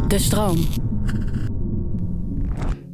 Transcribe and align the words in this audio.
De 0.07 0.19
stroom. 0.19 0.57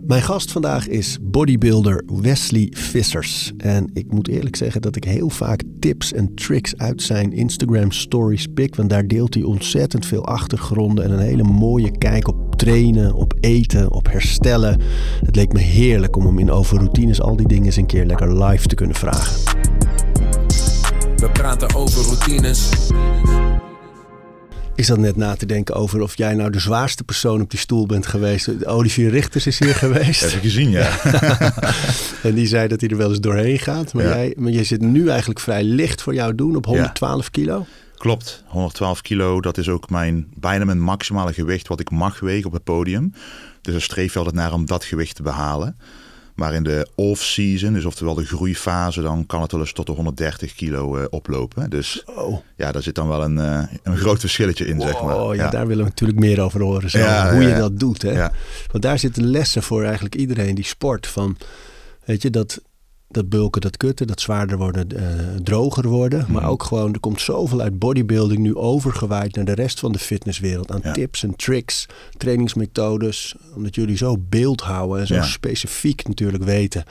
Mijn 0.07 0.21
gast 0.21 0.51
vandaag 0.51 0.87
is 0.87 1.17
bodybuilder 1.21 2.03
Wesley 2.21 2.67
Vissers. 2.71 3.53
En 3.57 3.89
ik 3.93 4.11
moet 4.11 4.27
eerlijk 4.27 4.55
zeggen 4.55 4.81
dat 4.81 4.95
ik 4.95 5.03
heel 5.03 5.29
vaak 5.29 5.63
tips 5.79 6.13
en 6.13 6.35
tricks 6.35 6.77
uit 6.77 7.01
zijn 7.01 7.33
Instagram 7.33 7.91
stories 7.91 8.47
pik. 8.53 8.75
Want 8.75 8.89
daar 8.89 9.07
deelt 9.07 9.33
hij 9.33 9.43
ontzettend 9.43 10.05
veel 10.05 10.25
achtergronden 10.25 11.03
en 11.03 11.11
een 11.11 11.19
hele 11.19 11.43
mooie 11.43 11.97
kijk 11.97 12.27
op 12.27 12.55
trainen, 12.55 13.13
op 13.13 13.33
eten, 13.39 13.91
op 13.91 14.11
herstellen. 14.11 14.81
Het 15.25 15.35
leek 15.35 15.53
me 15.53 15.59
heerlijk 15.59 16.15
om 16.15 16.25
hem 16.25 16.39
in 16.39 16.51
over 16.51 16.77
routines 16.77 17.21
al 17.21 17.35
die 17.35 17.47
dingen 17.47 17.65
eens 17.65 17.75
een 17.75 17.85
keer 17.85 18.05
lekker 18.05 18.43
live 18.43 18.67
te 18.67 18.75
kunnen 18.75 18.95
vragen. 18.95 19.35
We 21.15 21.29
praten 21.33 21.75
over 21.75 22.01
routines. 22.01 22.69
Ik 24.77 24.85
zat 24.85 24.97
net 24.97 25.15
na 25.15 25.35
te 25.35 25.45
denken 25.45 25.75
over 25.75 26.01
of 26.01 26.17
jij 26.17 26.33
nou 26.33 26.49
de 26.49 26.59
zwaarste 26.59 27.03
persoon 27.03 27.41
op 27.41 27.49
die 27.49 27.59
stoel 27.59 27.85
bent 27.85 28.07
geweest. 28.07 28.65
Olivier 28.65 29.09
Richters 29.09 29.47
is 29.47 29.59
hier 29.59 29.75
geweest. 29.75 30.21
Heb 30.21 30.31
ik 30.31 30.41
gezien, 30.41 30.69
ja. 30.69 30.99
en 32.23 32.33
die 32.33 32.47
zei 32.47 32.67
dat 32.67 32.81
hij 32.81 32.89
er 32.89 32.97
wel 32.97 33.09
eens 33.09 33.19
doorheen 33.19 33.59
gaat. 33.59 33.93
Maar, 33.93 34.03
Ja. 34.03 34.15
jij, 34.15 34.33
maar 34.37 34.51
jij 34.51 34.63
zit 34.63 34.81
nu 34.81 35.09
eigenlijk 35.09 35.39
vrij 35.39 35.63
licht 35.63 36.01
voor 36.01 36.13
jou 36.13 36.35
doen 36.35 36.55
op 36.55 36.65
112 36.65 37.31
kilo. 37.31 37.65
Klopt, 37.97 38.43
112 38.45 39.01
kilo, 39.01 39.41
dat 39.41 39.57
is 39.57 39.69
ook 39.69 39.89
mijn, 39.89 40.27
bijna 40.35 40.65
mijn 40.65 40.81
maximale 40.81 41.33
gewicht 41.33 41.67
wat 41.67 41.79
ik 41.79 41.91
mag 41.91 42.19
wegen 42.19 42.45
op 42.47 42.53
het 42.53 42.63
podium. 42.63 43.13
Dus 43.61 43.75
er 43.75 43.81
streef 43.81 44.11
je 44.13 44.17
altijd 44.17 44.35
naar 44.35 44.53
om 44.53 44.65
dat 44.65 44.83
gewicht 44.83 45.15
te 45.15 45.23
behalen. 45.23 45.77
Maar 46.37 46.53
in 46.53 46.63
de 46.63 46.87
off-season, 46.95 47.73
dus 47.73 47.85
oftewel 47.85 48.13
de 48.13 48.25
groeifase, 48.25 49.01
dan 49.01 49.25
kan 49.25 49.41
het 49.41 49.51
wel 49.51 49.61
eens 49.61 49.73
tot 49.73 49.85
de 49.85 49.91
130 49.91 50.53
kilo 50.53 50.97
eh, 50.97 51.05
oplopen. 51.09 51.69
Dus 51.69 52.03
Oh, 52.05 52.37
ja, 52.55 52.71
daar 52.71 52.83
zit 52.83 52.95
dan 52.95 53.07
wel 53.07 53.23
een, 53.23 53.37
eh, 53.37 53.63
een 53.83 53.97
groot 53.97 54.19
verschilletje 54.19 54.65
in, 54.65 54.81
zeg 54.81 55.01
maar. 55.01 55.21
oh 55.21 55.35
ja, 55.35 55.49
daar 55.49 55.67
willen 55.67 55.83
we 55.83 55.89
natuurlijk 55.89 56.19
meer 56.19 56.41
over 56.41 56.61
horen. 56.61 56.89
Zo, 56.89 56.97
Ja, 56.97 57.31
hoe 57.31 57.41
ja, 57.41 57.47
je 57.47 57.53
ja. 57.53 57.59
dat 57.59 57.79
doet. 57.79 58.01
Hè? 58.01 58.11
Ja. 58.11 58.31
Want 58.71 58.83
daar 58.83 58.99
zitten 58.99 59.25
lessen 59.25 59.63
voor 59.63 59.83
eigenlijk 59.83 60.15
iedereen 60.15 60.55
die 60.55 60.65
sport. 60.65 61.07
Van, 61.07 61.37
weet 62.05 62.21
je, 62.21 62.29
dat, 62.29 62.61
dat 63.17 63.29
bulken, 63.29 63.61
dat 63.61 63.77
kutten, 63.77 64.07
dat 64.07 64.21
zwaarder 64.21 64.57
worden, 64.57 64.91
eh, 64.97 65.05
droger 65.43 65.87
worden. 65.87 66.25
Maar 66.29 66.41
Mhm. 66.41 66.51
ook 66.51 66.63
gewoon, 66.63 66.93
er 66.93 66.99
komt 66.99 67.21
zoveel 67.21 67.61
uit 67.61 67.79
bodybuilding 67.79 68.39
nu 68.39 68.55
overgewaaid 68.55 69.35
naar 69.35 69.45
de 69.45 69.53
rest 69.53 69.79
van 69.79 69.91
de 69.91 69.99
fitnesswereld. 69.99 70.71
Aan 70.71 70.79
Ja. 70.83 70.91
tips 70.91 71.23
en 71.23 71.35
tricks, 71.35 71.85
trainingsmethodes. 72.17 73.35
Omdat 73.55 73.75
jullie 73.75 73.97
zo 73.97 74.17
beeld 74.29 74.61
houden 74.61 74.99
en 74.99 75.07
zo 75.07 75.13
Ja. 75.15 75.23
specifiek 75.23 76.07
natuurlijk 76.07 76.43
weten 76.43 76.83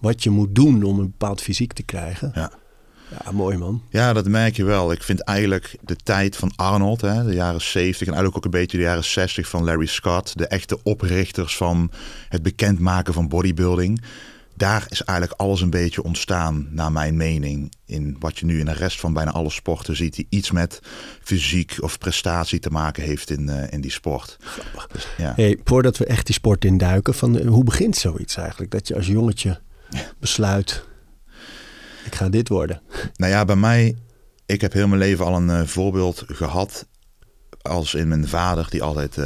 wat 0.00 0.22
je 0.22 0.30
moet 0.30 0.54
doen 0.54 0.82
om 0.82 0.98
een 0.98 1.10
bepaald 1.10 1.40
fysiek 1.40 1.72
te 1.72 1.82
krijgen. 1.82 2.30
Ja. 2.34 2.50
Ja, 3.24 3.30
mooi 3.32 3.56
man. 3.56 3.82
Ja, 3.90 4.12
dat 4.12 4.28
merk 4.28 4.56
je 4.56 4.64
wel. 4.64 4.92
Ik 4.92 5.02
vind 5.02 5.20
eigenlijk 5.20 5.76
de 5.84 5.96
tijd 5.96 6.36
van 6.36 6.52
Arnold, 6.56 7.00
hè, 7.00 7.24
de 7.24 7.34
jaren 7.34 7.60
70 7.60 8.06
en 8.06 8.12
eigenlijk 8.14 8.36
ook 8.36 8.44
een 8.44 8.60
beetje 8.60 8.76
de 8.76 8.82
jaren 8.82 9.04
60 9.04 9.48
van 9.48 9.64
Larry 9.64 9.86
Scott, 9.86 10.38
de 10.38 10.46
echte 10.46 10.78
oprichters 10.82 11.56
van 11.56 11.90
het 12.28 12.42
bekendmaken 12.42 13.14
van 13.14 13.28
bodybuilding. 13.28 14.02
Daar 14.58 14.86
is 14.88 15.02
eigenlijk 15.02 15.40
alles 15.40 15.60
een 15.60 15.70
beetje 15.70 16.02
ontstaan, 16.02 16.68
naar 16.70 16.92
mijn 16.92 17.16
mening. 17.16 17.72
In 17.86 18.16
wat 18.18 18.38
je 18.38 18.44
nu 18.44 18.58
in 18.58 18.64
de 18.64 18.72
rest 18.72 19.00
van 19.00 19.12
bijna 19.12 19.30
alle 19.30 19.50
sporten 19.50 19.96
ziet, 19.96 20.14
die 20.14 20.26
iets 20.28 20.50
met 20.50 20.80
fysiek 21.22 21.76
of 21.80 21.98
prestatie 21.98 22.58
te 22.58 22.70
maken 22.70 23.02
heeft 23.02 23.30
in, 23.30 23.48
eh, 23.48 23.72
in 23.72 23.80
die 23.80 23.90
sport. 23.90 24.36
Dus, 24.92 25.08
ja. 25.16 25.32
Hey, 25.36 25.58
voordat 25.64 25.96
we 25.96 26.06
echt 26.06 26.26
die 26.26 26.34
sport 26.34 26.64
induiken, 26.64 27.14
van, 27.14 27.38
eh, 27.38 27.48
hoe 27.48 27.64
begint 27.64 27.96
zoiets 27.96 28.36
eigenlijk? 28.36 28.70
Dat 28.70 28.88
je 28.88 28.94
als 28.94 29.06
jongetje 29.06 29.60
besluit, 30.18 30.84
ik 32.04 32.14
ga 32.14 32.28
dit 32.28 32.48
worden. 32.48 32.82
Nou 33.16 33.32
ja, 33.32 33.44
bij 33.44 33.56
mij, 33.56 33.96
ik 34.46 34.60
heb 34.60 34.72
heel 34.72 34.88
mijn 34.88 35.00
leven 35.00 35.24
al 35.24 35.36
een 35.36 35.50
eh, 35.50 35.66
voorbeeld 35.66 36.24
gehad. 36.26 36.86
Als 37.62 37.94
in 37.94 38.08
mijn 38.08 38.28
vader, 38.28 38.66
die 38.70 38.82
altijd 38.82 39.16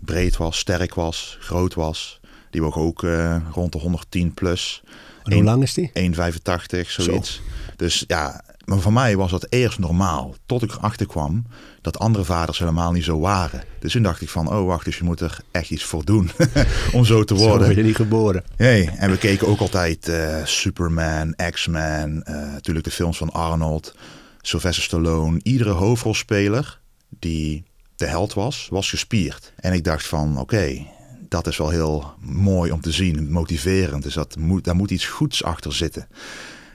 breed 0.00 0.36
was, 0.36 0.58
sterk 0.58 0.94
was, 0.94 1.36
groot 1.40 1.74
was. 1.74 2.20
Die 2.52 2.62
woog 2.62 2.76
ook 2.78 3.02
eh, 3.02 3.36
rond 3.52 3.72
de 3.72 3.78
110 3.78 4.34
plus. 4.34 4.82
En 5.22 5.32
hoe 5.32 5.42
lang 5.42 5.62
is 5.62 5.74
die? 5.74 5.90
1,85, 5.94 6.90
zoiets. 6.90 7.40
Dus 7.76 8.04
ja, 8.06 8.44
maar 8.64 8.78
voor 8.78 8.92
mij 8.92 9.16
was 9.16 9.30
dat 9.30 9.46
eerst 9.48 9.78
normaal. 9.78 10.34
Tot 10.46 10.62
ik 10.62 10.72
erachter 10.72 11.06
kwam 11.06 11.46
dat 11.80 11.98
andere 11.98 12.24
vaders 12.24 12.58
helemaal 12.58 12.92
niet 12.92 13.04
zo 13.04 13.18
waren. 13.18 13.64
Dus 13.78 13.92
toen 13.92 14.02
dacht 14.02 14.20
ik 14.20 14.28
van, 14.28 14.52
oh 14.52 14.66
wacht, 14.66 14.84
dus 14.84 14.98
je 14.98 15.04
moet 15.04 15.20
er 15.20 15.38
echt 15.50 15.70
iets 15.70 15.84
voor 15.84 16.04
doen 16.04 16.30
om 16.92 17.04
zo 17.04 17.24
te 17.24 17.36
Zo 17.36 17.42
worden. 17.42 17.66
word 17.66 17.76
je 17.76 17.82
niet 17.82 17.96
geboren. 17.96 18.44
Nee, 18.56 18.90
en 18.90 19.10
we 19.10 19.18
keken 19.18 19.46
ook 19.46 19.60
altijd 19.60 20.08
eh, 20.08 20.44
Superman, 20.44 21.34
X-Men, 21.50 22.22
eh, 22.22 22.34
natuurlijk 22.34 22.84
de 22.84 22.90
films 22.90 23.16
van 23.16 23.30
Arnold, 23.32 23.94
Sylvester 24.40 24.82
Stallone. 24.82 25.40
Iedere 25.42 25.70
hoofdrolspeler 25.70 26.80
die 27.08 27.64
de 27.96 28.06
held 28.06 28.34
was, 28.34 28.66
was 28.70 28.90
gespierd. 28.90 29.52
En 29.56 29.72
ik 29.72 29.84
dacht 29.84 30.06
van, 30.06 30.38
oké, 30.38 30.86
dat 31.32 31.46
is 31.46 31.56
wel 31.56 31.70
heel 31.70 32.14
mooi 32.20 32.70
om 32.70 32.80
te 32.80 32.92
zien, 32.92 33.30
motiverend. 33.30 34.02
Dus 34.02 34.14
dat 34.14 34.36
moet, 34.36 34.64
daar 34.64 34.76
moet 34.76 34.90
iets 34.90 35.06
goeds 35.06 35.44
achter 35.44 35.72
zitten. 35.72 36.08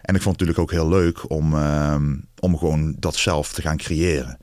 En 0.02 0.16
ik 0.16 0.22
vond 0.22 0.40
het 0.40 0.48
natuurlijk 0.48 0.60
ook 0.60 0.72
heel 0.72 0.90
leuk 0.90 1.30
om, 1.30 1.54
ehm, 1.54 2.16
om 2.40 2.58
gewoon 2.58 2.96
dat 3.00 3.16
zelf 3.16 3.54
te 3.54 3.62
gaan 3.62 3.78
creëren. 3.78 4.38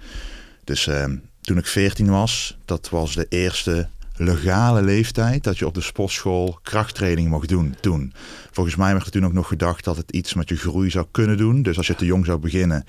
Dus 0.64 0.86
ehm, 0.86 1.16
toen 1.40 1.58
ik 1.58 1.66
14 1.66 2.10
was, 2.10 2.58
dat 2.64 2.88
was 2.88 3.14
de 3.14 3.26
eerste 3.28 3.88
legale 4.16 4.82
leeftijd 4.82 5.44
dat 5.44 5.58
je 5.58 5.66
op 5.66 5.74
de 5.74 5.80
sportschool 5.80 6.58
krachttraining 6.62 7.28
mocht 7.28 7.48
doen 7.48 7.74
toen. 7.80 8.12
Volgens 8.50 8.76
mij 8.76 8.92
werd 8.92 9.04
er 9.06 9.10
toen 9.12 9.24
ook 9.24 9.32
nog 9.32 9.48
gedacht 9.48 9.84
dat 9.84 9.96
het 9.96 10.10
iets 10.10 10.34
met 10.34 10.48
je 10.48 10.56
groei 10.56 10.90
zou 10.90 11.06
kunnen 11.10 11.36
doen. 11.36 11.62
Dus 11.62 11.76
als 11.76 11.86
je 11.86 11.94
te 11.94 12.04
jong 12.04 12.24
zou 12.26 12.38
beginnen, 12.38 12.84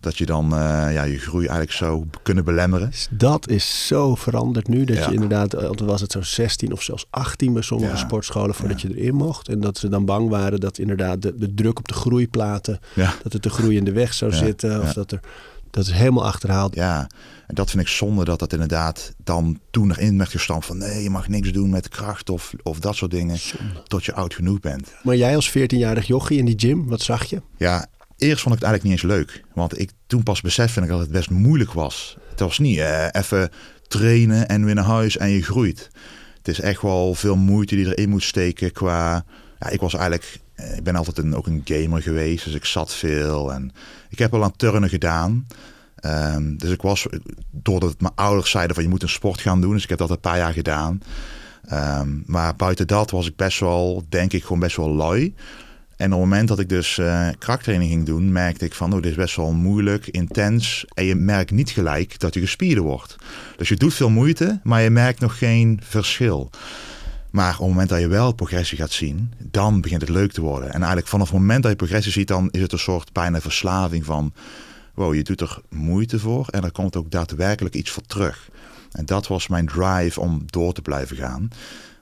dat 0.00 0.16
je 0.18 0.26
dan 0.26 0.44
eh, 0.52 0.58
ja, 0.92 1.02
je 1.02 1.18
groei 1.18 1.40
eigenlijk 1.46 1.72
zou 1.76 2.04
kunnen 2.22 2.44
belemmeren. 2.44 2.90
Dus 2.90 3.08
dat 3.10 3.48
is 3.48 3.86
zo 3.86 4.14
veranderd 4.14 4.68
nu. 4.68 4.84
Dat 4.84 4.96
Ja. 4.96 5.06
je 5.08 5.14
inderdaad, 5.14 5.54
eh, 5.54 5.68
altijd 5.68 5.90
was 5.90 6.00
het 6.00 6.12
zo 6.12 6.22
16 6.22 6.72
of 6.72 6.82
zelfs 6.82 7.06
18 7.10 7.52
bij 7.52 7.62
sommige 7.62 7.92
Ja. 7.92 7.98
sportscholen 7.98 8.54
voordat 8.54 8.80
je 8.80 8.96
erin 8.98 9.14
mocht. 9.14 9.48
En 9.48 9.60
dat 9.60 9.78
ze 9.78 9.88
dan 9.88 10.04
bang 10.04 10.28
waren 10.28 10.60
dat 10.60 10.78
inderdaad 10.78 11.22
de, 11.22 11.34
de 11.38 11.54
druk 11.54 11.78
op 11.78 11.88
de 11.88 11.94
groeiplaten, 11.94 12.80
dat 13.22 13.32
het 13.32 13.42
de 13.42 13.50
groei 13.50 13.76
in 13.76 13.84
de 13.84 13.92
weg 13.92 14.14
zou 14.14 14.32
zitten. 14.32 14.80
Of 14.82 14.92
dat 14.92 15.12
er, 15.12 15.20
dat 15.70 15.84
is 15.86 15.92
helemaal 15.92 16.24
achterhaald. 16.24 16.74
Ja, 16.74 17.06
en 17.46 17.54
dat 17.54 17.70
vind 17.70 17.82
ik 17.82 17.88
zonde 17.88 18.24
dat 18.24 18.38
dat 18.38 18.52
inderdaad 18.52 19.12
dan 19.24 19.60
toen 19.70 19.90
erin 19.90 20.18
werd 20.18 20.30
gestampt 20.30 20.66
van 20.66 20.78
nee, 20.78 21.02
je 21.02 21.10
mag 21.10 21.28
niks 21.28 21.52
doen 21.52 21.70
met 21.70 21.88
kracht 21.88 22.30
of, 22.30 22.52
of 22.62 22.80
dat 22.80 22.96
soort 22.96 23.10
dingen 23.10 23.38
tot 23.86 24.04
je 24.04 24.14
oud 24.14 24.34
genoeg 24.34 24.60
bent. 24.60 24.92
Maar 25.02 25.16
jij 25.16 25.36
als 25.36 25.50
14-jarig 25.58 26.06
jochie 26.06 26.38
in 26.38 26.44
die 26.44 26.58
gym, 26.58 26.86
wat 26.88 27.00
zag 27.00 27.24
je? 27.24 27.42
Ja, 27.56 27.86
eerst 28.16 28.42
vond 28.42 28.54
ik 28.54 28.60
het 28.60 28.70
eigenlijk 28.70 28.82
niet 28.82 28.92
eens 28.92 29.02
leuk. 29.18 29.42
Want 29.54 29.80
ik 29.80 29.90
toen 30.06 30.22
pas 30.22 30.40
besefte 30.40 30.80
ik 30.80 30.88
dat 30.88 31.00
het 31.00 31.10
best 31.10 31.30
moeilijk 31.30 31.72
was. 31.72 32.16
Het 32.30 32.40
was 32.40 32.58
niet 32.58 32.78
eh, 32.78 33.06
even 33.12 33.50
trainen 33.88 34.48
en 34.48 34.64
weer 34.64 34.74
naar 34.74 34.84
huis 34.84 35.16
en 35.16 35.30
je 35.30 35.42
groeit. 35.42 35.90
Het 36.36 36.48
is 36.48 36.60
echt 36.60 36.82
wel 36.82 37.14
veel 37.14 37.36
moeite 37.36 37.76
die 37.76 37.86
erin 37.86 38.08
moet 38.08 38.22
steken 38.22 38.72
qua... 38.72 39.24
Ja, 39.58 39.68
ik 39.68 39.80
was 39.80 39.94
eigenlijk... 39.94 40.40
eh, 40.54 40.76
Ik 40.76 40.82
ben 40.82 40.96
altijd 40.96 41.18
een, 41.18 41.34
ook 41.34 41.46
een 41.46 41.62
gamer 41.64 42.02
geweest, 42.02 42.44
dus 42.44 42.54
ik 42.54 42.64
zat 42.64 42.94
veel. 42.94 43.52
En 43.52 43.72
ik 44.08 44.18
heb 44.18 44.34
al 44.34 44.44
aan 44.44 44.56
turnen 44.56 44.88
gedaan. 44.88 45.46
Ehm, 45.96 46.56
dus 46.56 46.70
ik 46.70 46.82
was, 46.82 47.06
doordat 47.50 48.00
mijn 48.00 48.14
ouders 48.14 48.50
zeiden 48.50 48.74
van 48.74 48.84
je 48.84 48.90
moet 48.90 49.02
een 49.02 49.08
sport 49.08 49.40
gaan 49.40 49.60
doen. 49.60 49.72
Dus 49.72 49.82
ik 49.82 49.88
heb 49.88 49.98
dat 49.98 50.10
een 50.10 50.20
paar 50.20 50.36
jaar 50.36 50.52
gedaan. 50.52 51.00
Ehm, 51.64 52.08
maar 52.26 52.56
buiten 52.56 52.86
dat 52.86 53.10
was 53.10 53.26
ik 53.26 53.36
best 53.36 53.60
wel, 53.60 54.04
denk 54.08 54.32
ik, 54.32 54.42
gewoon 54.42 54.58
best 54.58 54.76
wel 54.76 54.94
lui. 54.94 55.34
En 55.96 56.06
op 56.06 56.20
het 56.20 56.28
moment 56.28 56.48
dat 56.48 56.58
ik 56.58 56.68
dus 56.68 56.98
eh 56.98 57.28
krachttraining 57.38 57.90
ging 57.90 58.06
doen, 58.06 58.32
merkte 58.32 58.64
ik 58.64 58.74
van, 58.74 58.92
oh, 58.92 59.02
dit 59.02 59.10
is 59.10 59.16
best 59.16 59.36
wel 59.36 59.52
moeilijk, 59.52 60.06
intens. 60.06 60.84
En 60.94 61.04
je 61.04 61.14
merkt 61.14 61.50
niet 61.50 61.70
gelijk 61.70 62.18
dat 62.18 62.34
je 62.34 62.40
gespierder 62.40 62.84
wordt. 62.84 63.16
Dus 63.56 63.68
je 63.68 63.76
doet 63.76 63.94
veel 63.94 64.10
moeite, 64.10 64.60
maar 64.62 64.82
je 64.82 64.90
merkt 64.90 65.20
nog 65.20 65.38
geen 65.38 65.80
verschil. 65.82 66.50
Maar 67.30 67.52
op 67.52 67.58
het 67.58 67.68
moment 67.68 67.88
dat 67.88 68.00
je 68.00 68.08
wel 68.08 68.32
progressie 68.32 68.78
gaat 68.78 68.92
zien, 68.92 69.32
dan 69.38 69.80
begint 69.80 70.00
het 70.00 70.10
leuk 70.10 70.32
te 70.32 70.40
worden. 70.40 70.68
En 70.68 70.76
eigenlijk 70.78 71.06
vanaf 71.06 71.30
het 71.30 71.38
moment 71.38 71.62
dat 71.62 71.70
je 71.70 71.76
progressie 71.76 72.12
ziet, 72.12 72.28
dan 72.28 72.48
is 72.50 72.60
het 72.60 72.72
een 72.72 72.78
soort 72.78 73.12
bijna 73.12 73.40
verslaving 73.40 74.04
van 74.04 74.32
wow, 74.94 75.14
je 75.14 75.22
doet 75.22 75.40
er 75.40 75.60
moeite 75.68 76.18
voor 76.18 76.48
en 76.48 76.64
er 76.64 76.72
komt 76.72 76.96
ook 76.96 77.10
daadwerkelijk 77.10 77.74
iets 77.74 77.90
voor 77.90 78.02
terug. 78.02 78.48
En 78.92 79.06
dat 79.06 79.26
was 79.26 79.48
mijn 79.48 79.66
drive 79.66 80.20
om 80.20 80.42
door 80.46 80.72
te 80.72 80.82
blijven 80.82 81.16
gaan. 81.16 81.48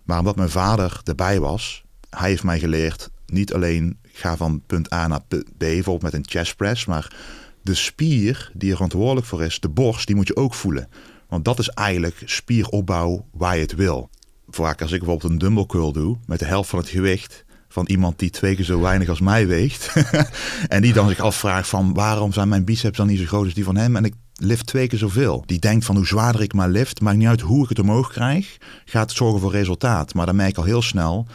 Maar 0.04 0.18
omdat 0.18 0.36
mijn 0.36 0.50
vader 0.50 1.00
erbij 1.04 1.40
was, 1.40 1.84
hij 2.10 2.28
heeft 2.28 2.42
mij 2.42 2.58
geleerd 2.58 3.10
niet 3.26 3.54
alleen 3.54 3.98
ga 4.02 4.36
van 4.36 4.62
punt 4.66 4.92
A 4.92 5.06
naar 5.06 5.20
punt 5.28 5.44
B, 5.44 5.58
bijvoorbeeld 5.58 6.02
met 6.02 6.14
een 6.14 6.30
chest 6.30 6.56
press, 6.56 6.84
maar 6.84 7.16
de 7.62 7.74
spier 7.74 8.50
die 8.54 8.68
er 8.68 8.74
verantwoordelijk 8.74 9.26
voor 9.26 9.42
is, 9.42 9.60
de 9.60 9.68
borst, 9.68 10.06
die 10.06 10.16
moet 10.16 10.26
je 10.26 10.36
ook 10.36 10.54
voelen. 10.54 10.88
Want 11.28 11.44
dat 11.44 11.58
is 11.58 11.68
eigenlijk 11.68 12.22
spieropbouw 12.24 13.26
waar 13.32 13.54
je 13.54 13.62
het 13.62 13.74
wil. 13.74 14.10
Vaak 14.48 14.82
als 14.82 14.92
ik 14.92 14.98
bijvoorbeeld 14.98 15.32
een 15.32 15.38
dumbbell 15.38 15.66
curl 15.66 15.92
doe 15.92 16.16
met 16.26 16.38
de 16.38 16.44
helft 16.44 16.70
van 16.70 16.78
het 16.78 16.88
gewicht 16.88 17.44
van 17.68 17.86
iemand 17.86 18.18
die 18.18 18.30
twee 18.30 18.56
keer 18.56 18.64
zo 18.64 18.80
weinig 18.80 19.08
als 19.08 19.20
mij 19.20 19.46
weegt. 19.46 19.92
en 20.68 20.82
die 20.82 20.92
dan 20.92 21.08
zich 21.08 21.20
afvraagt 21.20 21.68
van 21.68 21.94
waarom 21.94 22.32
zijn 22.32 22.48
mijn 22.48 22.64
biceps 22.64 22.96
dan 22.96 23.06
niet 23.06 23.18
zo 23.18 23.24
groot 23.24 23.44
als 23.44 23.54
die 23.54 23.64
van 23.64 23.76
hem 23.76 23.96
en 23.96 24.04
ik 24.04 24.14
lift 24.34 24.66
twee 24.66 24.86
keer 24.86 24.98
zoveel. 24.98 25.42
Die 25.46 25.58
denkt 25.58 25.84
van 25.84 25.96
hoe 25.96 26.06
zwaarder 26.06 26.42
ik 26.42 26.52
maar 26.52 26.68
lift, 26.68 27.00
maakt 27.00 27.16
niet 27.16 27.28
uit 27.28 27.40
hoe 27.40 27.62
ik 27.62 27.68
het 27.68 27.78
omhoog 27.78 28.12
krijg, 28.12 28.56
gaat 28.84 29.08
het 29.08 29.16
zorgen 29.16 29.40
voor 29.40 29.52
resultaat. 29.52 30.14
Maar 30.14 30.26
dan 30.26 30.36
merk 30.36 30.50
ik 30.50 30.58
al 30.58 30.64
heel 30.64 30.82
snel 30.82 31.26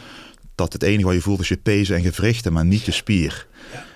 dat 0.54 0.72
het 0.72 0.82
enige 0.82 1.04
wat 1.04 1.14
je 1.14 1.20
voelt 1.20 1.40
is 1.40 1.48
je 1.48 1.56
pezen 1.56 1.96
en 1.96 2.02
gewrichten, 2.02 2.52
maar 2.52 2.64
niet 2.64 2.84
je 2.84 2.92
spier. 2.92 3.46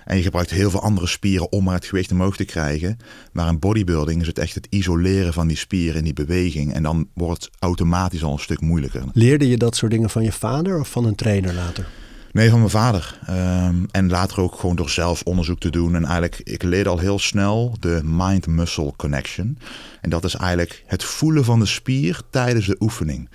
En 0.07 0.17
je 0.17 0.23
gebruikt 0.23 0.49
heel 0.49 0.69
veel 0.69 0.81
andere 0.81 1.07
spieren 1.07 1.51
om 1.51 1.63
maar 1.63 1.75
het 1.75 1.85
gewicht 1.85 2.11
omhoog 2.11 2.35
te 2.35 2.45
krijgen. 2.45 2.97
Maar 3.31 3.47
in 3.47 3.59
bodybuilding 3.59 4.21
is 4.21 4.27
het 4.27 4.39
echt 4.39 4.55
het 4.55 4.67
isoleren 4.69 5.33
van 5.33 5.47
die 5.47 5.57
spieren 5.57 5.97
en 5.97 6.03
die 6.03 6.13
beweging. 6.13 6.73
En 6.73 6.83
dan 6.83 7.07
wordt 7.13 7.43
het 7.43 7.53
automatisch 7.59 8.23
al 8.23 8.31
een 8.31 8.39
stuk 8.39 8.61
moeilijker. 8.61 9.03
Leerde 9.13 9.47
je 9.47 9.57
dat 9.57 9.75
soort 9.75 9.91
dingen 9.91 10.09
van 10.09 10.23
je 10.23 10.31
vader 10.31 10.79
of 10.79 10.89
van 10.89 11.05
een 11.05 11.15
trainer 11.15 11.53
later? 11.53 11.87
Nee, 12.31 12.49
van 12.49 12.59
mijn 12.59 12.71
vader. 12.71 13.19
Ehm, 13.25 13.75
en 13.91 14.09
later 14.09 14.41
ook 14.41 14.55
gewoon 14.59 14.75
door 14.75 14.89
zelf 14.89 15.21
onderzoek 15.23 15.59
te 15.59 15.69
doen. 15.69 15.95
En 15.95 16.03
eigenlijk, 16.03 16.41
ik 16.43 16.63
leerde 16.63 16.89
al 16.89 16.99
heel 16.99 17.19
snel 17.19 17.75
de 17.79 18.01
mind-muscle 18.03 18.93
connection. 18.95 19.57
En 20.01 20.09
dat 20.09 20.23
is 20.23 20.35
eigenlijk 20.35 20.83
het 20.85 21.03
voelen 21.03 21.45
van 21.45 21.59
de 21.59 21.65
spier 21.65 22.21
tijdens 22.29 22.65
de 22.65 22.75
oefening 22.79 23.29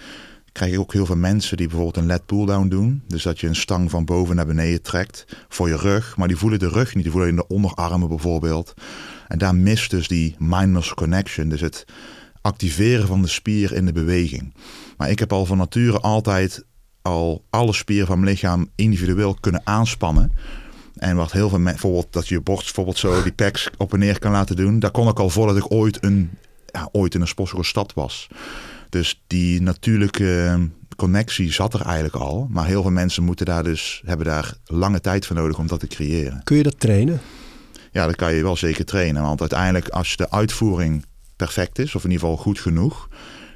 krijg 0.53 0.73
ik 0.73 0.79
ook 0.79 0.93
heel 0.93 1.07
veel 1.07 1.17
mensen 1.17 1.57
die 1.57 1.67
bijvoorbeeld 1.67 1.97
een 1.97 2.07
lat 2.07 2.27
pull-down 2.27 2.69
doen. 2.69 3.03
Dus 3.07 3.23
dat 3.23 3.41
je 3.41 3.47
een 3.47 3.57
stang 3.57 3.91
van 3.91 4.05
boven 4.05 4.37
naar 4.37 4.47
beneden 4.47 4.83
trekt 4.83 5.25
voor 5.49 5.69
je 5.69 5.77
rug. 5.77 6.17
Maar 6.17 6.29
die 6.29 6.37
voelen 6.37 6.59
de 6.59 6.69
rug 6.69 6.95
niet, 6.95 7.03
die 7.03 7.13
voelen 7.13 7.31
in 7.31 7.37
de 7.37 7.47
onderarmen 7.47 8.09
bijvoorbeeld. 8.09 8.75
En 9.29 9.39
daar 9.39 9.55
mist 9.55 9.91
dus 9.91 10.09
die 10.09 10.37
mind-muscle 10.39 10.95
connection. 10.95 11.49
Dus 11.49 11.61
het 11.61 11.85
activeren 12.41 13.07
van 13.07 13.23
de 13.23 13.29
spier 13.29 13.73
in 13.73 13.87
de 13.87 13.93
beweging. 13.93 14.55
Maar 14.97 15.11
ik 15.11 15.19
heb 15.19 15.33
al 15.33 15.47
van 15.47 15.59
nature 15.59 16.01
altijd 16.01 16.65
al 17.03 17.45
alle 17.51 17.73
spieren 17.73 18.07
van 18.07 18.21
mijn 18.21 18.31
lichaam 18.31 18.71
individueel 18.75 19.37
kunnen 19.41 19.61
aanspannen. 19.65 20.33
En 20.97 21.17
wat 21.17 21.33
heel 21.33 21.49
veel 21.49 21.59
mensen, 21.59 21.81
bijvoorbeeld 21.81 22.13
dat 22.13 22.29
je 22.29 22.35
je 22.35 22.41
borst 22.41 22.65
bijvoorbeeld 22.65 22.99
zo 22.99 23.23
die 23.23 23.33
pecs 23.33 23.71
op 23.77 23.93
en 23.93 23.99
neer 23.99 24.19
kan 24.19 24.33
laten 24.33 24.57
doen. 24.57 24.79
Daar 24.79 24.91
kon 24.91 25.09
ik 25.09 25.19
al 25.19 25.31
voordat 25.31 25.57
ik 25.57 25.73
ooit 25.73 26.05
een, 26.05 26.31
ja, 26.67 26.89
ooit 26.93 27.15
in 27.15 27.21
een 27.21 27.29
sportschool 27.29 27.65
stad 27.65 27.95
was. 27.95 28.29
Dus 28.93 29.23
die 29.27 29.63
natuurlijke 29.63 30.59
connectie 30.97 31.53
zat 31.53 31.75
er 31.75 31.81
eigenlijk 31.81 32.15
al. 32.15 32.47
Maar 32.51 32.67
heel 32.67 32.83
veel 32.83 32.91
mensen 32.91 33.23
moeten 33.23 33.47
daar 33.47 33.65
dus, 33.65 34.03
hebben 34.05 34.27
daar 34.27 34.55
lange 34.65 35.01
tijd 35.01 35.27
voor 35.27 35.37
nodig 35.37 35.59
om 35.59 35.67
dat 35.67 35.81
te 35.81 35.87
creëren. 35.87 36.41
Kun 36.45 36.57
je 36.57 36.63
dat 36.63 36.81
trainen? 36.81 37.21
Ja, 37.93 38.07
dat 38.07 38.17
kan 38.17 38.35
je 38.35 38.43
wel 38.43 38.57
zeker 38.57 38.85
trainen. 38.85 39.23
Want 39.23 39.41
uiteindelijk 39.41 39.89
als 39.89 40.17
de 40.17 40.31
uitvoering 40.31 41.05
perfect 41.37 41.79
is, 41.79 41.95
of 41.95 42.05
in 42.05 42.11
ieder 42.11 42.27
geval 42.27 42.43
goed 42.43 42.61
genoeg, 42.61 43.09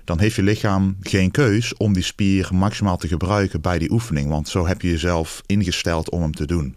dan 0.05 0.21
heeft 0.21 0.35
je 0.35 0.43
lichaam 0.43 0.97
geen 1.01 1.31
keus 1.31 1.77
om 1.77 1.93
die 1.93 2.03
spier 2.03 2.49
maximaal 2.53 2.97
te 2.97 3.09
gebruiken 3.09 3.61
bij 3.61 3.79
die 3.79 3.91
oefening. 3.91 4.29
Want 4.29 4.49
zo 4.49 4.67
heb 4.67 4.83
je 4.83 4.89
jezelf 4.91 5.43
ingesteld 5.47 6.11
om 6.11 6.23
hem 6.23 6.35
te 6.35 6.47
doen. 6.47 6.77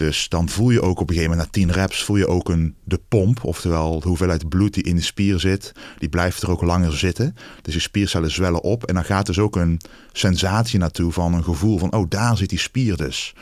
Dus 0.00 0.28
dan 0.28 0.48
voel 0.48 0.70
je 0.70 0.82
ook 0.82 1.00
op 1.00 1.08
een 1.08 1.14
gegeven 1.14 1.36
moment 1.36 1.54
na 1.54 1.62
10 1.62 1.72
reps 1.72 2.04
voel 2.04 2.16
je 2.16 2.26
ook 2.26 2.48
een, 2.48 2.74
de 2.84 3.00
pomp, 3.08 3.44
oftewel 3.44 4.00
de 4.00 4.08
hoeveelheid 4.08 4.48
bloed 4.48 4.74
die 4.74 4.82
in 4.82 4.96
de 4.96 5.02
spier 5.02 5.40
zit, 5.40 5.72
die 5.98 6.08
blijft 6.08 6.42
er 6.42 6.50
ook 6.50 6.62
langer 6.62 6.96
zitten. 6.96 7.36
Dus 7.62 7.74
je 7.74 7.80
spiercellen 7.80 8.30
zwellen 8.30 8.62
op 8.62 8.84
en 8.84 8.94
dan 8.94 9.04
gaat 9.04 9.26
dus 9.26 9.38
ook 9.38 9.56
een 9.56 9.80
sensatie 10.12 10.78
naartoe 10.78 11.12
van 11.12 11.34
een 11.34 11.44
gevoel 11.44 11.78
van, 11.78 11.92
oh 11.92 12.06
daar 12.08 12.36
zit 12.36 12.48
die 12.48 12.58
spier 12.58 12.96
dus. 12.96 13.34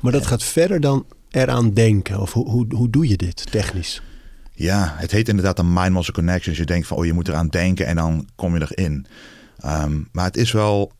Maar 0.00 0.12
dat 0.12 0.26
gaat 0.26 0.42
verder 0.42 0.80
dan 0.80 1.06
eraan 1.30 1.74
denken, 1.74 2.20
of 2.20 2.32
hoe, 2.32 2.50
hoe, 2.50 2.66
hoe 2.68 2.90
doe 2.90 3.08
je 3.08 3.16
dit 3.16 3.50
technisch? 3.50 4.02
Ja, 4.52 4.94
het 4.96 5.10
heet 5.10 5.28
inderdaad 5.28 5.58
een 5.58 5.72
mind-muscle 5.72 6.14
connection. 6.14 6.50
Dus 6.50 6.58
je 6.58 6.64
denkt 6.66 6.86
van, 6.86 6.96
oh 6.96 7.04
je 7.04 7.12
moet 7.12 7.28
eraan 7.28 7.48
denken 7.48 7.86
en 7.86 7.96
dan 7.96 8.28
kom 8.36 8.56
je 8.56 8.66
erin. 8.68 9.06
Um, 9.64 10.08
maar 10.12 10.24
het 10.24 10.36
is 10.36 10.52
wel 10.52 10.92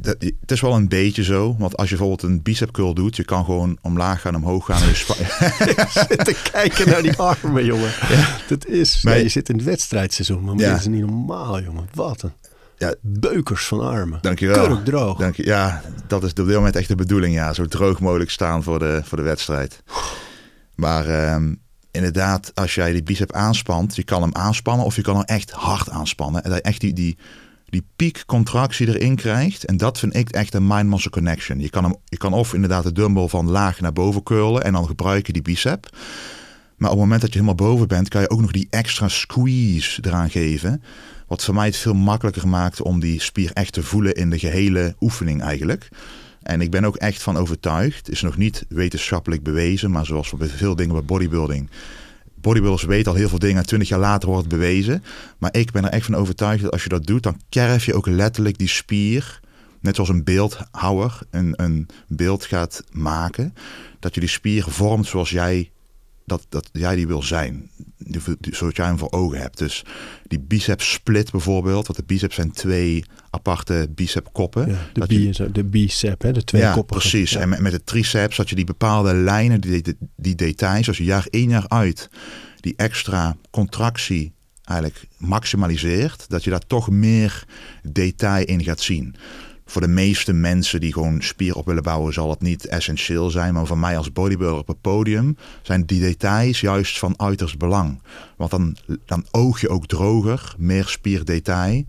het 0.00 0.50
is 0.50 0.60
wel 0.60 0.74
een 0.74 0.88
beetje 0.88 1.24
zo. 1.24 1.56
Want 1.58 1.76
als 1.76 1.88
je 1.88 1.96
bijvoorbeeld 1.96 2.30
een 2.30 2.42
bicep 2.42 2.70
curl 2.70 2.94
doet, 2.94 3.16
je 3.16 3.24
kan 3.24 3.44
gewoon 3.44 3.78
omlaag 3.80 4.20
gaan, 4.20 4.34
omhoog 4.34 4.66
gaan. 4.66 4.82
En 4.82 4.88
je 4.88 4.94
zit 6.08 6.24
te 6.24 6.50
kijken 6.52 6.88
naar 6.88 7.02
die 7.02 7.16
armen, 7.16 7.64
jongen. 7.64 7.92
Ja. 8.08 8.38
Dat 8.48 8.66
is. 8.66 9.02
Maar, 9.02 9.18
je 9.18 9.28
zit 9.28 9.48
in 9.48 9.56
het 9.56 9.64
wedstrijdseizoen, 9.64 10.44
maar 10.44 10.56
ja. 10.56 10.70
dat 10.70 10.80
is 10.80 10.86
niet 10.86 11.00
normaal, 11.00 11.60
jongen. 11.60 11.88
Wat 11.94 12.22
een. 12.22 12.32
Ja. 12.76 12.94
Beukers 13.00 13.66
van 13.66 13.80
armen. 13.80 14.18
Dankjewel. 14.22 14.66
Kurk 14.66 14.84
droog. 14.84 15.18
Dank 15.18 15.36
je. 15.36 15.44
Ja, 15.44 15.82
dat 16.06 16.22
is 16.22 16.30
op 16.30 16.36
dit 16.36 16.54
moment 16.54 16.76
echt 16.76 16.88
de 16.88 16.94
bedoeling. 16.94 17.34
Ja, 17.34 17.52
zo 17.52 17.66
droog 17.66 18.00
mogelijk 18.00 18.30
staan 18.30 18.62
voor 18.62 18.78
de, 18.78 19.00
voor 19.04 19.18
de 19.18 19.24
wedstrijd. 19.24 19.82
Maar 20.74 21.34
um, 21.34 21.60
inderdaad, 21.90 22.50
als 22.54 22.74
jij 22.74 22.92
die 22.92 23.02
bicep 23.02 23.32
aanspant, 23.32 23.96
je 23.96 24.02
kan 24.02 24.22
hem 24.22 24.34
aanspannen 24.34 24.86
of 24.86 24.96
je 24.96 25.02
kan 25.02 25.14
hem 25.14 25.24
echt 25.24 25.50
hard 25.50 25.90
aanspannen. 25.90 26.44
En 26.44 26.50
dat 26.50 26.58
je 26.58 26.64
echt 26.64 26.80
die, 26.80 26.92
die 26.92 27.18
die 27.72 27.86
piekcontractie 27.96 28.88
erin 28.88 29.16
krijgt. 29.16 29.64
En 29.64 29.76
dat 29.76 29.98
vind 29.98 30.16
ik 30.16 30.30
echt 30.30 30.54
een 30.54 30.66
mind-muscle 30.66 31.10
connection. 31.10 31.60
Je 31.60 31.70
kan, 31.70 31.84
hem, 31.84 31.96
je 32.04 32.16
kan 32.16 32.32
of 32.32 32.54
inderdaad 32.54 32.84
de 32.84 32.92
dumbbell 32.92 33.28
van 33.28 33.50
laag 33.50 33.80
naar 33.80 33.92
boven 33.92 34.22
curlen 34.22 34.64
en 34.64 34.72
dan 34.72 34.86
gebruik 34.86 35.26
je 35.26 35.32
die 35.32 35.42
bicep. 35.42 35.96
Maar 36.76 36.90
op 36.90 36.96
het 36.96 37.04
moment 37.04 37.20
dat 37.20 37.32
je 37.32 37.38
helemaal 37.38 37.68
boven 37.68 37.88
bent, 37.88 38.08
kan 38.08 38.20
je 38.20 38.30
ook 38.30 38.40
nog 38.40 38.50
die 38.50 38.66
extra 38.70 39.08
squeeze 39.08 40.02
eraan 40.06 40.30
geven. 40.30 40.82
Wat 41.26 41.44
voor 41.44 41.54
mij 41.54 41.66
het 41.66 41.76
veel 41.76 41.94
makkelijker 41.94 42.48
maakt 42.48 42.82
om 42.82 43.00
die 43.00 43.20
spier 43.20 43.50
echt 43.52 43.72
te 43.72 43.82
voelen 43.82 44.14
in 44.14 44.30
de 44.30 44.38
gehele 44.38 44.94
oefening 45.00 45.42
eigenlijk. 45.42 45.88
En 46.42 46.60
ik 46.60 46.70
ben 46.70 46.84
ook 46.84 46.96
echt 46.96 47.22
van 47.22 47.36
overtuigd, 47.36 48.10
is 48.10 48.22
nog 48.22 48.36
niet 48.36 48.64
wetenschappelijk 48.68 49.42
bewezen, 49.42 49.90
maar 49.90 50.06
zoals 50.06 50.32
bij 50.32 50.48
veel 50.48 50.76
dingen 50.76 50.94
bij 50.94 51.04
bodybuilding, 51.04 51.70
bodybuilders 52.42 52.84
weten 52.84 53.12
al 53.12 53.18
heel 53.18 53.28
veel 53.28 53.38
dingen. 53.38 53.66
Twintig 53.66 53.88
jaar 53.88 53.98
later 53.98 54.28
wordt 54.28 54.44
het 54.44 54.54
bewezen. 54.54 55.04
Maar 55.38 55.54
ik 55.56 55.70
ben 55.70 55.84
er 55.84 55.90
echt 55.90 56.04
van 56.04 56.14
overtuigd 56.14 56.62
dat 56.62 56.72
als 56.72 56.82
je 56.82 56.88
dat 56.88 57.06
doet, 57.06 57.22
dan 57.22 57.40
kerf 57.48 57.84
je 57.84 57.94
ook 57.94 58.06
letterlijk 58.06 58.58
die 58.58 58.68
spier. 58.68 59.40
Net 59.80 59.94
zoals 59.94 60.10
een 60.10 60.24
beeldhouwer 60.24 61.18
een, 61.30 61.52
een 61.56 61.88
beeld 62.06 62.44
gaat 62.44 62.84
maken. 62.92 63.54
Dat 63.98 64.14
je 64.14 64.20
die 64.20 64.28
spier 64.28 64.64
vormt 64.68 65.06
zoals 65.06 65.30
jij 65.30 65.70
dat, 66.32 66.46
dat 66.48 66.82
jij 66.82 66.96
die 66.96 67.06
wil 67.06 67.22
zijn. 67.22 67.70
Zoals 68.50 68.76
jij 68.76 68.86
hem 68.86 68.98
voor 68.98 69.10
ogen 69.10 69.38
hebt. 69.38 69.58
Dus 69.58 69.84
die 70.26 70.40
bicep 70.40 70.80
split 70.80 71.30
bijvoorbeeld. 71.30 71.86
Want 71.86 71.98
de 71.98 72.04
biceps 72.06 72.34
zijn 72.34 72.52
twee 72.52 73.04
aparte 73.30 73.88
bicepkoppen. 73.94 74.68
Ja, 74.68 74.78
de, 74.92 75.06
bi 75.06 75.32
de 75.52 75.64
bicep, 75.64 76.22
hè, 76.22 76.32
de 76.32 76.44
twee 76.44 76.62
ja, 76.62 76.72
koppen. 76.72 76.98
Precies. 76.98 77.34
En 77.34 77.48
met, 77.48 77.60
met 77.60 77.72
de 77.72 77.84
triceps 77.84 78.36
had 78.36 78.48
je 78.48 78.54
die 78.54 78.64
bepaalde 78.64 79.14
lijnen, 79.14 79.60
die, 79.60 79.82
die, 79.82 79.96
die 80.16 80.34
details. 80.34 80.88
Als 80.88 80.98
je 80.98 81.04
jaar 81.04 81.26
in 81.30 81.48
jaar 81.48 81.68
uit 81.68 82.08
die 82.60 82.74
extra 82.76 83.36
contractie 83.50 84.32
eigenlijk 84.64 85.08
maximaliseert. 85.18 86.24
Dat 86.28 86.44
je 86.44 86.50
daar 86.50 86.66
toch 86.66 86.90
meer 86.90 87.44
detail 87.82 88.46
in 88.46 88.64
gaat 88.64 88.80
zien 88.80 89.16
voor 89.64 89.80
de 89.80 89.88
meeste 89.88 90.32
mensen 90.32 90.80
die 90.80 90.92
gewoon 90.92 91.22
spier 91.22 91.54
op 91.54 91.66
willen 91.66 91.82
bouwen, 91.82 92.12
zal 92.12 92.30
het 92.30 92.40
niet 92.40 92.66
essentieel 92.66 93.30
zijn. 93.30 93.54
Maar 93.54 93.66
voor 93.66 93.78
mij 93.78 93.96
als 93.96 94.12
bodybuilder 94.12 94.60
op 94.60 94.66
het 94.66 94.80
podium 94.80 95.36
zijn 95.62 95.86
die 95.86 96.00
details 96.00 96.60
juist 96.60 96.98
van 96.98 97.14
uiterst 97.16 97.58
belang. 97.58 98.02
Want 98.36 98.50
dan, 98.50 98.76
dan 99.06 99.26
oog 99.30 99.60
je 99.60 99.68
ook 99.68 99.86
droger, 99.86 100.54
meer 100.58 100.86
spierdetail. 100.86 101.84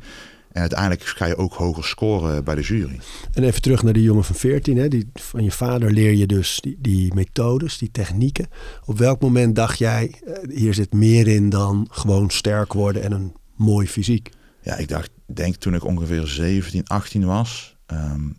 En 0.52 0.62
uiteindelijk 0.62 1.04
ga 1.04 1.26
je 1.26 1.36
ook 1.36 1.54
hoger 1.54 1.84
scoren 1.84 2.44
bij 2.44 2.56
de 2.56 2.62
jury. 2.62 3.00
En 3.34 3.44
even 3.44 3.62
terug 3.62 3.84
naar 3.84 3.94
die 3.94 4.04
jongen 4.04 4.24
van 4.24 4.36
14. 4.36 4.78
Hè? 4.78 4.88
Die, 4.88 5.10
van 5.14 5.44
je 5.44 5.52
vader 5.52 5.92
leer 5.92 6.14
je 6.14 6.26
dus 6.26 6.60
die, 6.62 6.78
die 6.80 7.14
methodes, 7.14 7.78
die 7.78 7.92
technieken. 7.92 8.48
Op 8.86 8.98
welk 8.98 9.22
moment 9.22 9.56
dacht 9.56 9.78
jij, 9.78 10.12
eh, 10.26 10.34
hier 10.50 10.74
zit 10.74 10.94
meer 10.94 11.28
in 11.28 11.50
dan 11.50 11.88
gewoon 11.92 12.30
sterk 12.30 12.74
worden 12.74 13.04
en 13.04 13.12
een 13.12 13.34
mooi 13.56 13.88
fysiek? 13.88 14.30
Ja, 14.62 14.76
ik 14.76 14.88
dacht, 14.88 15.10
denk 15.26 15.56
toen 15.56 15.76
ik 15.76 15.86
ongeveer 15.86 16.28
17, 16.28 16.88
18 16.88 17.26
was, 17.26 17.74
Ehm, 17.94 18.30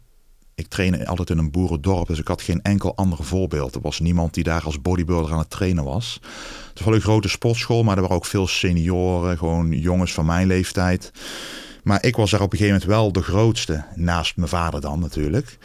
ik 0.55 0.67
trainde 0.69 1.07
altijd 1.07 1.31
in 1.31 1.39
een 1.39 1.51
boerendorp, 1.51 2.07
dus 2.07 2.19
ik 2.19 2.29
had 2.29 2.43
geen 2.43 2.63
enkel 2.63 2.97
ander 2.97 3.25
voorbeeld. 3.25 3.75
Er 3.75 3.81
was 3.81 4.01
niemand 4.01 4.35
die 4.35 4.45
daar 4.45 4.65
als 4.65 4.81
bodybuilder 4.81 5.33
aan 5.33 5.39
het 5.39 5.51
trainen 5.51 5.85
was. 5.85 6.21
Het 6.69 6.75
was 6.75 6.85
wel 6.85 6.95
een 6.95 7.01
grote 7.01 7.29
sportschool, 7.29 7.83
maar 7.83 7.95
er 7.97 8.03
waren 8.03 8.17
ook 8.17 8.27
veel 8.27 8.47
senioren, 8.47 9.39
gewoon 9.39 9.73
jongens 9.73 10.13
van 10.13 10.27
mijn 10.27 10.47
leeftijd. 10.47 11.11
Maar 11.83 12.05
ik 12.05 12.17
was 12.17 12.31
daar 12.31 12.41
op 12.41 12.53
een 12.53 12.59
gegeven 12.59 12.81
moment 12.81 12.99
wel 12.99 13.13
de 13.13 13.23
grootste, 13.23 13.85
naast 13.95 14.37
mijn 14.37 14.49
vader 14.49 14.81
dan 14.81 15.01
natuurlijk. 15.01 15.59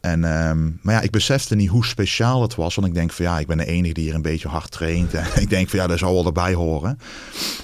En, 0.00 0.24
ehm, 0.24 0.70
maar 0.82 0.94
ja, 0.94 1.00
ik 1.00 1.10
besefte 1.10 1.54
niet 1.54 1.68
hoe 1.68 1.84
speciaal 1.84 2.42
het 2.42 2.54
was. 2.54 2.74
Want 2.74 2.86
ik 2.86 2.94
denk 2.94 3.12
van 3.12 3.24
ja, 3.24 3.38
ik 3.38 3.46
ben 3.46 3.56
de 3.56 3.66
enige 3.66 3.94
die 3.94 4.04
hier 4.04 4.14
een 4.14 4.22
beetje 4.22 4.48
hard 4.48 4.70
traint. 4.70 5.14
En 5.14 5.26
ik 5.42 5.50
denk 5.50 5.68
van 5.68 5.78
ja, 5.78 5.86
dat 5.86 5.98
zou 5.98 6.14
wel 6.14 6.26
erbij 6.26 6.54
horen. 6.54 6.98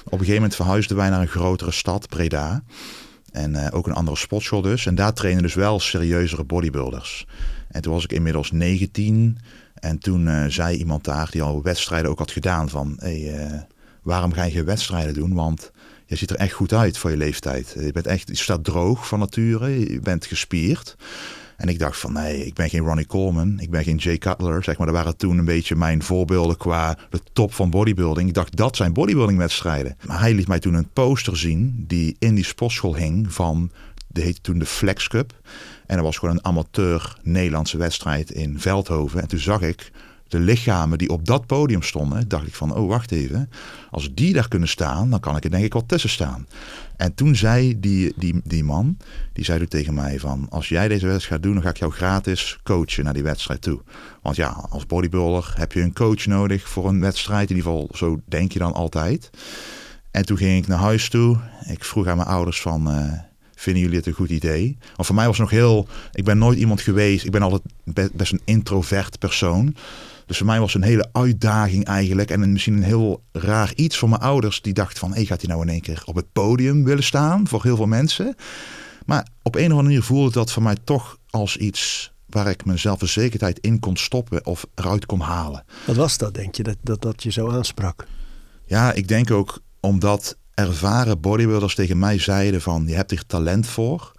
Op 0.03 0.11
een 0.11 0.17
gegeven 0.17 0.33
moment 0.33 0.55
verhuisden 0.55 0.97
wij 0.97 1.09
naar 1.09 1.21
een 1.21 1.27
grotere 1.27 1.71
stad, 1.71 2.07
Breda. 2.07 2.63
En 3.33 3.53
uh, 3.53 3.67
ook 3.71 3.87
een 3.87 3.93
andere 3.93 4.17
sportschool 4.17 4.61
dus. 4.61 4.85
En 4.85 4.95
daar 4.95 5.13
trainen 5.13 5.43
dus 5.43 5.53
wel 5.53 5.79
serieuzere 5.79 6.43
bodybuilders. 6.43 7.25
En 7.67 7.81
toen 7.81 7.93
was 7.93 8.03
ik 8.03 8.11
inmiddels 8.11 8.51
19. 8.51 9.37
En 9.73 9.99
toen 9.99 10.27
uh, 10.27 10.45
zei 10.47 10.77
iemand 10.77 11.03
daar, 11.03 11.27
die 11.31 11.41
al 11.41 11.61
wedstrijden 11.61 12.09
ook 12.09 12.19
had 12.19 12.31
gedaan, 12.31 12.69
van... 12.69 12.99
Uh, 13.03 13.51
waarom 14.03 14.33
ga 14.33 14.43
je 14.43 14.51
geen 14.51 14.65
wedstrijden 14.65 15.13
doen? 15.13 15.33
Want 15.33 15.71
je 16.05 16.15
ziet 16.15 16.29
er 16.29 16.35
echt 16.35 16.53
goed 16.53 16.73
uit 16.73 16.97
voor 16.97 17.09
je 17.09 17.17
leeftijd. 17.17 17.75
Je, 17.79 17.91
bent 17.91 18.07
echt, 18.07 18.27
je 18.27 18.35
staat 18.35 18.63
droog 18.63 19.07
van 19.07 19.19
nature, 19.19 19.91
je 19.91 19.99
bent 19.99 20.25
gespierd. 20.25 20.95
En 21.57 21.67
ik 21.67 21.79
dacht 21.79 21.99
van 21.99 22.13
nee, 22.13 22.45
ik 22.45 22.53
ben 22.53 22.69
geen 22.69 22.85
Ronnie 22.85 23.05
Coleman, 23.05 23.59
ik 23.59 23.69
ben 23.69 23.83
geen 23.83 23.95
Jay 23.95 24.17
Cutler. 24.17 24.63
Zeg 24.63 24.77
maar, 24.77 24.87
dat 24.87 24.95
waren 24.95 25.17
toen 25.17 25.37
een 25.37 25.45
beetje 25.45 25.75
mijn 25.75 26.03
voorbeelden 26.03 26.57
qua 26.57 26.97
de 27.09 27.19
top 27.33 27.53
van 27.53 27.69
bodybuilding. 27.69 28.27
Ik 28.27 28.33
dacht 28.33 28.55
dat 28.55 28.75
zijn 28.75 28.93
bodybuildingwedstrijden. 28.93 29.97
Maar 30.05 30.19
hij 30.19 30.33
liet 30.33 30.47
mij 30.47 30.59
toen 30.59 30.73
een 30.73 30.89
poster 30.93 31.37
zien 31.37 31.83
die 31.87 32.15
in 32.19 32.35
die 32.35 32.45
sportschool 32.45 32.95
hing 32.95 33.33
van, 33.33 33.71
die 34.07 34.23
heette 34.23 34.41
toen 34.41 34.59
de 34.59 34.65
Flex 34.65 35.07
Cup. 35.07 35.33
En 35.85 35.95
dat 35.95 36.05
was 36.05 36.17
gewoon 36.17 36.35
een 36.35 36.45
amateur 36.45 37.17
Nederlandse 37.21 37.77
wedstrijd 37.77 38.31
in 38.31 38.59
Veldhoven. 38.59 39.21
En 39.21 39.27
toen 39.27 39.39
zag 39.39 39.61
ik 39.61 39.91
de 40.33 40.39
lichamen 40.39 40.97
die 40.97 41.09
op 41.09 41.25
dat 41.25 41.45
podium 41.45 41.81
stonden, 41.81 42.27
dacht 42.27 42.47
ik 42.47 42.53
van, 42.53 42.75
oh 42.75 42.87
wacht 42.87 43.11
even, 43.11 43.49
als 43.91 44.13
die 44.13 44.33
daar 44.33 44.47
kunnen 44.47 44.67
staan, 44.67 45.09
dan 45.09 45.19
kan 45.19 45.35
ik 45.35 45.43
er 45.43 45.49
denk 45.49 45.63
ik 45.63 45.73
wel 45.73 45.85
tussen 45.85 46.09
staan. 46.09 46.47
En 46.97 47.13
toen 47.13 47.35
zei 47.35 47.79
die, 47.79 48.13
die, 48.15 48.41
die 48.43 48.63
man, 48.63 48.97
die 49.33 49.45
zei 49.45 49.59
toen 49.59 49.67
tegen 49.67 49.93
mij 49.93 50.19
van, 50.19 50.47
als 50.49 50.69
jij 50.69 50.87
deze 50.87 51.07
wedstrijd 51.07 51.33
gaat 51.33 51.43
doen, 51.43 51.53
dan 51.53 51.63
ga 51.63 51.69
ik 51.69 51.77
jou 51.77 51.91
gratis 51.91 52.59
coachen 52.63 53.03
naar 53.03 53.13
die 53.13 53.23
wedstrijd 53.23 53.61
toe. 53.61 53.81
Want 54.21 54.35
ja, 54.35 54.47
als 54.69 54.85
bodybuilder 54.85 55.53
heb 55.55 55.71
je 55.71 55.81
een 55.81 55.93
coach 55.93 56.25
nodig 56.25 56.69
voor 56.69 56.87
een 56.87 57.01
wedstrijd, 57.01 57.49
in 57.49 57.55
ieder 57.55 57.71
geval 57.71 57.89
zo 57.93 58.19
denk 58.25 58.51
je 58.51 58.59
dan 58.59 58.73
altijd. 58.73 59.29
En 60.11 60.25
toen 60.25 60.37
ging 60.37 60.63
ik 60.63 60.67
naar 60.67 60.79
huis 60.79 61.09
toe, 61.09 61.37
ik 61.67 61.83
vroeg 61.83 62.07
aan 62.07 62.17
mijn 62.17 62.29
ouders 62.29 62.61
van... 62.61 62.91
Uh, 62.91 63.13
vinden 63.55 63.81
jullie 63.81 63.97
het 63.97 64.07
een 64.07 64.13
goed 64.13 64.29
idee? 64.29 64.77
Want 64.95 65.07
voor 65.07 65.15
mij 65.15 65.27
was 65.27 65.37
nog 65.37 65.49
heel. 65.49 65.87
Ik 66.11 66.23
ben 66.23 66.37
nooit 66.37 66.59
iemand 66.59 66.81
geweest. 66.81 67.25
Ik 67.25 67.31
ben 67.31 67.41
altijd 67.41 68.11
best 68.13 68.31
een 68.31 68.41
introvert 68.43 69.19
persoon. 69.19 69.75
Dus 70.33 70.41
voor 70.41 70.51
mij 70.51 70.59
was 70.59 70.73
het 70.73 70.81
een 70.81 70.87
hele 70.87 71.09
uitdaging 71.11 71.85
eigenlijk. 71.85 72.31
En 72.31 72.51
misschien 72.51 72.73
een 72.73 72.83
heel 72.83 73.23
raar 73.31 73.73
iets 73.75 73.97
voor 73.97 74.09
mijn 74.09 74.21
ouders. 74.21 74.61
Die 74.61 74.73
dachten 74.73 74.99
van, 74.99 75.13
hey, 75.13 75.25
gaat 75.25 75.41
hij 75.41 75.49
nou 75.49 75.61
in 75.61 75.69
één 75.69 75.81
keer 75.81 76.01
op 76.05 76.15
het 76.15 76.31
podium 76.31 76.83
willen 76.83 77.03
staan 77.03 77.47
voor 77.47 77.63
heel 77.63 77.75
veel 77.75 77.85
mensen? 77.85 78.35
Maar 79.05 79.27
op 79.41 79.55
een 79.55 79.61
of 79.61 79.69
andere 79.69 79.83
manier 79.83 80.03
voelde 80.03 80.31
dat 80.31 80.51
voor 80.51 80.63
mij 80.63 80.77
toch 80.83 81.17
als 81.29 81.57
iets 81.57 82.11
waar 82.25 82.47
ik 82.47 82.65
mijn 82.65 82.79
zelfverzekerdheid 82.79 83.59
in 83.59 83.79
kon 83.79 83.97
stoppen 83.97 84.45
of 84.45 84.65
eruit 84.75 85.05
kon 85.05 85.19
halen. 85.19 85.63
Wat 85.85 85.95
was 85.95 86.17
dat, 86.17 86.33
denk 86.33 86.55
je, 86.55 86.63
dat 86.63 86.77
dat, 86.81 87.01
dat 87.01 87.23
je 87.23 87.31
zo 87.31 87.49
aansprak? 87.49 88.07
Ja, 88.65 88.93
ik 88.93 89.07
denk 89.07 89.31
ook 89.31 89.59
omdat 89.79 90.37
ervaren 90.53 91.19
bodybuilders 91.19 91.75
tegen 91.75 91.99
mij 91.99 92.19
zeiden 92.19 92.61
van, 92.61 92.87
je 92.87 92.95
hebt 92.95 93.11
er 93.11 93.25
talent 93.25 93.67
voor. 93.67 94.11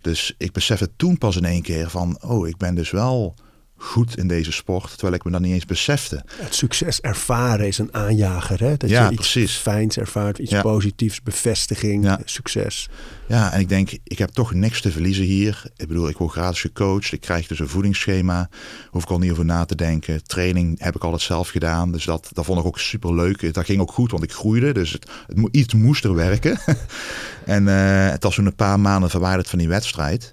Dus 0.00 0.34
ik 0.38 0.52
besefte 0.52 0.90
toen 0.96 1.18
pas 1.18 1.36
in 1.36 1.44
één 1.44 1.62
keer 1.62 1.90
van, 1.90 2.18
oh, 2.22 2.48
ik 2.48 2.56
ben 2.56 2.74
dus 2.74 2.90
wel 2.90 3.34
goed 3.76 4.16
in 4.18 4.28
deze 4.28 4.52
sport, 4.52 4.90
terwijl 4.90 5.14
ik 5.14 5.24
me 5.24 5.30
dat 5.30 5.40
niet 5.40 5.52
eens 5.52 5.66
besefte. 5.66 6.22
Het 6.36 6.54
succes 6.54 7.00
ervaren 7.00 7.66
is 7.66 7.78
een 7.78 7.94
aanjager, 7.94 8.60
hè? 8.60 8.76
Dat 8.76 8.90
ja, 8.90 9.04
je 9.04 9.12
iets 9.12 9.32
precies. 9.32 9.56
fijns 9.56 9.98
ervaart, 9.98 10.38
iets 10.38 10.50
Ja. 10.50 10.60
positiefs, 10.62 11.22
bevestiging, 11.22 12.04
Ja. 12.04 12.20
succes. 12.24 12.88
Ja, 13.28 13.52
en 13.52 13.60
ik 13.60 13.68
denk, 13.68 13.90
ik 14.04 14.18
heb 14.18 14.28
toch 14.30 14.54
niks 14.54 14.80
te 14.80 14.90
verliezen 14.90 15.24
hier. 15.24 15.62
Ik 15.76 15.88
bedoel, 15.88 16.08
ik 16.08 16.16
word 16.16 16.32
gratis 16.32 16.60
gecoacht. 16.60 17.12
Ik 17.12 17.20
krijg 17.20 17.46
dus 17.46 17.58
een 17.58 17.68
voedingsschema. 17.68 18.48
Hoef 18.90 19.02
ik 19.02 19.10
al 19.10 19.18
niet 19.18 19.30
over 19.30 19.44
na 19.44 19.64
te 19.64 19.74
denken. 19.74 20.24
Training 20.24 20.80
heb 20.82 20.94
ik 20.94 21.04
altijd 21.04 21.22
zelf 21.22 21.48
gedaan. 21.48 21.92
Dus 21.92 22.04
dat, 22.04 22.28
dat 22.32 22.44
vond 22.44 22.58
ik 22.60 22.66
ook 22.66 22.78
super 22.78 23.14
leuk. 23.14 23.54
Dat 23.54 23.64
ging 23.64 23.80
ook 23.80 23.92
goed, 23.92 24.10
want 24.10 24.22
ik 24.22 24.32
groeide. 24.32 24.72
Dus 24.72 24.92
het, 24.92 25.10
het, 25.26 25.48
iets 25.50 25.74
moest 25.74 26.04
er 26.04 26.14
werken. 26.14 26.58
en 27.44 27.68
eh, 27.68 28.10
het 28.10 28.22
was 28.22 28.34
toen 28.34 28.46
een 28.46 28.54
paar 28.54 28.80
maanden 28.80 29.10
verwijderd 29.10 29.48
van 29.48 29.58
die 29.58 29.68
wedstrijd. 29.68 30.32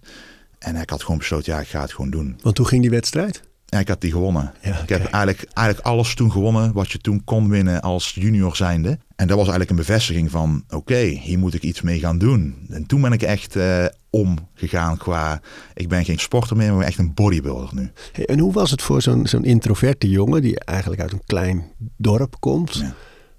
En 0.62 0.75
ik 0.75 0.89
had 0.89 1.01
gewoon 1.03 1.18
besloten, 1.18 1.53
ja, 1.53 1.60
ik 1.60 1.68
ga 1.68 1.82
het 1.82 1.94
gewoon 1.94 2.10
doen. 2.12 2.39
Want 2.41 2.58
hoe 2.58 2.68
ging 2.68 2.82
die 2.82 2.89
wedstrijd? 2.91 3.41
En 3.70 3.80
ik 3.80 3.88
had 3.88 4.01
die 4.01 4.12
gewonnen. 4.12 4.53
Ja, 4.62 4.77
ik 4.82 4.89
heb 4.89 5.06
eigenlijk, 5.06 5.44
eigenlijk 5.53 5.88
alles 5.88 6.15
toen 6.15 6.32
gewonnen 6.32 6.74
wat 6.74 6.91
je 6.91 6.98
toen 6.98 7.24
kon 7.24 7.50
winnen 7.50 7.82
als 7.82 8.12
junior 8.13 8.56
zijnde. 8.56 8.89
En 9.15 9.27
dat 9.27 9.38
was 9.38 9.48
eigenlijk 9.48 9.70
een 9.70 9.75
bevestiging 9.86 10.32
van, 10.32 10.63
oké, 10.70 10.98
hier 10.98 11.39
moet 11.39 11.53
ik 11.53 11.63
iets 11.63 11.82
mee 11.82 12.00
gaan 12.00 12.18
doen. 12.18 12.65
En 12.70 12.86
toen 12.86 13.01
ben 13.01 13.12
ik 13.12 13.22
echt 13.22 13.56
eh, 13.56 13.86
omgegaan 14.10 14.98
qua, 14.98 15.41
ik 15.74 15.88
ben 15.89 16.06
geen 16.06 16.20
sporter 16.20 16.58
meer, 16.58 16.74
maar 16.74 16.86
echt 16.86 16.98
een 16.98 17.13
bodybuilder 17.13 17.70
nu. 17.74 17.91
Hey, 18.12 18.25
en 18.25 18.39
hoe 18.39 18.53
was 18.53 18.72
het 18.72 18.82
voor 18.82 19.01
zo'n 19.01 19.27
zo'n 19.27 19.44
introverte 19.46 20.10
jongen 20.10 20.41
die 20.41 20.60
eigenlijk 20.60 21.01
uit 21.01 21.12
een 21.12 21.25
klein 21.25 21.63
dorp 21.98 22.36
komt, 22.39 22.74
Ja. 22.75 22.94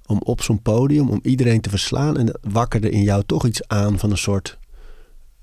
om 0.06 0.20
op 0.24 0.42
zo'n 0.42 0.62
podium, 0.62 1.08
om 1.10 1.18
iedereen 1.22 1.60
te 1.60 1.70
verslaan 1.70 2.18
en 2.18 2.26
dat 2.26 2.38
wakkerde 2.40 2.90
in 2.90 3.02
jou 3.02 3.22
toch 3.26 3.46
iets 3.46 3.68
aan 3.68 3.98
van 3.98 4.10
een 4.10 4.18
soort 4.18 4.58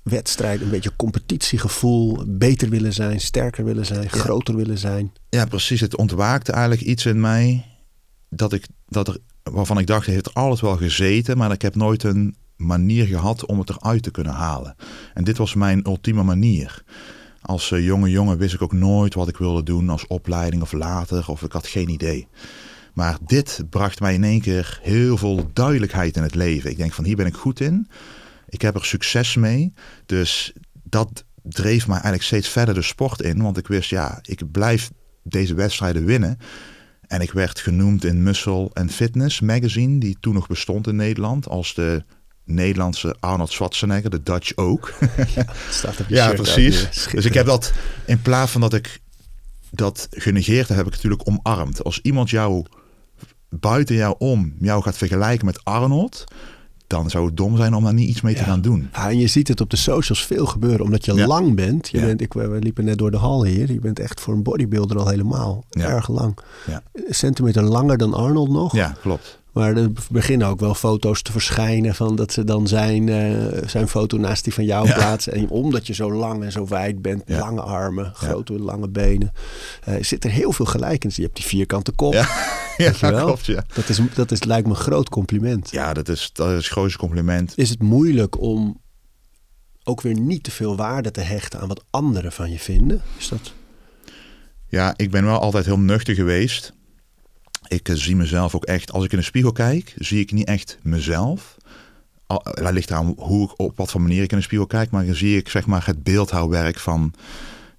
wedstrijd, 0.02 0.60
een 0.60 0.70
beetje 0.70 0.96
competitiegevoel, 0.96 2.24
beter 2.26 2.68
willen 2.68 2.92
zijn, 2.92 3.20
sterker 3.20 3.64
willen 3.64 3.86
zijn, 3.86 4.10
groter 4.10 4.56
willen 4.56 4.78
zijn. 4.78 5.12
Ja, 5.28 5.44
precies. 5.44 5.80
Het 5.80 5.96
ontwaakte 5.96 6.52
eigenlijk 6.52 6.82
iets 6.82 7.06
in 7.06 7.20
mij 7.20 7.66
dat 8.28 8.52
ik, 8.52 8.66
dat 8.88 9.08
er, 9.08 9.18
waarvan 9.42 9.78
ik 9.78 9.86
dacht, 9.86 10.06
het 10.06 10.14
heeft 10.14 10.34
altijd 10.34 10.60
wel 10.60 10.76
gezeten, 10.76 11.36
maar 11.36 11.52
ik 11.52 11.62
heb 11.62 11.74
nooit 11.74 12.02
een 12.02 12.36
manier 12.56 13.06
gehad 13.06 13.46
om 13.46 13.58
het 13.58 13.70
eruit 13.70 14.02
te 14.02 14.10
kunnen 14.10 14.32
halen. 14.32 14.76
En 15.14 15.24
dit 15.24 15.38
was 15.38 15.54
mijn 15.54 15.86
ultieme 15.86 16.22
manier. 16.22 16.82
Als 17.42 17.72
eh, 17.72 17.84
jonge 17.84 18.10
jongen 18.10 18.38
wist 18.38 18.54
ik 18.54 18.62
ook 18.62 18.72
nooit 18.72 19.14
wat 19.14 19.28
ik 19.28 19.36
wilde 19.36 19.62
doen 19.62 19.88
als 19.88 20.06
opleiding 20.06 20.62
of 20.62 20.72
later, 20.72 21.24
of 21.28 21.42
ik 21.42 21.52
had 21.52 21.66
geen 21.66 21.88
idee. 21.88 22.28
Maar 22.94 23.18
dit 23.26 23.62
bracht 23.70 24.00
mij 24.00 24.14
in 24.14 24.24
één 24.24 24.40
keer 24.40 24.78
heel 24.82 25.16
veel 25.16 25.50
duidelijkheid 25.52 26.16
in 26.16 26.22
het 26.22 26.34
leven. 26.34 26.70
Ik 26.70 26.76
denk 26.76 26.92
van 26.92 27.04
hier 27.04 27.16
ben 27.16 27.26
ik 27.26 27.34
goed 27.34 27.60
in. 27.60 27.88
Ik 28.50 28.60
heb 28.62 28.74
er 28.74 28.84
succes 28.84 29.34
mee. 29.34 29.72
Dus 30.06 30.52
dat 30.82 31.24
dreef 31.42 31.86
mij 31.86 31.94
eigenlijk 31.94 32.24
steeds 32.24 32.48
verder 32.48 32.74
de 32.74 32.82
sport 32.82 33.20
in. 33.20 33.42
Want 33.42 33.56
ik 33.56 33.66
wist, 33.66 33.90
ja, 33.90 34.18
ik 34.22 34.50
blijf 34.50 34.90
deze 35.22 35.54
wedstrijden 35.54 36.04
winnen. 36.04 36.38
En 37.06 37.20
ik 37.20 37.32
werd 37.32 37.60
genoemd 37.60 38.04
in 38.04 38.22
Muscle 38.22 38.70
and 38.72 38.92
Fitness 38.92 39.40
magazine, 39.40 40.00
die 40.00 40.16
toen 40.20 40.34
nog 40.34 40.46
bestond 40.46 40.86
in 40.86 40.96
Nederland, 40.96 41.48
als 41.48 41.74
de 41.74 42.04
Nederlandse 42.44 43.16
Arnold 43.20 43.52
Schwarzenegger, 43.52 44.10
de 44.10 44.22
Dutch 44.22 44.56
ook. 44.56 44.94
Het 45.00 45.50
staat 45.70 46.00
op 46.00 46.08
je 46.08 46.14
Ja, 46.20 46.32
precies. 46.32 46.88
Dus 47.10 47.24
ik 47.24 47.34
heb 47.34 47.46
dat, 47.46 47.72
in 48.06 48.22
plaats 48.22 48.52
van 48.52 48.60
dat 48.60 48.74
ik 48.74 49.00
dat 49.70 50.06
genegeerd 50.10 50.68
heb, 50.68 50.76
heb 50.76 50.86
ik 50.86 50.92
natuurlijk 50.92 51.28
omarmd. 51.28 51.84
Als 51.84 52.00
iemand 52.02 52.30
jou 52.30 52.66
buiten 53.48 53.94
jou 53.94 54.14
om 54.18 54.54
jou 54.58 54.82
gaat 54.82 54.96
vergelijken 54.96 55.46
met 55.46 55.64
Arnold, 55.64 56.24
dan 56.90 57.10
zou 57.10 57.26
het 57.26 57.36
dom 57.36 57.56
zijn 57.56 57.74
om 57.74 57.84
daar 57.84 57.94
niet 57.94 58.08
iets 58.08 58.20
mee 58.20 58.34
te 58.34 58.40
Ja. 58.40 58.46
gaan 58.46 58.60
doen. 58.60 58.88
Ja, 58.92 59.08
en 59.10 59.18
je 59.18 59.26
ziet 59.26 59.48
het 59.48 59.60
op 59.60 59.70
de 59.70 59.76
socials 59.76 60.26
veel 60.26 60.46
gebeuren, 60.46 60.84
omdat 60.84 61.04
je 61.04 61.14
Ja. 61.14 61.26
lang 61.26 61.54
bent. 61.54 61.88
Je 61.88 62.00
bent 62.00 62.20
ik, 62.20 62.32
we 62.32 62.56
liepen 62.60 62.84
net 62.84 62.98
door 62.98 63.10
de 63.10 63.16
hal 63.16 63.44
hier. 63.44 63.72
Je 63.72 63.78
bent 63.80 63.98
echt 63.98 64.20
voor 64.20 64.34
een 64.34 64.42
bodybuilder 64.42 64.98
al 64.98 65.08
helemaal 65.08 65.64
erg 65.70 66.08
lang. 66.08 66.38
Ja. 66.66 66.82
Een 66.92 67.14
centimeter 67.14 67.62
langer 67.62 67.98
dan 67.98 68.14
Arnold 68.14 68.50
nog. 68.50 68.74
Ja, 68.74 68.94
klopt. 69.00 69.39
Maar 69.52 69.76
er 69.76 69.90
beginnen 70.10 70.46
ook 70.48 70.60
wel 70.60 70.74
foto's 70.74 71.22
te 71.22 71.32
verschijnen 71.32 71.94
van 71.94 72.16
dat 72.16 72.32
ze 72.32 72.44
dan 72.44 72.68
zijn, 72.68 73.08
eh, 73.08 73.68
zijn 73.68 73.88
foto 73.88 74.16
naast 74.18 74.44
die 74.44 74.54
van 74.54 74.64
jou 74.64 74.86
Ja. 74.86 74.94
plaatsen. 74.94 75.32
En 75.32 75.48
omdat 75.48 75.86
je 75.86 75.92
zo 75.94 76.12
lang 76.12 76.42
en 76.44 76.52
zo 76.52 76.66
wijd 76.66 77.02
bent, 77.02 77.22
Ja. 77.26 77.38
lange 77.38 77.60
armen, 77.60 78.12
grote 78.14 78.52
lange 78.58 78.88
benen, 78.88 79.32
eh, 79.84 79.94
zit 80.00 80.24
er 80.24 80.30
heel 80.30 80.52
veel 80.52 80.66
gelijkenis. 80.66 81.16
Je 81.16 81.22
hebt 81.22 81.36
die 81.36 81.44
vierkante 81.44 81.92
kop. 81.92 82.12
Ja, 82.12 82.28
wel? 83.00 83.24
klopt. 83.24 83.46
Ja, 83.46 83.64
Dat, 83.74 83.88
is, 83.88 84.00
dat 84.14 84.30
is, 84.30 84.42
lijkt 84.44 84.66
me 84.66 84.72
een 84.72 84.78
groot 84.80 85.08
compliment. 85.08 85.70
ja 85.70 85.92
dat, 85.94 86.08
is, 86.08 86.30
dat 86.32 86.48
is 86.50 86.56
het 86.56 86.66
grootste 86.66 86.98
compliment. 86.98 87.52
Is 87.56 87.70
het 87.70 87.82
moeilijk 87.82 88.40
om 88.40 88.80
ook 89.84 90.00
weer 90.00 90.18
niet 90.18 90.42
te 90.42 90.50
veel 90.50 90.76
waarde 90.76 91.10
te 91.10 91.20
hechten 91.20 91.60
aan 91.60 91.68
wat 91.68 91.84
anderen 91.90 92.32
van 92.32 92.50
je 92.50 92.58
vinden? 92.58 93.02
Is 93.18 93.28
dat... 93.28 93.52
Ja, 94.66 94.94
ik 94.96 95.10
ben 95.10 95.24
wel 95.24 95.38
altijd 95.40 95.64
heel 95.64 95.78
nuchter 95.78 96.14
geweest. 96.14 96.72
Ik 97.70 97.90
zie 97.92 98.16
mezelf 98.16 98.54
ook 98.54 98.64
echt, 98.64 98.92
als 98.92 99.04
ik 99.04 99.12
in 99.12 99.18
de 99.18 99.24
spiegel 99.24 99.52
kijk, 99.52 99.94
zie 99.98 100.20
ik 100.20 100.32
niet 100.32 100.46
echt 100.46 100.78
mezelf. 100.82 101.56
Dat 102.42 102.72
ligt 102.72 102.90
eraan 102.90 103.14
hoe 103.16 103.44
ik, 103.44 103.58
op 103.58 103.76
wat 103.76 103.90
voor 103.90 104.00
manier 104.00 104.22
ik 104.22 104.30
in 104.30 104.36
de 104.36 104.42
spiegel 104.42 104.66
kijk, 104.66 104.90
maar 104.90 105.06
dan 105.06 105.14
zie 105.14 105.36
ik 105.36 105.48
zeg 105.48 105.66
maar 105.66 105.86
het 105.86 106.02
beeldhouwwerk 106.02 106.78
van 106.78 107.12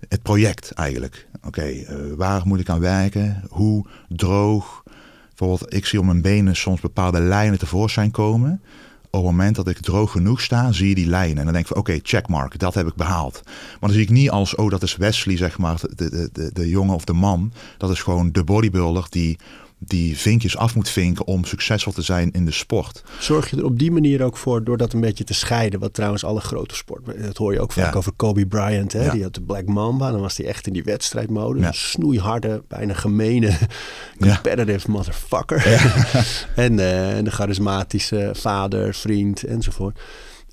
het 0.09 0.21
project 0.21 0.71
eigenlijk. 0.71 1.27
Oké, 1.45 1.61
eh, 1.61 1.95
waar 2.15 2.41
moet 2.45 2.59
ik 2.59 2.69
aan 2.69 2.79
werken? 2.79 3.43
Hoe 3.49 3.85
droog? 4.07 4.83
Bijvoorbeeld, 5.27 5.73
ik 5.73 5.85
zie 5.85 5.99
op 5.99 6.05
mijn 6.05 6.21
benen 6.21 6.55
soms 6.55 6.81
bepaalde 6.81 7.19
lijnen 7.19 7.59
tevoorschijn 7.59 8.11
komen. 8.11 8.61
Op 9.03 9.11
het 9.11 9.31
moment 9.31 9.55
dat 9.55 9.67
ik 9.67 9.79
droog 9.79 10.11
genoeg 10.11 10.41
sta, 10.41 10.71
zie 10.71 10.89
je 10.89 10.95
die 10.95 11.07
lijnen. 11.07 11.37
En 11.37 11.43
dan 11.43 11.53
denk 11.53 11.65
ik 11.65 11.71
van, 11.71 11.77
oké, 11.77 11.99
checkmark, 12.03 12.59
dat 12.59 12.73
heb 12.73 12.87
ik 12.87 12.95
behaald. 12.95 13.41
Maar 13.43 13.79
dan 13.79 13.91
zie 13.91 14.01
ik 14.01 14.09
niet 14.09 14.29
als, 14.29 14.55
oh, 14.55 14.69
dat 14.69 14.83
is 14.83 14.95
Wesley, 14.95 15.37
zeg 15.37 15.57
maar, 15.57 15.79
de, 15.95 16.09
de, 16.09 16.29
de, 16.33 16.49
de 16.53 16.69
jongen 16.69 16.95
of 16.95 17.05
de 17.05 17.13
man. 17.13 17.53
Dat 17.77 17.89
is 17.89 18.01
gewoon 18.01 18.31
de 18.31 18.43
bodybuilder 18.43 19.05
die, 19.09 19.37
die 19.83 20.17
vinkjes 20.17 20.57
af 20.57 20.75
moet 20.75 20.89
vinken 20.89 21.27
om 21.27 21.45
succesvol 21.45 21.93
te 21.93 22.01
zijn 22.01 22.31
in 22.31 22.45
de 22.45 22.51
sport. 22.51 23.03
Zorg 23.19 23.49
je 23.49 23.57
er 23.57 23.65
op 23.65 23.79
die 23.79 23.91
manier 23.91 24.23
ook 24.23 24.37
voor 24.37 24.63
door 24.63 24.77
dat 24.77 24.93
een 24.93 24.99
beetje 24.99 25.23
te 25.23 25.33
scheiden? 25.33 25.79
Wat 25.79 25.93
trouwens 25.93 26.23
alle 26.23 26.39
grote 26.39 26.75
sport... 26.75 27.05
Dat 27.23 27.37
hoor 27.37 27.53
je 27.53 27.59
ook 27.59 27.71
vaak 27.71 27.91
Ja. 27.91 27.97
over 27.97 28.11
Kobe 28.11 28.45
Bryant. 28.47 28.93
Hè? 28.93 29.05
Ja. 29.05 29.11
Die 29.11 29.23
had 29.23 29.33
de 29.33 29.41
Black 29.41 29.65
Mamba. 29.65 30.11
Dan 30.11 30.21
was 30.21 30.37
hij 30.37 30.45
echt 30.45 30.67
in 30.67 30.73
die 30.73 30.83
wedstrijdmode. 30.83 31.59
Ja. 31.59 31.67
Een 31.67 31.73
snoeiharde, 31.73 32.63
bijna 32.67 32.93
gemene, 32.93 33.57
competitive 34.19 34.91
motherfucker. 34.91 35.65
en, 36.55 36.79
eh, 36.79 37.17
en 37.17 37.23
de 37.23 37.31
charismatische 37.31 38.29
vader, 38.33 38.93
vriend 38.93 39.43
enzovoort. 39.43 39.99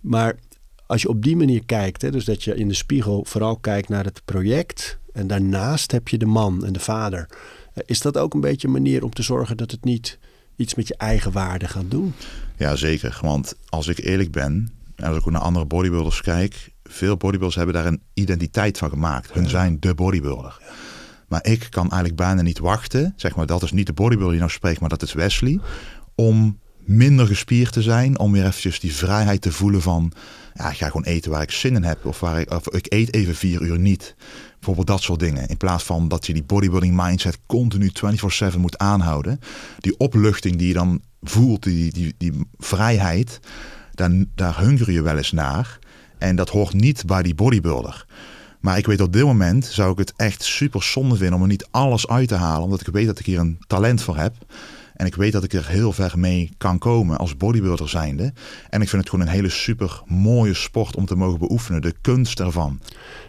Maar 0.02 0.36
als 0.86 1.02
je 1.02 1.08
op 1.08 1.22
die 1.22 1.36
manier 1.36 1.64
kijkt... 1.66 2.02
Hè, 2.02 2.10
dus 2.10 2.24
dat 2.24 2.44
je 2.44 2.54
in 2.54 2.68
de 2.68 2.74
spiegel 2.74 3.24
vooral 3.28 3.56
kijkt 3.56 3.88
naar 3.88 4.04
het 4.04 4.22
project... 4.24 4.98
en 5.12 5.26
daarnaast 5.26 5.92
heb 5.92 6.08
je 6.08 6.18
de 6.18 6.26
man 6.26 6.64
en 6.64 6.72
de 6.72 6.80
vader... 6.80 7.28
Is 7.86 8.00
dat 8.00 8.18
ook 8.18 8.34
een 8.34 8.40
beetje 8.40 8.66
een 8.66 8.72
manier 8.72 9.04
om 9.04 9.12
te 9.12 9.22
zorgen 9.22 9.56
dat 9.56 9.70
het 9.70 9.84
niet 9.84 10.18
iets 10.56 10.74
met 10.74 10.88
je 10.88 10.96
eigen 10.96 11.32
waarde 11.32 11.68
gaat 11.68 11.90
doen. 11.90 12.14
Ja, 12.56 12.76
zeker. 12.76 13.18
Want 13.22 13.54
als 13.68 13.88
ik 13.88 13.98
eerlijk 13.98 14.30
ben, 14.30 14.72
en 14.96 15.04
als 15.04 15.16
ik 15.16 15.26
ook 15.26 15.32
naar 15.32 15.42
andere 15.42 15.64
bodybuilders 15.64 16.20
kijk, 16.20 16.72
veel 16.84 17.16
bodybuilders 17.16 17.54
hebben 17.54 17.74
daar 17.74 17.86
een 17.86 18.02
identiteit 18.14 18.78
van 18.78 18.88
gemaakt. 18.88 19.32
Hun 19.32 19.48
zijn 19.48 19.76
de 19.80 19.94
bodybuilder. 19.94 20.60
Maar 21.28 21.46
ik 21.46 21.66
kan 21.70 21.82
eigenlijk 21.82 22.16
bijna 22.16 22.42
niet 22.42 22.58
wachten. 22.58 23.12
Zeg 23.16 23.36
maar, 23.36 23.46
dat 23.46 23.62
is 23.62 23.72
niet 23.72 23.86
de 23.86 23.92
bodybuilder 23.92 24.30
die 24.30 24.40
nou 24.40 24.50
spreekt, 24.52 24.80
maar 24.80 24.88
dat 24.88 25.02
is 25.02 25.12
Wesley. 25.12 25.60
Om 26.14 26.58
minder 26.78 27.26
gespierd 27.26 27.72
te 27.72 27.82
zijn. 27.82 28.18
Om 28.18 28.32
weer 28.32 28.46
eventjes 28.46 28.80
die 28.80 28.94
vrijheid 28.94 29.40
te 29.40 29.52
voelen 29.52 29.82
van... 29.82 30.12
Ja, 30.54 30.70
ik 30.70 30.76
ga 30.76 30.86
gewoon 30.86 31.04
eten 31.04 31.30
waar 31.30 31.42
ik 31.42 31.50
zin 31.50 31.74
in 31.74 31.84
heb. 31.84 32.06
Of, 32.06 32.20
waar 32.20 32.40
ik, 32.40 32.50
of 32.50 32.68
ik 32.68 32.92
eet 32.92 33.14
even 33.14 33.34
vier 33.34 33.62
uur 33.62 33.78
niet. 33.78 34.14
Bijvoorbeeld 34.68 34.98
dat 34.98 35.06
soort 35.06 35.20
dingen. 35.20 35.48
In 35.48 35.56
plaats 35.56 35.84
van 35.84 36.08
dat 36.08 36.26
je 36.26 36.32
die 36.32 36.42
bodybuilding 36.42 36.96
mindset 36.96 37.38
continu 37.46 37.90
24-7 38.54 38.58
moet 38.58 38.78
aanhouden. 38.78 39.40
Die 39.80 39.98
opluchting 39.98 40.56
die 40.56 40.68
je 40.68 40.74
dan 40.74 41.00
voelt, 41.22 41.62
die, 41.62 41.92
die, 41.92 42.14
die 42.18 42.32
vrijheid. 42.58 43.40
Daar, 43.94 44.10
daar 44.34 44.60
hunger 44.60 44.90
je 44.90 45.02
wel 45.02 45.16
eens 45.16 45.32
naar. 45.32 45.78
En 46.18 46.36
dat 46.36 46.48
hoort 46.48 46.72
niet 46.72 47.06
bij 47.06 47.22
die 47.22 47.34
bodybuilder. 47.34 48.06
Maar 48.60 48.78
ik 48.78 48.86
weet 48.86 49.00
op 49.00 49.12
dit 49.12 49.24
moment 49.24 49.64
zou 49.64 49.92
ik 49.92 49.98
het 49.98 50.12
echt 50.16 50.42
super 50.42 50.82
zonde 50.82 51.16
vinden 51.16 51.36
om 51.36 51.42
er 51.42 51.48
niet 51.48 51.68
alles 51.70 52.08
uit 52.08 52.28
te 52.28 52.34
halen. 52.34 52.64
Omdat 52.64 52.80
ik 52.80 52.92
weet 52.92 53.06
dat 53.06 53.18
ik 53.18 53.26
hier 53.26 53.38
een 53.38 53.58
talent 53.66 54.02
voor 54.02 54.16
heb. 54.16 54.34
En 54.98 55.06
ik 55.06 55.14
weet 55.14 55.32
dat 55.32 55.44
ik 55.44 55.52
er 55.52 55.68
heel 55.68 55.92
ver 55.92 56.18
mee 56.18 56.50
kan 56.56 56.78
komen 56.78 57.18
als 57.18 57.36
bodybuilder 57.36 57.88
zijnde. 57.88 58.32
En 58.70 58.82
ik 58.82 58.88
vind 58.88 59.02
het 59.02 59.10
gewoon 59.10 59.26
een 59.26 59.32
hele 59.32 59.48
super 59.48 60.02
mooie 60.06 60.54
sport 60.54 60.96
om 60.96 61.06
te 61.06 61.16
mogen 61.16 61.38
beoefenen. 61.38 61.82
De 61.82 61.94
kunst 62.00 62.40
ervan. 62.40 62.80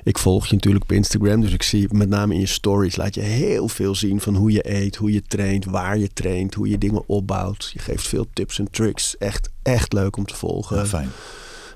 Ik 0.03 0.17
volg 0.17 0.47
je 0.47 0.55
natuurlijk 0.55 0.83
op 0.83 0.91
Instagram, 0.91 1.41
dus 1.41 1.53
ik 1.53 1.63
zie 1.63 1.93
met 1.93 2.09
name 2.09 2.33
in 2.33 2.39
je 2.39 2.45
stories 2.45 2.95
laat 2.95 3.15
je 3.15 3.21
heel 3.21 3.67
veel 3.67 3.95
zien 3.95 4.21
van 4.21 4.35
hoe 4.35 4.51
je 4.51 4.71
eet, 4.71 4.95
hoe 4.95 5.11
je 5.11 5.21
traint, 5.21 5.65
waar 5.65 5.97
je 5.97 6.13
traint, 6.13 6.53
hoe 6.53 6.69
je 6.69 6.77
dingen 6.77 7.03
opbouwt. 7.07 7.71
Je 7.73 7.79
geeft 7.79 8.07
veel 8.07 8.25
tips 8.33 8.59
en 8.59 8.71
tricks. 8.71 9.17
Echt, 9.17 9.49
echt 9.61 9.93
leuk 9.93 10.17
om 10.17 10.25
te 10.25 10.35
volgen. 10.35 10.77
Ja, 10.77 10.85
fijn. 10.85 11.09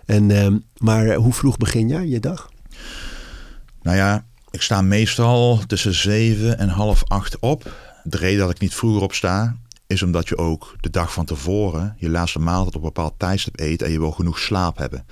En, 0.06 0.32
ehm, 0.32 0.58
maar 0.78 1.08
eh, 1.08 1.18
hoe 1.18 1.34
vroeg 1.34 1.58
begin 1.58 1.88
jij 1.88 2.08
je 2.08 2.20
dag? 2.20 2.52
Nou 3.82 3.98
ja, 3.98 4.26
ik 4.52 4.62
sta 4.62 4.82
meestal 4.82 5.60
tussen 5.68 5.94
zeven 5.94 6.58
en 6.58 6.70
half 6.70 7.04
acht 7.08 7.40
op. 7.40 7.72
De 8.04 8.18
reden 8.18 8.40
dat 8.40 8.50
ik 8.50 8.60
niet 8.60 8.76
vroeger 8.76 9.02
opsta, 9.02 9.56
is 9.94 10.04
omdat 10.04 10.28
je 10.28 10.38
ook 10.38 10.76
de 10.80 10.90
dag 10.90 11.14
van 11.14 11.26
tevoren 11.26 11.96
je 11.98 12.10
laatste 12.10 12.40
maaltijd 12.40 12.76
op 12.76 12.82
een 12.82 12.94
bepaald 12.94 13.14
tijdstip 13.18 13.60
eet 13.60 13.82
en 13.82 13.92
je 13.92 14.00
wil 14.00 14.12
genoeg 14.12 14.40
slaap 14.40 14.78
hebben. 14.78 15.06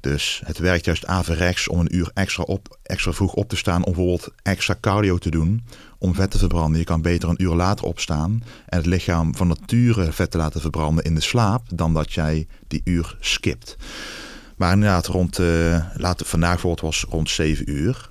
Dus 0.00 0.42
het 0.44 0.58
werkt 0.58 0.84
juist 0.84 1.06
averechts 1.06 1.68
om 1.68 1.80
een 1.80 1.96
uur 1.96 2.10
extra, 2.14 2.42
op, 2.42 2.78
extra 2.82 3.12
vroeg 3.12 3.34
op 3.34 3.48
te 3.48 3.56
staan 3.56 3.84
om 3.84 3.92
bijvoorbeeld 3.92 4.28
extra 4.42 4.76
cardio 4.80 5.18
te 5.18 5.30
doen 5.30 5.64
om 5.98 6.14
vet 6.14 6.30
te 6.30 6.38
verbranden. 6.38 6.78
Je 6.78 6.84
kan 6.84 7.02
beter 7.02 7.28
een 7.28 7.42
uur 7.42 7.54
later 7.54 7.84
opstaan 7.84 8.42
en 8.66 8.78
het 8.78 8.86
lichaam 8.86 9.34
van 9.34 9.48
nature 9.48 10.12
vet 10.12 10.30
te 10.30 10.38
laten 10.38 10.60
verbranden 10.60 11.04
in 11.04 11.14
de 11.14 11.20
slaap 11.20 11.62
dan 11.74 11.94
dat 11.94 12.12
jij 12.12 12.46
die 12.66 12.80
uur 12.84 13.16
skipt. 13.20 13.76
Maar 14.56 14.72
inderdaad, 14.72 15.06
rond, 15.06 15.38
uh, 15.38 15.84
vandaag 16.16 16.52
bijvoorbeeld 16.52 16.80
was 16.80 17.06
rond 17.08 17.30
7 17.30 17.70
uur. 17.70 18.07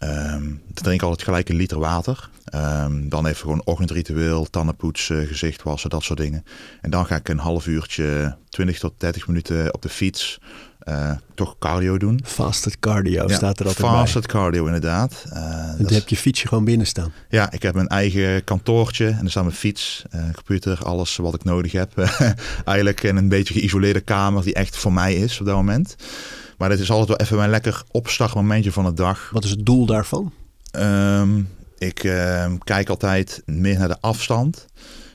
Um, 0.00 0.62
dan 0.64 0.74
drink 0.74 1.00
ik 1.00 1.02
altijd 1.02 1.22
gelijk 1.22 1.48
een 1.48 1.56
liter 1.56 1.78
water. 1.78 2.30
Um, 2.54 3.08
dan 3.08 3.26
even 3.26 3.40
gewoon 3.40 3.62
ochtendritueel, 3.64 4.50
tandenpoetsen, 4.50 5.26
gezicht 5.26 5.62
wassen, 5.62 5.90
dat 5.90 6.02
soort 6.02 6.18
dingen. 6.18 6.44
En 6.80 6.90
dan 6.90 7.06
ga 7.06 7.16
ik 7.16 7.28
een 7.28 7.38
half 7.38 7.66
uurtje, 7.66 8.36
20 8.48 8.78
tot 8.78 8.92
30 8.96 9.26
minuten 9.26 9.74
op 9.74 9.82
de 9.82 9.88
fiets. 9.88 10.38
Uh, 10.88 11.10
toch 11.34 11.56
cardio 11.58 11.98
doen. 11.98 12.20
Fasted 12.24 12.78
cardio 12.78 13.28
staat 13.28 13.60
er 13.60 13.66
altijd 13.66 13.86
fasted 13.86 14.26
cardio 14.26 14.66
inderdaad. 14.66 15.24
Uh, 15.26 15.34
dan 15.78 15.92
heb 15.92 16.08
je 16.08 16.16
fietsje 16.16 16.48
gewoon 16.48 16.64
binnen 16.64 16.86
staan. 16.86 17.12
Ja, 17.28 17.52
ik 17.52 17.62
heb 17.62 17.74
mijn 17.74 17.88
eigen 17.88 18.44
kantoortje 18.44 19.06
en 19.06 19.24
er 19.24 19.30
staat 19.30 19.44
mijn 19.44 19.56
fiets, 19.56 20.04
uh, 20.14 20.20
computer, 20.34 20.84
alles 20.84 21.16
wat 21.16 21.34
ik 21.34 21.44
nodig 21.44 21.72
heb. 21.72 21.92
Eigenlijk 22.64 23.02
in 23.02 23.16
een 23.16 23.28
beetje 23.28 23.54
geïsoleerde 23.54 24.00
kamer 24.00 24.42
die 24.42 24.54
echt 24.54 24.76
voor 24.76 24.92
mij 24.92 25.14
is 25.14 25.40
op 25.40 25.46
dat 25.46 25.54
moment. 25.54 25.96
Maar 26.56 26.68
dit 26.68 26.80
is 26.80 26.90
altijd 26.90 27.08
wel 27.08 27.16
even 27.16 27.36
mijn 27.36 27.50
lekker 27.50 27.82
opstartmomentje 27.90 28.72
van 28.72 28.84
de 28.84 28.92
dag. 28.92 29.30
Wat 29.32 29.44
is 29.44 29.50
het 29.50 29.66
doel 29.66 29.86
daarvan? 29.86 30.32
Um, 30.72 31.48
ik 31.78 32.04
uh, 32.04 32.52
kijk 32.64 32.88
altijd 32.88 33.42
meer 33.44 33.78
naar 33.78 33.88
de 33.88 34.00
afstand. 34.00 34.66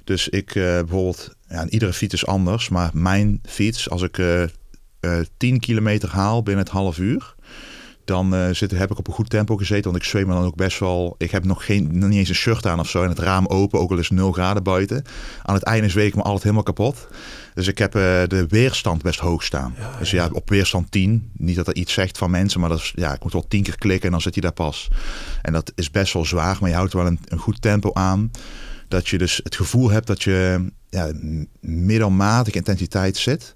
Dus 0.03 0.29
ik 0.29 0.55
uh, 0.55 0.63
bijvoorbeeld, 0.63 1.35
ja, 1.49 1.67
iedere 1.67 1.93
fiets 1.93 2.13
is 2.13 2.25
anders, 2.25 2.69
maar 2.69 2.89
mijn 2.93 3.41
fiets, 3.45 3.89
als 3.89 4.01
ik 4.01 4.17
uh, 4.17 4.43
10 5.37 5.59
kilometer 5.59 6.09
haal 6.09 6.43
binnen 6.43 6.63
het 6.63 6.73
half 6.73 6.97
uur, 6.97 7.35
dan 8.11 8.35
uh, 8.35 8.49
zit, 8.51 8.71
heb 8.71 8.91
ik 8.91 8.97
op 8.97 9.07
een 9.07 9.13
goed 9.13 9.29
tempo 9.29 9.55
gezeten. 9.55 9.91
Want 9.91 10.03
ik 10.03 10.09
zweem 10.09 10.27
me 10.27 10.33
dan 10.33 10.43
ook 10.43 10.55
best 10.55 10.79
wel. 10.79 11.15
Ik 11.17 11.31
heb 11.31 11.43
nog, 11.43 11.65
geen, 11.65 11.89
nog 11.91 12.09
niet 12.09 12.17
eens 12.17 12.29
een 12.29 12.35
shirt 12.35 12.65
aan 12.65 12.79
of 12.79 12.89
zo. 12.89 13.03
En 13.03 13.09
het 13.09 13.19
raam 13.19 13.47
open, 13.47 13.79
ook 13.79 13.91
al 13.91 13.97
is 13.97 14.09
0 14.09 14.31
graden 14.31 14.63
buiten. 14.63 15.03
Aan 15.43 15.55
het 15.55 15.63
einde 15.63 15.89
zweek 15.89 16.07
ik 16.07 16.15
me 16.15 16.21
altijd 16.21 16.43
helemaal 16.43 16.63
kapot. 16.63 17.07
Dus 17.53 17.67
ik 17.67 17.77
heb 17.77 17.95
uh, 17.95 18.01
de 18.27 18.45
weerstand 18.49 19.01
best 19.01 19.19
hoog 19.19 19.43
staan. 19.43 19.75
Ja, 19.77 19.97
dus 19.99 20.11
ja, 20.11 20.29
op 20.31 20.49
weerstand 20.49 20.91
10. 20.91 21.31
Niet 21.37 21.55
dat 21.55 21.67
er 21.67 21.75
iets 21.75 21.93
zegt 21.93 22.17
van 22.17 22.31
mensen, 22.31 22.59
maar 22.59 22.69
dat 22.69 22.79
is, 22.79 22.93
ja, 22.95 23.13
ik 23.13 23.23
moet 23.23 23.33
wel 23.33 23.47
10 23.47 23.63
keer 23.63 23.77
klikken 23.77 24.05
en 24.05 24.11
dan 24.11 24.21
zit 24.21 24.35
je 24.35 24.41
daar 24.41 24.51
pas. 24.51 24.87
En 25.41 25.53
dat 25.53 25.71
is 25.75 25.91
best 25.91 26.13
wel 26.13 26.25
zwaar, 26.25 26.57
maar 26.59 26.69
je 26.69 26.75
houdt 26.75 26.93
wel 26.93 27.05
een, 27.05 27.19
een 27.27 27.37
goed 27.37 27.61
tempo 27.61 27.89
aan. 27.93 28.31
Dat 28.87 29.07
je 29.07 29.17
dus 29.17 29.39
het 29.43 29.55
gevoel 29.55 29.89
hebt 29.89 30.07
dat 30.07 30.23
je 30.23 30.65
ja, 30.89 31.11
middelmatige 31.59 32.57
intensiteit 32.57 33.17
zit. 33.17 33.53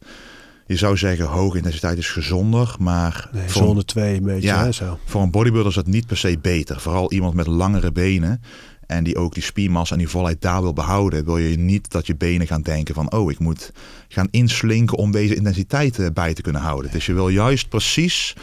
Je 0.67 0.75
zou 0.75 0.97
zeggen, 0.97 1.25
hoge 1.25 1.57
intensiteit 1.57 1.97
is 1.97 2.09
gezonder, 2.09 2.75
maar... 2.79 3.29
Nee, 3.33 3.49
voor 3.49 3.63
zone 3.63 3.85
2 3.85 4.15
een 4.15 4.23
beetje, 4.23 4.47
ja, 4.47 4.63
hè, 4.63 4.71
zo. 4.71 4.99
Voor 5.05 5.21
een 5.21 5.31
bodybuilder 5.31 5.69
is 5.69 5.75
dat 5.75 5.87
niet 5.87 6.07
per 6.07 6.17
se 6.17 6.37
beter. 6.41 6.79
Vooral 6.79 7.11
iemand 7.11 7.33
met 7.33 7.47
langere 7.47 7.91
benen 7.91 8.41
en 8.87 9.03
die 9.03 9.17
ook 9.17 9.33
die 9.33 9.43
spiermassa 9.43 9.93
en 9.93 9.99
die 9.99 10.09
volheid 10.09 10.41
daar 10.41 10.61
wil 10.61 10.73
behouden, 10.73 11.25
wil 11.25 11.37
je 11.37 11.57
niet 11.57 11.91
dat 11.91 12.07
je 12.07 12.15
benen 12.15 12.47
gaan 12.47 12.61
denken 12.61 12.95
van, 12.95 13.11
oh, 13.11 13.31
ik 13.31 13.39
moet 13.39 13.71
gaan 14.07 14.27
inslinken 14.31 14.97
om 14.97 15.11
deze 15.11 15.35
intensiteit 15.35 16.13
bij 16.13 16.33
te 16.33 16.41
kunnen 16.41 16.61
houden. 16.61 16.91
Dus 16.91 17.05
je 17.05 17.13
wil 17.13 17.29
juist 17.29 17.69
precies 17.69 18.35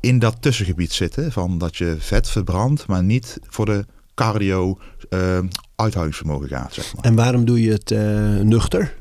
in 0.00 0.18
dat 0.18 0.36
tussengebied 0.40 0.92
zitten, 0.92 1.32
van 1.32 1.58
dat 1.58 1.76
je 1.76 1.96
vet 1.98 2.28
verbrandt, 2.28 2.86
maar 2.86 3.02
niet 3.02 3.38
voor 3.48 3.66
de 3.66 3.84
cardio 4.14 4.78
uh, 5.10 5.38
uithoudingsvermogen 5.76 6.48
gaat, 6.48 6.74
zeg 6.74 6.94
maar. 6.94 7.04
En 7.04 7.14
waarom 7.14 7.44
doe 7.44 7.62
je 7.62 7.70
het 7.70 7.90
uh, 7.90 8.00
nuchter? 8.40 8.94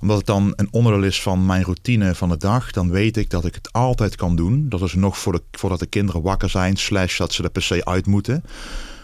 Omdat 0.00 0.16
het 0.16 0.26
dan 0.26 0.52
een 0.56 0.68
onderdeel 0.70 1.02
is 1.02 1.22
van 1.22 1.46
mijn 1.46 1.62
routine 1.62 2.14
van 2.14 2.28
de 2.28 2.36
dag. 2.36 2.70
Dan 2.70 2.90
weet 2.90 3.16
ik 3.16 3.30
dat 3.30 3.44
ik 3.44 3.54
het 3.54 3.72
altijd 3.72 4.16
kan 4.16 4.36
doen. 4.36 4.68
Dat 4.68 4.80
is 4.82 4.94
nog 4.94 5.18
voor 5.18 5.32
de, 5.32 5.42
voordat 5.52 5.78
de 5.78 5.86
kinderen 5.86 6.22
wakker 6.22 6.50
zijn. 6.50 6.76
Slash 6.76 7.18
dat 7.18 7.32
ze 7.32 7.42
er 7.42 7.50
per 7.50 7.62
se 7.62 7.84
uit 7.84 8.06
moeten. 8.06 8.44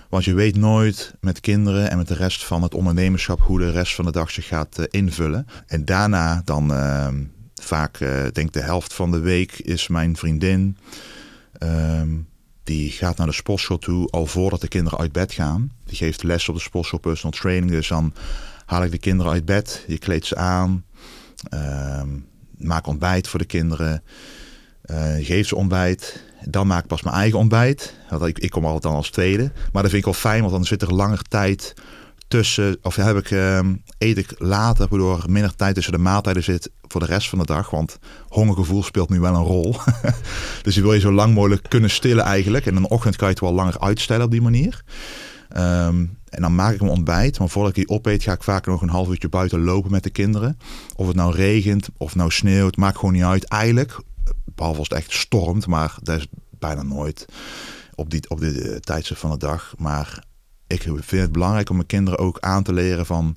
Want 0.09 0.25
je 0.25 0.35
weet 0.35 0.57
nooit 0.57 1.15
met 1.21 1.41
kinderen 1.41 1.91
en 1.91 1.97
met 1.97 2.09
de 2.09 2.15
rest 2.15 2.45
van 2.45 2.63
het 2.63 2.75
ondernemerschap 2.75 3.41
hoe 3.41 3.59
de 3.59 3.71
rest 3.71 3.95
van 3.95 4.05
de 4.05 4.13
dag 4.13 4.31
zich 4.31 4.47
gaat 4.47 4.79
uh, 4.79 4.85
invullen. 4.91 5.47
En 5.67 5.85
daarna 5.85 6.43
dan 6.45 6.73
uh, 6.73 7.09
vaak, 7.55 8.01
uh, 8.01 8.25
denk 8.33 8.53
de 8.53 8.63
helft 8.63 8.95
van 8.95 9.11
de 9.11 9.19
week 9.19 9.53
is 9.53 9.89
mijn 9.89 10.17
vriendin. 10.17 10.77
Um, 11.63 12.29
die 12.65 12.91
gaat 12.91 13.17
naar 13.17 13.27
de 13.27 13.33
sportschool 13.33 13.79
toe 13.79 14.11
al 14.11 14.27
voordat 14.27 14.61
de 14.61 14.69
kinderen 14.69 14.99
uit 14.99 15.13
bed 15.13 15.33
gaan. 15.33 15.71
Die 15.85 15.97
geeft 15.97 16.23
les 16.23 16.49
op 16.49 16.55
de 16.55 16.61
sportschool 16.61 16.99
personal 16.99 17.39
training. 17.39 17.71
Dus 17.71 17.89
dan 17.89 18.13
haal 18.67 18.85
ik 18.85 18.91
de 18.91 18.99
kinderen 18.99 19.33
uit 19.33 19.45
bed. 19.45 19.85
Je 19.87 19.99
kleedt 19.99 20.27
ze 20.27 20.37
aan. 20.37 20.85
Uh, 21.55 22.03
maak 22.57 22.87
ontbijt 22.87 23.29
voor 23.29 23.39
de 23.39 23.45
kinderen. 23.45 24.03
Uh, 24.91 25.15
geef 25.19 25.49
ze 25.49 25.57
ontbijt. 25.57 26.25
Dan 26.45 26.67
maak 26.67 26.83
ik 26.83 26.89
pas 26.89 27.03
mijn 27.03 27.17
eigen 27.17 27.39
ontbijt. 27.39 27.95
Ik, 28.25 28.39
ik 28.39 28.51
kom 28.51 28.65
altijd 28.65 28.83
dan 28.83 28.95
als 28.95 29.11
tweede. 29.11 29.53
Maar 29.73 29.83
dat 29.83 29.91
vind 29.91 29.95
ik 29.95 30.05
wel 30.05 30.21
fijn, 30.21 30.41
want 30.41 30.53
dan 30.53 30.65
zit 30.65 30.83
er 30.83 30.95
langer 30.95 31.23
tijd 31.23 31.75
tussen. 32.29 32.79
Of 32.83 32.97
heb 32.97 33.17
ik, 33.17 33.31
uh, 33.31 33.61
eet 33.99 34.19
ik 34.19 34.35
later, 34.39 34.89
waardoor 34.89 35.25
minder 35.29 35.57
tijd 35.57 35.75
tussen 35.75 35.93
de 35.93 35.99
maaltijden 35.99 36.43
zit 36.43 36.71
voor 36.83 37.01
de 37.01 37.07
rest 37.07 37.29
van 37.29 37.39
de 37.39 37.45
dag. 37.45 37.71
Want 37.71 37.99
hongergevoel 38.29 38.83
speelt 38.83 39.11
nu 39.11 39.21
wel 39.21 39.35
een 39.35 39.43
rol. 39.43 39.77
dus 40.63 40.75
die 40.75 40.83
wil 40.83 40.93
je 40.93 41.01
zo 41.01 41.13
lang 41.13 41.35
mogelijk 41.35 41.69
kunnen 41.69 41.91
stillen 41.91 42.25
eigenlijk. 42.25 42.67
En 42.67 42.77
in 42.77 42.83
de 42.83 42.89
ochtend 42.89 43.17
kan 43.17 43.27
je 43.29 43.33
het 43.33 43.43
wel 43.43 43.53
langer 43.53 43.81
uitstellen 43.81 44.25
op 44.25 44.31
die 44.31 44.43
manier. 44.43 44.85
Um, 45.57 46.19
en 46.29 46.43
dan 46.43 46.55
maak 46.55 46.75
ik 46.75 46.81
mijn 46.81 46.93
ontbijt. 46.93 47.39
Maar 47.39 47.49
voordat 47.49 47.77
ik 47.77 47.87
die 47.87 47.97
opeet, 47.97 48.23
ga 48.23 48.33
ik 48.33 48.43
vaak 48.43 48.67
nog 48.67 48.83
een 48.83 48.89
half 48.89 49.09
uurtje 49.09 49.29
buiten 49.29 49.65
lopen 49.65 49.91
met 49.91 50.03
de 50.03 50.11
kinderen. 50.11 50.59
Of 50.97 51.07
het 51.07 51.17
nou 51.17 51.35
regent, 51.35 51.89
of 51.97 52.15
nou 52.15 52.31
sneeuwt, 52.31 52.77
maakt 52.77 52.99
gewoon 52.99 53.15
niet 53.15 53.23
uit. 53.23 53.45
Eigenlijk, 53.45 54.01
behalve 54.45 54.79
als 54.79 54.89
het 54.89 54.99
echt 54.99 55.13
stormt, 55.13 55.67
maar 55.67 55.97
dat 56.03 56.19
is 56.19 56.27
bijna 56.59 56.83
nooit 56.83 57.27
op 57.95 58.11
dit 58.11 58.29
op 58.29 58.41
dit 58.41 58.67
uh, 58.67 58.77
tijdstip 58.77 59.17
van 59.17 59.31
de 59.31 59.37
dag. 59.37 59.75
Maar 59.79 60.25
ik 60.67 60.83
vind 60.83 61.11
het 61.11 61.33
belangrijk 61.33 61.69
om 61.69 61.77
mijn 61.77 61.89
kinderen 61.89 62.19
ook 62.19 62.41
aan 62.41 62.63
te 62.63 62.73
leren 62.73 63.07
van... 63.07 63.37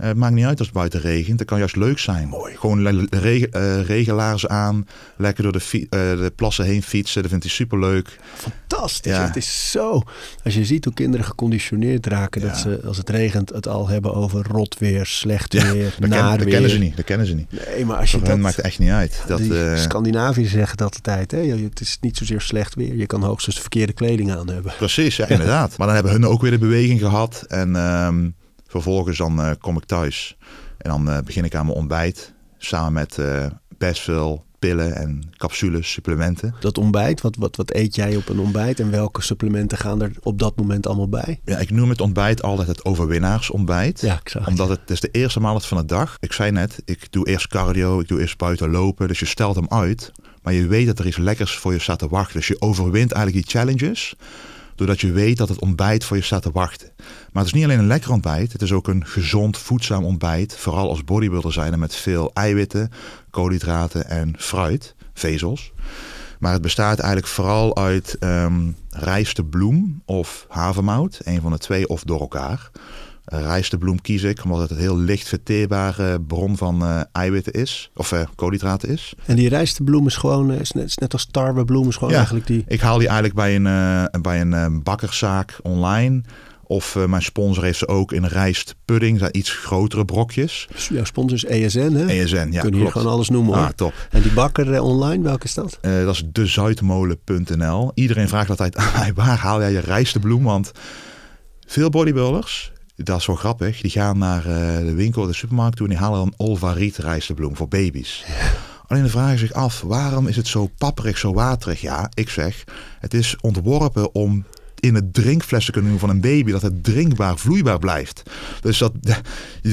Uh, 0.00 0.06
het 0.06 0.16
maakt 0.16 0.34
niet 0.34 0.44
uit 0.44 0.58
als 0.58 0.68
het 0.68 0.76
buiten 0.76 1.00
regent. 1.00 1.38
Dat 1.38 1.46
kan 1.46 1.58
juist 1.58 1.76
leuk 1.76 1.98
zijn. 1.98 2.28
Mooi. 2.28 2.56
Gewoon 2.56 2.86
uh, 2.86 3.82
regelaars 3.82 4.46
aan. 4.46 4.86
Lekker 5.16 5.42
door 5.42 5.52
de, 5.52 5.80
uh, 5.80 5.88
de, 5.88 6.32
plassen 6.36 6.64
heen 6.64 6.82
fietsen. 6.82 7.20
Dat 7.20 7.30
vindt 7.30 7.44
hij 7.44 7.54
superleuk. 7.54 8.18
Fantastisch. 8.34 9.12
Ja. 9.12 9.26
Het 9.26 9.36
is 9.36 9.70
zo. 9.70 10.02
Als 10.44 10.54
je 10.54 10.64
ziet 10.64 10.84
hoe 10.84 10.94
kinderen 10.94 11.26
geconditioneerd 11.26 12.06
raken. 12.06 12.40
Ja. 12.40 12.46
Dat 12.46 12.56
ze 12.56 12.80
als 12.86 12.96
het 12.96 13.08
regent 13.08 13.48
het 13.48 13.68
al 13.68 13.88
hebben 13.88 14.14
over 14.14 14.46
rot 14.46 14.78
weer, 14.78 15.06
slecht 15.06 15.52
weer, 15.52 15.76
ja, 15.76 15.90
dat 15.98 16.08
naar 16.08 16.28
ken, 16.28 16.38
dat 16.38 16.48
kennen 16.48 16.70
ze 16.70 16.78
niet. 16.78 16.96
Dat 16.96 17.04
kennen 17.04 17.26
ze 17.26 17.34
niet. 17.34 17.52
Nee, 17.66 17.84
maar 17.84 17.96
als 17.96 18.10
je 18.10 18.18
dat, 18.18 18.26
dat... 18.26 18.38
maakt 18.38 18.60
echt 18.60 18.78
niet 18.78 18.90
uit. 18.90 19.22
Dat, 19.26 19.40
uh... 19.40 19.76
Scandinaviërs 19.76 20.50
zeggen 20.50 20.76
dat 20.76 20.94
de 20.94 21.00
tijd. 21.00 21.30
Hè? 21.30 21.38
Het 21.38 21.80
is 21.80 21.98
niet 22.00 22.16
zozeer 22.16 22.40
slecht 22.40 22.74
weer. 22.74 22.96
Je 22.96 23.06
kan 23.06 23.22
hoogstens 23.22 23.54
de 23.54 23.60
verkeerde 23.60 23.92
kleding 23.92 24.32
aan 24.32 24.48
hebben. 24.48 24.72
Precies, 24.78 25.16
ja, 25.16 25.28
inderdaad. 25.36 25.76
maar 25.76 25.86
dan 25.86 25.96
hebben 25.96 26.12
hun 26.12 26.26
ook 26.26 26.40
weer 26.40 26.50
de 26.50 26.58
beweging 26.58 27.00
gehad. 27.00 27.44
En... 27.48 27.74
Um, 27.76 28.34
Vervolgens 28.72 29.18
dan 29.18 29.40
eh, 29.40 29.50
kom 29.60 29.76
ik 29.76 29.84
thuis 29.84 30.36
en 30.78 30.90
dan 30.90 31.10
eh, 31.10 31.18
begin 31.24 31.44
ik 31.44 31.54
aan 31.54 31.66
mijn 31.66 31.78
ontbijt. 31.78 32.32
Samen 32.58 32.92
met 32.92 33.18
eh, 33.18 33.46
best 33.78 34.02
veel 34.02 34.44
pillen 34.58 34.94
en 34.96 35.22
capsules, 35.36 35.92
supplementen. 35.92 36.54
Dat 36.60 36.78
ontbijt, 36.78 37.20
wat, 37.20 37.36
wat, 37.36 37.56
wat 37.56 37.74
eet 37.74 37.94
jij 37.94 38.16
op 38.16 38.28
een 38.28 38.38
ontbijt 38.38 38.80
en 38.80 38.90
welke 38.90 39.22
supplementen 39.22 39.78
gaan 39.78 40.02
er 40.02 40.12
op 40.20 40.38
dat 40.38 40.56
moment 40.56 40.86
allemaal 40.86 41.08
bij? 41.08 41.40
Ja, 41.44 41.58
ik 41.58 41.70
noem 41.70 41.88
het 41.88 42.00
ontbijt 42.00 42.42
altijd 42.42 42.68
het 42.68 42.84
overwinnaarsontbijt. 42.84 44.00
Ja. 44.00 44.20
Omdat 44.46 44.68
het, 44.68 44.80
het 44.80 44.90
is 44.90 45.00
de 45.00 45.10
eerste 45.10 45.40
maaltijd 45.40 45.66
van 45.66 45.78
de 45.78 45.84
dag. 45.84 46.16
Ik 46.20 46.32
zei 46.32 46.50
net, 46.50 46.82
ik 46.84 47.12
doe 47.12 47.26
eerst 47.26 47.46
cardio, 47.48 48.00
ik 48.00 48.08
doe 48.08 48.20
eerst 48.20 48.38
buiten 48.38 48.70
lopen. 48.70 49.08
Dus 49.08 49.18
je 49.18 49.26
stelt 49.26 49.56
hem 49.56 49.68
uit. 49.68 50.12
Maar 50.42 50.52
je 50.52 50.66
weet 50.66 50.86
dat 50.86 50.98
er 50.98 51.06
iets 51.06 51.16
lekkers 51.16 51.56
voor 51.56 51.72
je 51.72 51.78
staat 51.78 51.98
te 51.98 52.08
wachten. 52.08 52.36
Dus 52.36 52.48
je 52.48 52.60
overwint 52.60 53.12
eigenlijk 53.12 53.46
die 53.46 53.58
challenges. 53.58 54.16
Doordat 54.74 55.00
je 55.00 55.12
weet 55.12 55.36
dat 55.36 55.48
het 55.48 55.60
ontbijt 55.60 56.04
voor 56.04 56.16
je 56.16 56.22
staat 56.22 56.42
te 56.42 56.50
wachten. 56.50 56.90
Maar 57.32 57.42
het 57.44 57.46
is 57.46 57.52
niet 57.52 57.64
alleen 57.64 57.78
een 57.78 57.86
lekker 57.86 58.10
ontbijt. 58.10 58.52
Het 58.52 58.62
is 58.62 58.72
ook 58.72 58.88
een 58.88 59.06
gezond, 59.06 59.58
voedzaam 59.58 60.04
ontbijt. 60.04 60.56
Vooral 60.56 60.88
als 60.88 61.04
bodybuilder 61.04 61.52
zijn 61.52 61.72
er 61.72 61.78
met 61.78 61.94
veel 61.94 62.30
eiwitten, 62.34 62.90
koolhydraten 63.30 64.08
en 64.08 64.34
fruit, 64.38 64.94
vezels. 65.14 65.72
Maar 66.38 66.52
het 66.52 66.62
bestaat 66.62 66.98
eigenlijk 66.98 67.32
vooral 67.32 67.76
uit 67.76 68.16
ehm 68.18 68.70
rijstebloem 68.90 70.02
of 70.04 70.46
havermout. 70.48 71.20
Een 71.24 71.40
van 71.40 71.52
de 71.52 71.58
twee 71.58 71.88
of 71.88 72.02
door 72.02 72.20
elkaar. 72.20 72.70
Uh, 73.32 73.40
rijstebloem 73.40 74.00
kies 74.00 74.22
ik 74.22 74.44
omdat 74.44 74.60
het 74.60 74.70
een 74.70 74.76
heel 74.76 74.98
licht 74.98 75.28
verteerbare 75.28 76.20
bron 76.20 76.56
van 76.56 76.82
eh, 76.82 77.00
eiwitten 77.12 77.52
is. 77.52 77.90
Of 77.94 78.12
eh, 78.12 78.20
koolhydraten 78.34 78.88
is. 78.88 79.14
En 79.26 79.36
die 79.36 79.48
rijstebloem 79.48 80.06
is 80.06 80.16
gewoon, 80.16 80.50
eh, 80.52 80.60
is 80.60 80.72
net, 80.72 80.84
is 80.84 80.96
net 80.96 81.12
als 81.12 81.26
tarwebloem, 81.30 81.88
is 81.88 81.94
gewoon 81.94 82.10
Ja. 82.10 82.16
eigenlijk 82.16 82.46
die... 82.46 82.64
Ik 82.68 82.80
haal 82.80 82.98
die 82.98 83.06
eigenlijk 83.06 83.36
bij 83.36 83.54
een, 83.56 83.66
eh, 83.66 84.20
bij 84.20 84.40
een 84.40 84.82
bakkerszaak 84.82 85.58
online. 85.62 86.22
Of 86.64 86.96
mijn 87.06 87.22
sponsor 87.22 87.64
heeft 87.64 87.78
ze 87.78 87.88
ook 87.88 88.12
in 88.12 88.24
rijstpudding. 88.26 89.18
Zijn 89.18 89.36
iets 89.36 89.50
grotere 89.50 90.04
brokjes. 90.04 90.68
Jouw 90.88 91.04
sponsor 91.04 91.36
is 91.36 91.44
ESN, 91.44 91.92
hè? 91.92 92.06
ESN, 92.06 92.48
ja 92.50 92.60
Kunnen 92.60 92.80
hier 92.80 92.90
gewoon 92.90 93.12
alles 93.12 93.28
noemen, 93.28 93.54
hoor. 93.54 93.64
Ah, 93.64 93.70
top. 93.70 93.92
En 94.10 94.22
die 94.22 94.32
bakker 94.32 94.80
online, 94.82 95.22
welke 95.22 95.44
is 95.44 95.54
dat? 95.54 95.78
Dat 95.80 96.14
is 96.14 96.22
dezuidmolen.nl. 96.32 97.90
Iedereen 97.94 98.28
vraagt 98.28 98.50
altijd 98.50 98.76
aan 98.76 98.92
mij, 98.98 99.14
waar 99.14 99.38
haal 99.38 99.60
jij 99.60 99.72
je 99.72 99.78
rijstebloem? 99.80 100.42
Want 100.42 100.72
veel 101.66 101.90
bodybuilders, 101.90 102.71
dat 102.96 103.18
is 103.18 103.26
wel 103.26 103.36
grappig, 103.36 103.80
die 103.80 103.90
gaan 103.90 104.18
naar 104.18 104.46
eh, 104.46 104.78
de 104.78 104.94
winkel, 104.94 105.26
de 105.26 105.32
supermarkt 105.32 105.76
toe 105.76 105.86
en 105.86 105.92
die 105.92 106.02
halen 106.02 106.20
een 106.20 106.34
Olvariet 106.36 106.96
rijstebloem 106.96 107.56
voor 107.56 107.68
baby's. 107.68 108.24
Alleen 108.86 109.02
dan 109.02 109.12
vragen 109.12 109.38
ze 109.38 109.46
zich 109.46 109.54
af, 109.54 109.80
waarom 109.80 110.26
is 110.26 110.36
het 110.36 110.46
zo 110.46 110.70
papperig, 110.78 111.18
zo 111.18 111.32
waterig? 111.32 111.80
Ja, 111.80 112.10
ik 112.14 112.28
zeg, 112.28 112.64
het 113.00 113.14
is 113.14 113.36
ontworpen 113.40 114.14
om 114.14 114.44
in 114.82 114.94
het 114.94 115.14
drinkfles 115.14 115.64
te 115.64 115.72
kunnen 115.72 115.90
doen 115.90 116.00
van 116.00 116.10
een 116.10 116.20
baby, 116.20 116.50
dat 116.50 116.62
het 116.62 116.84
drinkbaar, 116.84 117.38
vloeibaar 117.38 117.78
blijft. 117.78 118.22
Dus 118.60 118.78
dat, 118.78 118.92
daar 119.02 119.22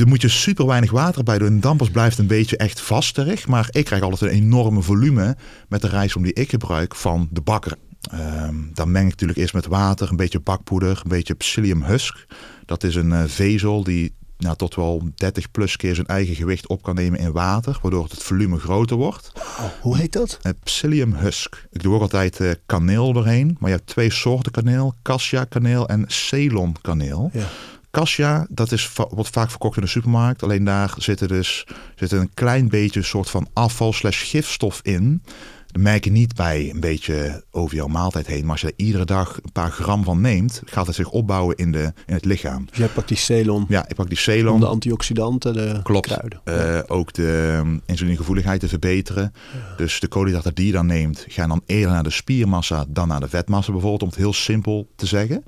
moet 0.07 0.21
je 0.21 0.27
super 0.27 0.65
weinig 0.65 0.91
water 0.91 1.23
bij 1.23 1.37
doen. 1.37 1.47
En 1.47 1.59
dan 1.59 1.77
pas 1.77 1.89
blijft 1.89 2.17
een 2.17 2.27
beetje 2.27 2.57
echt 2.57 2.81
vasterig. 2.81 3.47
Maar 3.47 3.67
ik 3.71 3.85
krijg 3.85 4.01
altijd 4.01 4.31
een 4.31 4.37
enorme 4.37 4.81
volume 4.81 5.37
met 5.67 5.81
de 5.81 5.87
rijstbloem 5.87 6.23
die 6.23 6.33
ik 6.33 6.49
gebruik 6.49 6.95
van 6.95 7.27
de 7.31 7.41
bakker. 7.41 7.77
Ehm, 8.11 8.55
dan 8.73 8.91
meng 8.91 9.05
ik 9.05 9.11
natuurlijk 9.11 9.39
eerst 9.39 9.53
met 9.53 9.65
water, 9.65 10.09
een 10.09 10.15
beetje 10.15 10.39
bakpoeder, 10.39 11.01
een 11.03 11.09
beetje 11.09 11.33
psyllium 11.33 11.83
husk. 11.83 12.25
Dat 12.65 12.83
is 12.83 12.95
een 12.95 13.11
eh, 13.11 13.23
vezel 13.25 13.83
die 13.83 14.13
nou, 14.39 14.55
tot 14.55 14.75
wel 14.75 15.09
30 15.15 15.51
plus 15.51 15.75
keer 15.75 15.95
zijn 15.95 16.07
eigen 16.07 16.35
gewicht 16.35 16.67
op 16.67 16.83
kan 16.83 16.95
nemen 16.95 17.19
in 17.19 17.31
water, 17.31 17.79
waardoor 17.81 18.03
het 18.03 18.23
volume 18.23 18.59
groter 18.59 18.97
wordt. 18.97 19.31
Oh, 19.35 19.63
hoe 19.81 19.97
heet 19.97 20.13
dat? 20.13 20.39
Eh, 20.41 20.51
psyllium 20.63 21.13
husk. 21.13 21.67
Ik 21.71 21.83
doe 21.83 21.95
ook 21.95 22.01
altijd 22.01 22.39
eh, 22.39 22.51
kaneel 22.65 23.13
doorheen, 23.13 23.57
maar 23.59 23.69
je 23.69 23.75
hebt 23.75 23.89
twee 23.89 24.11
soorten 24.11 24.51
kaneel, 24.51 24.95
cassia 25.01 25.43
kaneel 25.43 25.87
en 25.87 26.03
Ceylon 26.07 26.75
kaneel. 26.81 27.29
Ja. 27.33 27.47
Cassia, 27.91 28.45
dat 28.49 28.71
is, 28.71 28.91
wordt 29.09 29.29
vaak 29.29 29.49
verkocht 29.49 29.75
in 29.75 29.81
de 29.81 29.89
supermarkt. 29.89 30.43
Alleen 30.43 30.63
daar 30.63 30.93
zit 30.97 31.19
er 31.19 31.27
dus 31.27 31.67
zit 31.95 32.11
er 32.11 32.19
een 32.19 32.33
klein 32.33 32.69
beetje 32.69 32.99
een 32.99 33.05
soort 33.05 33.29
van 33.29 33.47
afval 33.53 33.93
slash 33.93 34.29
gifstof 34.29 34.79
in. 34.83 35.23
Dat 35.71 35.81
merk 35.81 36.03
je 36.03 36.11
niet 36.11 36.35
bij 36.35 36.69
een 36.73 36.79
beetje 36.79 37.43
over 37.51 37.75
jouw 37.75 37.87
maaltijd 37.87 38.27
heen. 38.27 38.41
Maar 38.41 38.51
als 38.51 38.61
je 38.61 38.67
er 38.67 38.73
iedere 38.85 39.05
dag 39.05 39.39
een 39.43 39.51
paar 39.51 39.71
gram 39.71 40.03
van 40.03 40.21
neemt, 40.21 40.61
gaat 40.65 40.87
het 40.87 40.95
zich 40.95 41.09
opbouwen 41.09 41.55
in, 41.55 41.71
de, 41.71 41.93
in 42.05 42.13
het 42.13 42.25
lichaam. 42.25 42.65
Dus 42.65 42.77
jij 42.77 42.87
pakt 42.87 43.07
die 43.07 43.17
Ceylon 43.17 43.65
Ja, 43.67 43.87
ik 43.87 43.95
pak 43.95 44.07
die 44.07 44.17
om 44.17 44.23
Ceylon. 44.23 44.59
de 44.59 44.65
antioxidanten, 44.65 45.53
de 45.53 45.79
Klopt. 45.83 46.07
kruiden. 46.07 46.41
Eh, 46.43 46.79
ook 46.87 47.13
de 47.13 47.55
um, 47.59 47.81
insulinegevoeligheid 47.85 48.59
te 48.59 48.67
verbeteren. 48.67 49.33
Dus 49.77 49.99
de 49.99 50.07
koolhydraten 50.07 50.55
die 50.55 50.65
je 50.65 50.71
dan 50.71 50.85
neemt, 50.85 51.25
gaan 51.27 51.49
dan 51.49 51.61
eerder 51.65 51.91
naar 51.91 52.03
de 52.03 52.09
spiermassa 52.09 52.85
dan 52.89 53.07
naar 53.07 53.19
de 53.19 53.29
vetmassa 53.29 53.71
bijvoorbeeld. 53.71 54.01
Om 54.01 54.07
het 54.09 54.17
heel 54.17 54.33
simpel 54.33 54.87
te 54.95 55.05
zeggen. 55.05 55.43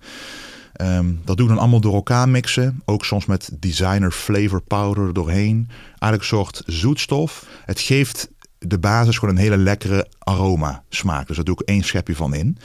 Ehm, 0.73 1.05
dat 1.25 1.37
doen 1.37 1.47
we 1.47 1.53
dan 1.53 1.61
allemaal 1.61 1.81
door 1.81 1.93
elkaar 1.93 2.29
mixen. 2.29 2.81
Ook 2.85 3.05
soms 3.05 3.25
met 3.25 3.49
designer 3.59 4.11
flavor 4.11 4.61
powder 4.61 5.07
er 5.07 5.13
doorheen. 5.13 5.67
Eigenlijk 5.87 6.21
een 6.21 6.37
soort 6.37 6.61
zoetstof. 6.65 7.45
Het 7.65 7.79
geeft 7.79 8.29
de 8.67 8.79
basis 8.79 9.17
gewoon 9.17 9.35
een 9.35 9.41
hele 9.41 9.57
lekkere 9.57 10.07
aroma 10.19 10.83
smaak. 10.89 11.27
Dus 11.27 11.35
daar 11.35 11.45
doe 11.45 11.55
ik 11.59 11.67
één 11.67 11.83
schepje 11.83 12.15
van 12.15 12.33
in. 12.33 12.57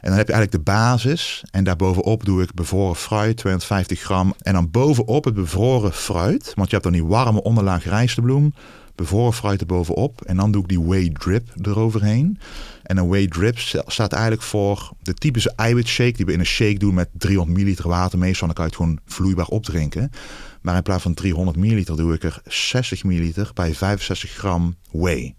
En 0.00 0.08
dan 0.08 0.18
heb 0.18 0.26
je 0.26 0.32
eigenlijk 0.32 0.64
de 0.64 0.72
basis. 0.72 1.44
En 1.50 1.64
daarbovenop 1.64 2.24
doe 2.24 2.42
ik 2.42 2.54
bevroren 2.54 2.96
fruit, 2.96 3.36
250 3.36 4.00
gram. 4.00 4.34
En 4.38 4.52
dan 4.52 4.70
bovenop 4.70 5.24
het 5.24 5.34
bevroren 5.34 5.92
fruit. 5.92 6.52
Want 6.54 6.68
je 6.70 6.76
hebt 6.76 6.82
dan 6.82 6.92
die 6.92 7.04
warme 7.04 7.42
onderlaag 7.42 7.84
rijstebloem. 7.84 8.54
Bevroren 8.94 9.32
fruit 9.32 9.60
erbovenop. 9.60 10.22
En 10.22 10.36
dan 10.36 10.52
doe 10.52 10.62
ik 10.62 10.68
die 10.68 10.80
whey 10.82 11.10
drip 11.18 11.48
eroverheen. 11.62 12.38
En 12.88 12.96
een 12.96 13.08
whey 13.08 13.26
drip 13.26 13.58
staat 13.86 14.12
eigenlijk 14.12 14.42
voor 14.42 14.92
de 15.02 15.14
typische 15.14 15.52
eiwitshake 15.56 16.12
die 16.12 16.26
we 16.26 16.32
in 16.32 16.38
een 16.38 16.46
shake 16.46 16.78
doen 16.78 16.94
met 16.94 17.08
300 17.12 17.58
milliliter 17.58 17.88
water. 17.88 18.18
Meestal 18.18 18.46
dan 18.46 18.56
kan 18.56 18.64
je 18.64 18.70
het 18.70 18.80
gewoon 18.80 19.00
vloeibaar 19.06 19.46
opdrinken. 19.46 20.10
Maar 20.60 20.76
in 20.76 20.82
plaats 20.82 21.02
van 21.02 21.14
300 21.14 21.56
milliliter 21.56 21.96
doe 21.96 22.14
ik 22.14 22.22
er 22.22 22.40
60 22.44 23.04
milliliter 23.04 23.50
bij 23.54 23.74
65 23.74 24.30
gram 24.30 24.76
whey. 24.90 25.34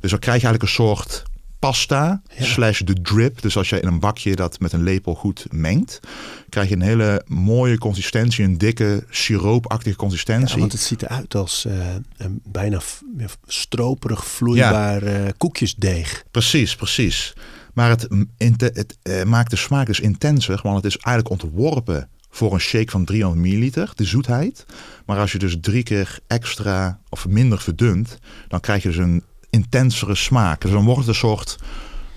Dus 0.00 0.10
dan 0.10 0.18
krijg 0.18 0.40
je 0.40 0.46
eigenlijk 0.46 0.62
een 0.62 0.84
soort 0.84 1.22
pasta 1.64 2.22
slash 2.38 2.80
de 2.80 3.02
drip. 3.02 3.42
Dus 3.42 3.56
als 3.56 3.68
je 3.68 3.80
in 3.80 3.88
een 3.88 4.00
bakje 4.00 4.36
dat 4.36 4.60
met 4.60 4.72
een 4.72 4.82
lepel 4.82 5.14
goed 5.14 5.46
mengt, 5.50 6.00
krijg 6.48 6.68
je 6.68 6.74
een 6.74 6.80
hele 6.80 7.22
mooie 7.26 7.78
consistentie, 7.78 8.44
een 8.44 8.58
dikke 8.58 9.04
siroopachtige 9.10 9.96
consistentie. 9.96 10.54
Ja, 10.54 10.60
want 10.60 10.72
het 10.72 10.80
ziet 10.80 11.02
eruit 11.02 11.34
als 11.34 11.64
eh, 11.64 11.94
een 12.16 12.40
bijna 12.44 12.80
stroperig 13.46 14.26
vloeibaar 14.26 15.02
eh, 15.02 15.30
koekjesdeeg. 15.36 16.24
Precies, 16.30 16.76
precies. 16.76 17.32
Maar 17.74 17.90
het, 17.90 18.08
het 18.58 18.96
eh, 19.02 19.22
maakt 19.22 19.50
de 19.50 19.56
smaak 19.56 19.86
dus 19.86 20.00
intenser, 20.00 20.60
want 20.62 20.76
het 20.76 20.84
is 20.84 20.96
eigenlijk 20.96 21.42
ontworpen 21.42 22.08
voor 22.30 22.52
een 22.52 22.60
shake 22.60 22.90
van 22.90 23.04
300 23.04 23.42
milliliter, 23.42 23.92
de 23.94 24.04
zoetheid. 24.04 24.66
Maar 25.06 25.18
als 25.18 25.32
je 25.32 25.38
dus 25.38 25.56
drie 25.60 25.82
keer 25.82 26.18
extra 26.26 27.00
of 27.08 27.26
minder 27.26 27.60
verdunt, 27.60 28.18
dan 28.48 28.60
krijg 28.60 28.82
je 28.82 28.88
dus 28.88 28.98
een 28.98 29.22
intensere 29.54 30.14
smaak. 30.14 30.60
Dus 30.60 30.70
dan 30.70 30.84
wordt 30.84 30.98
het 31.00 31.08
een 31.08 31.14
soort 31.14 31.56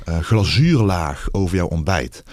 eh, 0.05 0.19
glazuurlaag 0.19 1.27
over 1.31 1.55
jouw 1.55 1.67
ontbijt. 1.67 2.23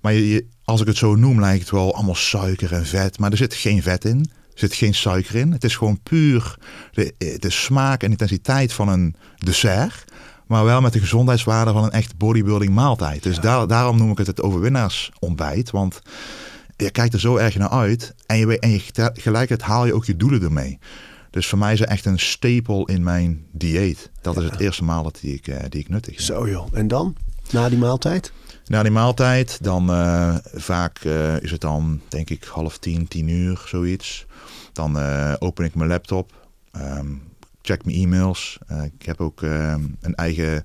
Maar 0.00 0.12
je, 0.12 0.28
je- 0.28 0.46
als 0.64 0.80
ik 0.80 0.86
het 0.86 0.96
zo 0.96 1.14
noem, 1.14 1.40
lijkt 1.40 1.60
het 1.60 1.70
wel 1.70 1.94
allemaal 1.94 2.14
suiker 2.14 2.72
en 2.72 2.86
vet. 2.86 3.18
Maar 3.18 3.30
er 3.30 3.36
zit 3.36 3.54
geen 3.54 3.82
vet 3.82 4.04
in. 4.04 4.18
Er 4.52 4.58
zit 4.68 4.74
geen 4.74 4.94
suiker 4.94 5.34
in. 5.34 5.52
Het 5.52 5.64
is 5.64 5.76
gewoon 5.76 6.00
puur 6.02 6.58
de, 6.92 7.14
de 7.38 7.50
smaak 7.50 8.02
en 8.02 8.10
intensiteit 8.10 8.72
van 8.72 8.88
een 8.88 9.14
dessert. 9.36 10.04
Maar 10.46 10.64
wel 10.64 10.80
met 10.80 10.92
de 10.92 10.98
gezondheidswaarde 11.00 11.72
van 11.72 11.84
een 11.84 11.90
echt 11.90 12.16
bodybuilding 12.16 12.74
maaltijd. 12.74 13.22
Dus 13.22 13.38
daar, 13.40 13.66
daarom 13.66 13.96
noem 13.96 14.10
ik 14.10 14.18
het 14.18 14.26
het 14.26 14.42
overwinnaarsontbijt. 14.42 15.70
Want 15.70 16.00
je 16.76 16.90
kijkt 16.90 17.14
er 17.14 17.20
zo 17.20 17.36
erg 17.36 17.56
naar 17.56 17.68
uit. 17.70 18.14
En, 18.26 18.36
je, 18.36 18.46
weet- 18.46 18.60
en 18.60 18.70
je, 18.70 18.82
tegelijkertijd 18.92 19.62
haal 19.70 19.86
je 19.86 19.94
ook 19.94 20.04
je 20.04 20.16
doelen 20.16 20.42
ermee. 20.42 20.78
Dus 21.30 21.46
voor 21.46 21.58
mij 21.58 21.72
is 21.72 21.78
het 21.78 21.88
echt 21.88 22.04
een 22.04 22.18
stapel 22.18 22.86
in 22.86 23.02
mijn 23.02 23.46
dieet. 23.52 24.10
Dat 24.20 24.36
is 24.36 24.44
het 24.44 24.60
eerste 24.60 24.84
maal 24.84 25.02
dat 25.02 25.18
die 25.20 25.34
ik, 25.34 25.48
eh, 25.48 25.64
die 25.68 25.80
ik 25.80 25.88
nuttig. 25.88 26.20
Zo 26.20 26.48
joh. 26.48 26.66
En 26.72 26.88
dan? 26.88 27.16
Na 27.50 27.68
die 27.68 27.78
maaltijd? 27.78 28.32
Na 28.66 28.82
die 28.82 28.92
maaltijd, 28.92 29.58
dan 29.62 29.90
eh, 29.90 30.34
vaak 30.54 30.98
eh, 30.98 31.40
is 31.40 31.50
het 31.50 31.60
dan 31.60 32.00
denk 32.08 32.30
ik 32.30 32.44
half 32.44 32.78
tien, 32.78 33.08
tien 33.08 33.28
uur, 33.28 33.62
zoiets. 33.66 34.26
Dan 34.72 34.98
open 35.38 35.64
ik 35.64 35.74
mijn 35.74 35.88
laptop, 35.88 36.32
ehm, 36.72 37.06
check 37.62 37.84
mijn 37.84 37.96
e-mails. 37.96 38.58
Ik 38.98 39.06
heb 39.06 39.20
ook 39.20 39.42
ehm, 39.42 39.82
een 40.00 40.14
eigen 40.14 40.62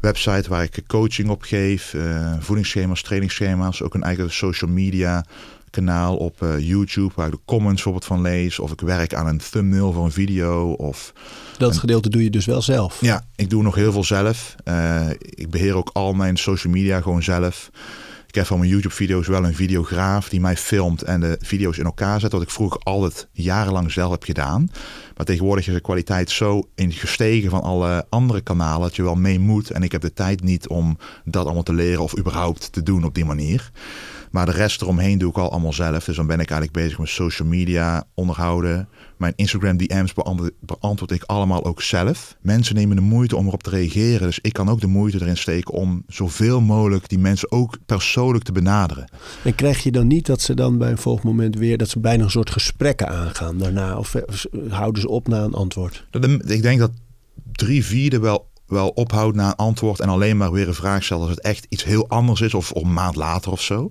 website 0.00 0.48
waar 0.48 0.62
ik 0.62 0.82
coaching 0.86 1.28
op 1.28 1.42
geef, 1.42 1.94
voedingsschema's, 2.38 3.02
trainingsschema's. 3.02 3.82
Ook 3.82 3.94
een 3.94 4.02
eigen 4.02 4.32
social 4.32 4.70
media 4.70 5.24
kanaal 5.70 6.16
op 6.16 6.42
eh, 6.42 6.58
YouTube 6.58 7.12
waar 7.14 7.26
ik 7.26 7.32
de 7.32 7.38
comments 7.44 7.82
bijvoorbeeld 7.82 8.04
van 8.04 8.20
lees. 8.20 8.58
Of 8.58 8.72
ik 8.72 8.80
werk 8.80 9.14
aan 9.14 9.26
een 9.26 9.40
thumbnail 9.50 9.92
voor 9.92 10.04
een 10.04 10.12
video 10.12 10.72
of... 10.72 11.12
Dat 11.58 11.76
gedeelte 11.76 12.08
doe 12.08 12.22
je 12.22 12.30
dus 12.30 12.46
wel 12.46 12.62
zelf. 12.62 13.00
Ja, 13.00 13.24
ik 13.36 13.50
doe 13.50 13.62
nog 13.62 13.74
heel 13.74 13.92
veel 13.92 14.04
zelf. 14.04 14.54
Eh, 14.64 15.10
ik 15.20 15.50
beheer 15.50 15.74
ook 15.74 15.90
al 15.92 16.12
mijn 16.12 16.36
social 16.36 16.72
media 16.72 17.00
gewoon 17.00 17.22
zelf. 17.22 17.70
Ik 18.28 18.34
heb 18.34 18.46
van 18.46 18.58
mijn 18.58 18.70
YouTube-video's 18.70 19.26
wel 19.26 19.44
een 19.44 19.54
videograaf 19.54 20.28
die 20.28 20.40
mij 20.40 20.56
filmt 20.56 21.02
en 21.02 21.20
de 21.20 21.36
video's 21.40 21.78
in 21.78 21.84
elkaar 21.84 22.20
zet. 22.20 22.32
Wat 22.32 22.42
ik 22.42 22.50
vroeger 22.50 22.80
altijd 22.82 23.28
jarenlang 23.32 23.92
zelf 23.92 24.10
heb 24.10 24.22
gedaan. 24.22 24.70
Maar 25.18 25.26
tegenwoordig 25.26 25.66
is 25.66 25.74
de 25.74 25.80
kwaliteit 25.80 26.30
zo 26.30 26.68
in 26.74 26.92
gestegen 26.92 27.50
van 27.50 27.62
alle 27.62 28.06
andere 28.08 28.40
kanalen 28.40 28.80
dat 28.80 28.96
je 28.96 29.02
wel 29.02 29.14
mee 29.14 29.38
moet. 29.38 29.70
En 29.70 29.82
ik 29.82 29.92
heb 29.92 30.00
de 30.00 30.12
tijd 30.12 30.42
niet 30.42 30.68
om 30.68 30.98
dat 31.24 31.44
allemaal 31.44 31.62
te 31.62 31.72
leren 31.72 32.02
of 32.02 32.18
überhaupt 32.18 32.72
te 32.72 32.82
doen 32.82 33.04
op 33.04 33.14
die 33.14 33.24
manier. 33.24 33.70
Maar 34.30 34.46
de 34.46 34.52
rest 34.52 34.82
eromheen 34.82 35.18
doe 35.18 35.30
ik 35.30 35.38
al 35.38 35.50
allemaal 35.50 35.72
zelf. 35.72 36.04
Dus 36.04 36.16
dan 36.16 36.26
ben 36.26 36.40
ik 36.40 36.50
eigenlijk 36.50 36.80
bezig 36.80 36.98
met 36.98 37.08
social 37.08 37.48
media 37.48 38.04
onderhouden. 38.14 38.88
Mijn 39.16 39.32
Instagram 39.36 39.76
DM's 39.76 40.14
beantwoord, 40.60 41.10
ik 41.10 41.22
allemaal 41.22 41.64
ook 41.64 41.82
zelf. 41.82 42.36
Mensen 42.40 42.74
nemen 42.74 42.96
de 42.96 43.02
moeite 43.02 43.36
om 43.36 43.46
erop 43.46 43.62
te 43.62 43.70
reageren. 43.70 44.26
Dus 44.26 44.38
ik 44.42 44.52
kan 44.52 44.68
ook 44.68 44.80
de 44.80 44.86
moeite 44.86 45.20
erin 45.20 45.36
steken 45.36 45.74
om 45.74 46.02
zoveel 46.06 46.60
mogelijk 46.60 47.08
die 47.08 47.18
mensen 47.18 47.52
ook 47.52 47.78
persoonlijk 47.86 48.44
te 48.44 48.52
benaderen. 48.52 49.10
En 49.44 49.54
krijg 49.54 49.82
je 49.82 49.92
dan 49.92 50.06
niet 50.06 50.26
dat 50.26 50.40
ze 50.40 50.54
dan 50.54 50.78
bij 50.78 50.90
een 50.90 50.98
volgend 50.98 51.24
moment 51.24 51.56
weer 51.56 51.78
dat 51.78 51.88
ze 51.88 52.00
bijna 52.00 52.24
een 52.24 52.30
soort 52.30 52.50
gesprekken 52.50 53.08
aangaan 53.08 53.58
daarna? 53.58 53.98
Of 53.98 54.14
eh, 54.14 54.22
houden 54.68 55.02
ze 55.02 55.07
op 55.08 55.28
na 55.28 55.42
een 55.42 55.54
antwoord? 55.54 56.06
Ik 56.46 56.62
denk 56.62 56.78
dat 56.78 56.90
drie 57.52 57.84
vierde 57.84 58.18
wel, 58.20 58.50
wel 58.66 58.88
ophoudt 58.88 59.36
na 59.36 59.46
een 59.46 59.56
antwoord 59.56 60.00
en 60.00 60.08
alleen 60.08 60.36
maar 60.36 60.52
weer 60.52 60.68
een 60.68 60.74
vraag 60.74 61.04
stelt 61.04 61.20
als 61.20 61.30
het 61.30 61.40
echt 61.40 61.66
iets 61.68 61.84
heel 61.84 62.08
anders 62.08 62.40
is 62.40 62.54
of, 62.54 62.72
of 62.72 62.82
een 62.82 62.92
maand 62.92 63.16
later 63.16 63.52
of 63.52 63.62
zo. 63.62 63.90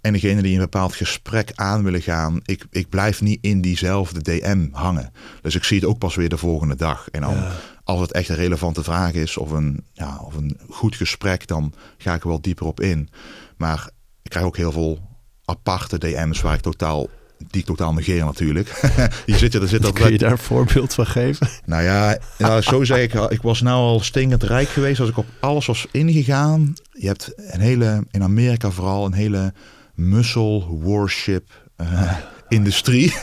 En 0.00 0.12
degene 0.12 0.42
die 0.42 0.54
een 0.54 0.60
bepaald 0.60 0.94
gesprek 0.94 1.52
aan 1.54 1.84
willen 1.84 2.02
gaan, 2.02 2.40
ik, 2.44 2.66
ik 2.70 2.88
blijf 2.88 3.20
niet 3.20 3.38
in 3.40 3.60
diezelfde 3.60 4.22
DM 4.22 4.68
hangen. 4.72 5.12
Dus 5.42 5.54
ik 5.54 5.64
zie 5.64 5.78
het 5.78 5.88
ook 5.88 5.98
pas 5.98 6.14
weer 6.14 6.28
de 6.28 6.36
volgende 6.36 6.76
dag. 6.76 7.08
En 7.10 7.20
dan, 7.20 7.44
als 7.84 8.00
het 8.00 8.12
echt 8.12 8.28
een 8.28 8.36
relevante 8.36 8.82
vraag 8.82 9.12
is 9.12 9.36
of 9.36 9.50
een, 9.50 9.84
ja, 9.92 10.18
of 10.24 10.34
een 10.34 10.58
goed 10.68 10.96
gesprek, 10.96 11.46
dan 11.46 11.72
ga 11.98 12.14
ik 12.14 12.22
er 12.22 12.28
wel 12.28 12.40
dieper 12.40 12.66
op 12.66 12.80
in. 12.80 13.08
Maar 13.56 13.90
ik 14.22 14.30
krijg 14.30 14.46
ook 14.46 14.56
heel 14.56 14.72
veel 14.72 14.98
aparte 15.44 15.98
DM's 15.98 16.40
waar 16.40 16.54
ik 16.54 16.60
totaal 16.60 17.08
die 17.50 17.60
ik 17.60 17.66
totaal 17.66 17.92
negeer 17.92 18.24
natuurlijk. 18.24 18.80
Hier 19.26 19.36
zit 19.36 19.52
je, 19.52 19.60
er 19.60 19.68
zit 19.68 19.82
dat 19.86 19.92
Kun 19.92 20.12
je 20.12 20.18
daar 20.18 20.30
een 20.30 20.38
voorbeeld 20.38 20.94
van 20.94 21.06
geven? 21.06 21.48
Nou 21.64 21.82
ja, 21.82 22.18
nou, 22.38 22.62
zo 22.62 22.84
zeg 22.84 22.98
ik, 22.98 23.14
ik 23.14 23.42
was 23.42 23.60
nou 23.60 23.76
al 23.76 24.00
stinkend 24.00 24.42
rijk 24.42 24.68
geweest 24.68 25.00
als 25.00 25.08
ik 25.08 25.16
op 25.16 25.26
alles 25.40 25.66
was 25.66 25.86
ingegaan. 25.90 26.74
Je 26.92 27.06
hebt 27.06 27.32
een 27.36 27.60
hele, 27.60 28.04
in 28.10 28.22
Amerika 28.22 28.70
vooral, 28.70 29.06
een 29.06 29.12
hele 29.12 29.52
muscle 29.94 30.64
worship 30.68 31.68
uh, 31.80 32.12
industrie. 32.48 33.14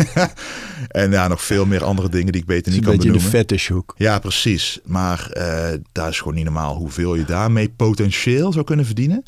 en 0.88 1.12
ja, 1.12 1.28
nog 1.28 1.44
veel 1.44 1.66
meer 1.66 1.84
andere 1.84 2.10
dingen 2.10 2.32
die 2.32 2.42
ik 2.42 2.48
beter 2.48 2.72
niet 2.72 2.82
kan 2.82 2.92
benoemen. 2.92 3.16
Een 3.16 3.24
beetje 3.24 3.32
de 3.32 3.38
fetishhoek. 3.38 3.94
Ja, 3.98 4.20
precies. 4.20 4.80
Maar 4.84 5.32
uh, 5.34 5.68
daar 5.92 6.10
is 6.10 6.18
gewoon 6.18 6.36
niet 6.36 6.44
normaal 6.44 6.76
hoeveel 6.76 7.16
je 7.16 7.26
daarmee 7.26 7.70
potentieel 7.70 8.52
zou 8.52 8.66
kunnen 8.66 8.86
verdienen. 8.86 9.24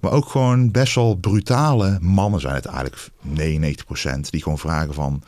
Maar 0.00 0.12
ook 0.12 0.28
gewoon 0.28 0.70
best 0.70 0.94
wel 0.94 1.14
brutale 1.14 1.98
mannen 2.00 2.40
zijn 2.40 2.54
het 2.54 2.66
eigenlijk 2.66 3.08
99%. 4.26 4.30
Die 4.30 4.42
gewoon 4.42 4.58
vragen 4.58 4.94
van... 4.94 5.22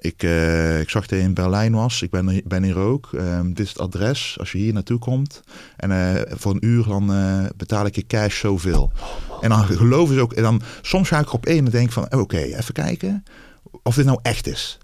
Ik, 0.00 0.22
uh, 0.22 0.80
ik 0.80 0.90
zag 0.90 1.06
dat 1.06 1.18
je 1.18 1.24
in 1.24 1.34
Berlijn 1.34 1.72
was. 1.72 2.02
Ik 2.02 2.10
ben, 2.10 2.42
ben 2.44 2.62
hier 2.62 2.78
ook. 2.78 3.08
Um, 3.14 3.48
dit 3.54 3.64
is 3.64 3.68
het 3.68 3.80
adres 3.80 4.36
als 4.38 4.52
je 4.52 4.58
hier 4.58 4.72
naartoe 4.72 4.98
komt. 4.98 5.42
En 5.76 5.90
uh, 5.90 6.20
voor 6.28 6.52
een 6.52 6.66
uur 6.66 6.84
dan 6.84 7.12
uh, 7.12 7.44
betaal 7.56 7.86
ik 7.86 7.94
je 7.94 8.06
cash 8.06 8.40
zoveel. 8.40 8.92
En 9.40 9.48
dan 9.48 9.64
geloven 9.64 10.14
ze 10.14 10.20
ook. 10.20 10.32
En 10.32 10.42
dan 10.42 10.62
soms 10.82 11.08
ga 11.08 11.18
ik 11.18 11.26
erop 11.26 11.46
één 11.46 11.64
en 11.64 11.70
denk 11.70 11.92
van... 11.92 12.04
Oké, 12.04 12.16
okay, 12.16 12.54
even 12.54 12.74
kijken 12.74 13.24
of 13.82 13.94
dit 13.94 14.04
nou 14.04 14.18
echt 14.22 14.46
is. 14.46 14.78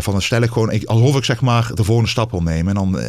van 0.00 0.12
dan 0.12 0.22
stel 0.22 0.42
ik 0.42 0.50
gewoon, 0.50 0.86
alsof 0.86 1.16
ik 1.16 1.24
zeg 1.24 1.40
maar 1.40 1.70
de 1.74 1.84
volgende 1.84 2.10
stap 2.10 2.30
wil 2.30 2.42
nemen. 2.42 2.76
En 2.76 2.90
dan, 2.90 3.00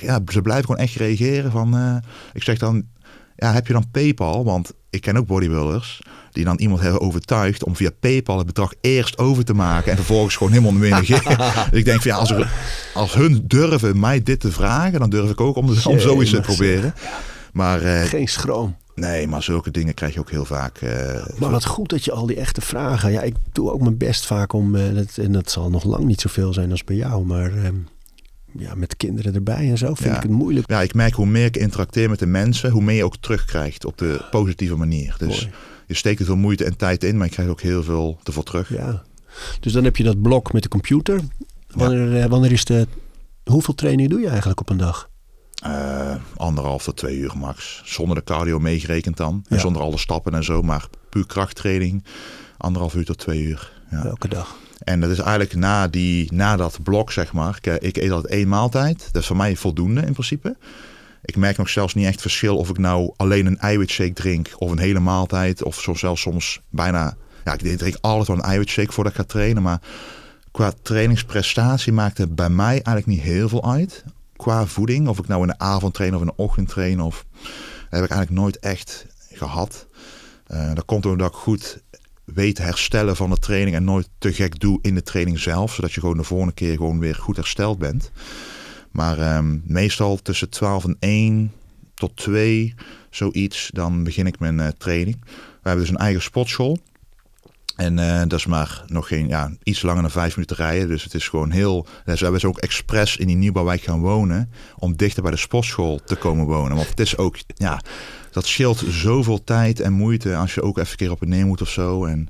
ja, 0.00 0.20
ze 0.26 0.42
blijven 0.42 0.64
gewoon 0.64 0.80
echt 0.80 0.94
reageren 0.94 1.50
van, 1.50 2.02
ik 2.32 2.42
zeg 2.42 2.58
dan, 2.58 2.84
ja, 3.36 3.52
heb 3.52 3.66
je 3.66 3.72
dan 3.72 3.90
PayPal? 3.90 4.44
Want 4.44 4.72
ik 4.90 5.00
ken 5.00 5.16
ook 5.16 5.26
bodybuilders 5.26 6.00
die 6.32 6.44
dan 6.44 6.58
iemand 6.58 6.80
hebben 6.80 7.00
overtuigd 7.00 7.64
om 7.64 7.76
via 7.76 7.90
PayPal 8.00 8.38
het 8.38 8.46
bedrag 8.46 8.72
eerst 8.80 9.18
over 9.18 9.44
te 9.44 9.54
maken 9.54 9.90
en 9.90 9.96
vervolgens 9.96 10.36
gewoon 10.36 10.52
helemaal 10.52 10.72
meer 10.72 10.90
negeren. 10.90 11.36
dus 11.70 11.78
ik 11.78 11.84
denk 11.84 12.02
van 12.02 12.10
ja, 12.10 12.16
als, 12.16 12.30
er, 12.30 12.52
als 12.94 13.14
hun 13.14 13.44
durven 13.46 14.00
mij 14.00 14.22
dit 14.22 14.40
te 14.40 14.52
vragen, 14.52 15.00
dan 15.00 15.10
durf 15.10 15.30
ik 15.30 15.40
ook 15.40 15.56
om, 15.56 15.68
om 15.84 15.98
zoiets 15.98 16.30
te 16.30 16.40
proberen. 16.40 16.94
Maar, 17.52 17.82
uh, 17.82 18.02
Geen 18.02 18.28
schroom. 18.28 18.76
Nee, 18.94 19.26
maar 19.26 19.42
zulke 19.42 19.70
dingen 19.70 19.94
krijg 19.94 20.14
je 20.14 20.20
ook 20.20 20.30
heel 20.30 20.44
vaak. 20.44 20.80
Uh, 20.80 20.90
maar 21.38 21.50
wat 21.50 21.64
goed 21.64 21.88
dat 21.88 22.04
je 22.04 22.12
al 22.12 22.26
die 22.26 22.36
echte 22.36 22.60
vragen. 22.60 23.12
Ja, 23.12 23.22
ik 23.22 23.34
doe 23.52 23.70
ook 23.70 23.80
mijn 23.80 23.96
best 23.96 24.26
vaak 24.26 24.52
om. 24.52 24.74
Uh, 24.74 24.94
dat, 24.94 25.16
en 25.16 25.32
dat 25.32 25.50
zal 25.50 25.70
nog 25.70 25.84
lang 25.84 26.04
niet 26.04 26.20
zoveel 26.20 26.52
zijn 26.52 26.70
als 26.70 26.84
bij 26.84 26.96
jou. 26.96 27.24
Maar 27.24 27.52
ehm, 27.56 27.74
ja, 28.58 28.74
met 28.74 28.96
kinderen 28.96 29.34
erbij 29.34 29.70
en 29.70 29.78
zo 29.78 29.94
vind 29.94 30.16
ik 30.16 30.22
het 30.22 30.30
moeilijk. 30.30 30.70
Ja, 30.70 30.80
ik 30.80 30.94
merk 30.94 31.14
hoe 31.14 31.26
meer 31.26 31.44
ik 31.44 31.56
interacteer 31.56 32.10
met 32.10 32.18
de 32.18 32.26
mensen, 32.26 32.70
hoe 32.70 32.82
meer 32.82 32.96
je 32.96 33.04
ook 33.04 33.16
terugkrijgt 33.16 33.84
op 33.84 33.98
de 33.98 34.24
positieve 34.30 34.76
manier. 34.76 35.14
Dus 35.18 35.48
je 35.86 35.94
steekt 35.94 36.20
er 36.20 36.26
veel 36.26 36.36
moeite 36.36 36.64
en 36.64 36.76
tijd 36.76 37.04
in, 37.04 37.16
maar 37.16 37.26
je 37.26 37.32
krijgt 37.32 37.52
ook 37.52 37.60
heel 37.60 37.82
veel 37.82 38.18
ervoor 38.24 38.44
terug. 38.44 38.68
Ja. 38.68 39.02
Dus 39.60 39.72
dan 39.72 39.84
heb 39.84 39.96
je 39.96 40.04
dat 40.04 40.22
blok 40.22 40.52
met 40.52 40.62
de 40.62 40.68
computer. 40.68 41.20
Wanneer, 41.70 42.16
ja. 42.16 42.28
wanneer 42.28 42.52
is 42.52 42.64
de. 42.64 42.86
Hoeveel 43.44 43.74
training 43.74 44.10
doe 44.10 44.20
je 44.20 44.28
eigenlijk 44.28 44.60
op 44.60 44.68
een 44.68 44.76
dag? 44.76 45.10
Uh, 45.66 46.14
anderhalf 46.36 46.84
tot 46.84 46.96
twee 46.96 47.16
uur 47.16 47.32
max. 47.36 47.82
Zonder 47.84 48.16
de 48.16 48.24
cardio 48.24 48.58
meegerekend 48.58 49.16
dan. 49.16 49.44
En 49.48 49.60
zonder 49.60 49.82
alle 49.82 49.98
stappen 49.98 50.34
en 50.34 50.44
zo. 50.44 50.62
Maar 50.62 50.88
puur 51.08 51.26
krachttraining. 51.26 52.04
Anderhalf 52.56 52.94
uur 52.94 53.04
tot 53.04 53.18
twee 53.18 53.42
uur. 53.42 53.72
Ja. 53.90 54.04
Elke 54.04 54.28
dag. 54.28 54.56
En 54.84 55.00
dat 55.00 55.10
is 55.10 55.18
eigenlijk 55.18 55.54
na, 55.54 55.88
die, 55.88 56.32
na 56.32 56.56
dat 56.56 56.82
blok, 56.82 57.12
zeg 57.12 57.32
maar. 57.32 57.58
Ik, 57.60 57.82
ik 57.82 57.96
eet 57.96 58.10
altijd 58.10 58.32
één 58.32 58.48
maaltijd. 58.48 59.08
Dat 59.12 59.22
is 59.22 59.28
voor 59.28 59.36
mij 59.36 59.56
voldoende 59.56 60.00
in 60.00 60.12
principe. 60.12 60.56
Ik 61.24 61.36
merk 61.36 61.56
nog 61.56 61.68
zelfs 61.68 61.94
niet 61.94 62.06
echt 62.06 62.20
verschil 62.20 62.56
of 62.56 62.68
ik 62.68 62.78
nou 62.78 63.12
alleen 63.16 63.46
een 63.46 63.58
eiwitshake 63.58 64.12
drink 64.12 64.50
of 64.56 64.70
een 64.70 64.78
hele 64.78 65.00
maaltijd. 65.00 65.62
Of 65.62 65.80
zo 65.80 65.94
zelfs 65.94 66.20
soms 66.20 66.60
bijna. 66.68 67.16
Ja, 67.44 67.52
ik 67.52 67.78
drink 67.78 67.96
altijd 68.00 68.28
wel 68.28 68.36
een 68.36 68.42
eiwitshake 68.42 68.92
voordat 68.92 69.12
ik 69.12 69.18
ga 69.18 69.24
trainen. 69.24 69.62
Maar 69.62 69.80
qua 70.50 70.72
trainingsprestatie 70.82 71.92
maakt 71.92 72.18
het 72.18 72.34
bij 72.34 72.50
mij 72.50 72.72
eigenlijk 72.72 73.06
niet 73.06 73.20
heel 73.20 73.48
veel 73.48 73.72
uit. 73.72 74.04
Qua 74.36 74.66
voeding. 74.66 75.08
Of 75.08 75.18
ik 75.18 75.28
nou 75.28 75.42
in 75.42 75.48
de 75.48 75.58
avond 75.58 75.94
train 75.94 76.14
of 76.14 76.20
in 76.20 76.26
de 76.26 76.36
ochtend 76.36 76.68
train. 76.68 77.00
Of 77.00 77.24
heb 77.88 78.04
ik 78.04 78.10
eigenlijk 78.10 78.30
nooit 78.30 78.58
echt 78.58 79.06
gehad. 79.32 79.86
Uh, 80.48 80.74
dat 80.74 80.84
komt 80.84 81.06
omdat 81.06 81.28
ik 81.28 81.36
goed 81.36 81.82
weet 82.34 82.58
herstellen 82.58 83.16
van 83.16 83.30
de 83.30 83.38
training 83.38 83.76
en 83.76 83.84
nooit 83.84 84.08
te 84.18 84.32
gek 84.32 84.60
doe 84.60 84.78
in 84.82 84.94
de 84.94 85.02
training 85.02 85.38
zelf. 85.38 85.74
Zodat 85.74 85.92
je 85.92 86.00
gewoon 86.00 86.16
de 86.16 86.22
volgende 86.22 86.54
keer 86.54 86.76
gewoon 86.76 86.98
weer 86.98 87.14
goed 87.14 87.36
hersteld 87.36 87.78
bent. 87.78 88.10
Maar 88.90 89.36
um, 89.36 89.62
meestal 89.66 90.16
tussen 90.16 90.50
12 90.50 90.84
en 90.84 90.96
1 90.98 91.52
tot 91.94 92.16
2, 92.16 92.74
zoiets, 93.10 93.70
dan 93.72 94.04
begin 94.04 94.26
ik 94.26 94.38
mijn 94.38 94.58
uh, 94.58 94.68
training. 94.78 95.24
We 95.24 95.68
hebben 95.68 95.84
dus 95.84 95.94
een 95.94 96.00
eigen 96.00 96.22
sportschool. 96.22 96.78
En 97.76 97.98
uh, 97.98 98.18
dat 98.20 98.38
is 98.38 98.46
maar 98.46 98.84
nog 98.86 99.08
geen, 99.08 99.28
ja, 99.28 99.50
iets 99.62 99.82
langer 99.82 100.02
dan 100.02 100.10
vijf 100.10 100.34
minuten 100.36 100.56
rijden. 100.56 100.88
Dus 100.88 101.04
het 101.04 101.14
is 101.14 101.28
gewoon 101.28 101.50
heel. 101.50 101.86
Dus 102.04 102.18
we 102.18 102.22
hebben 102.22 102.40
ze 102.40 102.46
ook 102.46 102.58
expres 102.58 103.16
in 103.16 103.26
die 103.26 103.36
nieuwbouwwijk 103.36 103.82
gaan 103.82 104.00
wonen. 104.00 104.50
Om 104.78 104.96
dichter 104.96 105.22
bij 105.22 105.30
de 105.30 105.36
sportschool 105.36 106.00
te 106.04 106.16
komen 106.16 106.46
wonen. 106.46 106.76
Want 106.76 106.88
het 106.88 107.00
is 107.00 107.16
ook, 107.16 107.36
ja, 107.54 107.80
dat 108.30 108.46
scheelt 108.46 108.84
zoveel 108.88 109.44
tijd 109.44 109.80
en 109.80 109.92
moeite 109.92 110.36
als 110.36 110.54
je 110.54 110.62
ook 110.62 110.78
even 110.78 110.90
een 110.90 110.96
keer 110.96 111.10
op 111.10 111.20
het 111.20 111.28
neer 111.28 111.46
moet 111.46 111.60
of 111.60 111.68
zo. 111.68 112.04
En 112.04 112.28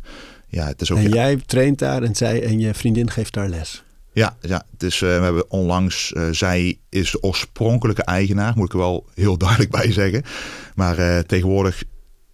ja, 0.48 0.66
het 0.66 0.80
is 0.80 0.90
ook. 0.90 0.98
En 0.98 1.08
jij 1.08 1.36
traint 1.46 1.78
daar 1.78 2.02
en 2.02 2.14
zij 2.14 2.42
en 2.42 2.58
je 2.58 2.74
vriendin 2.74 3.10
geeft 3.10 3.34
daar 3.34 3.48
les. 3.48 3.82
Ja, 4.12 4.36
ja 4.40 4.62
dus 4.76 5.00
uh, 5.00 5.16
we 5.16 5.24
hebben 5.24 5.50
onlangs, 5.50 6.12
uh, 6.16 6.28
zij 6.30 6.78
is 6.88 7.10
de 7.10 7.22
oorspronkelijke 7.22 8.04
eigenaar, 8.04 8.52
moet 8.56 8.66
ik 8.66 8.72
er 8.72 8.78
wel 8.78 9.06
heel 9.14 9.36
duidelijk 9.44 9.70
bij 9.70 9.92
zeggen. 9.92 10.22
Maar 10.74 10.98
uh, 10.98 11.18
tegenwoordig 11.18 11.82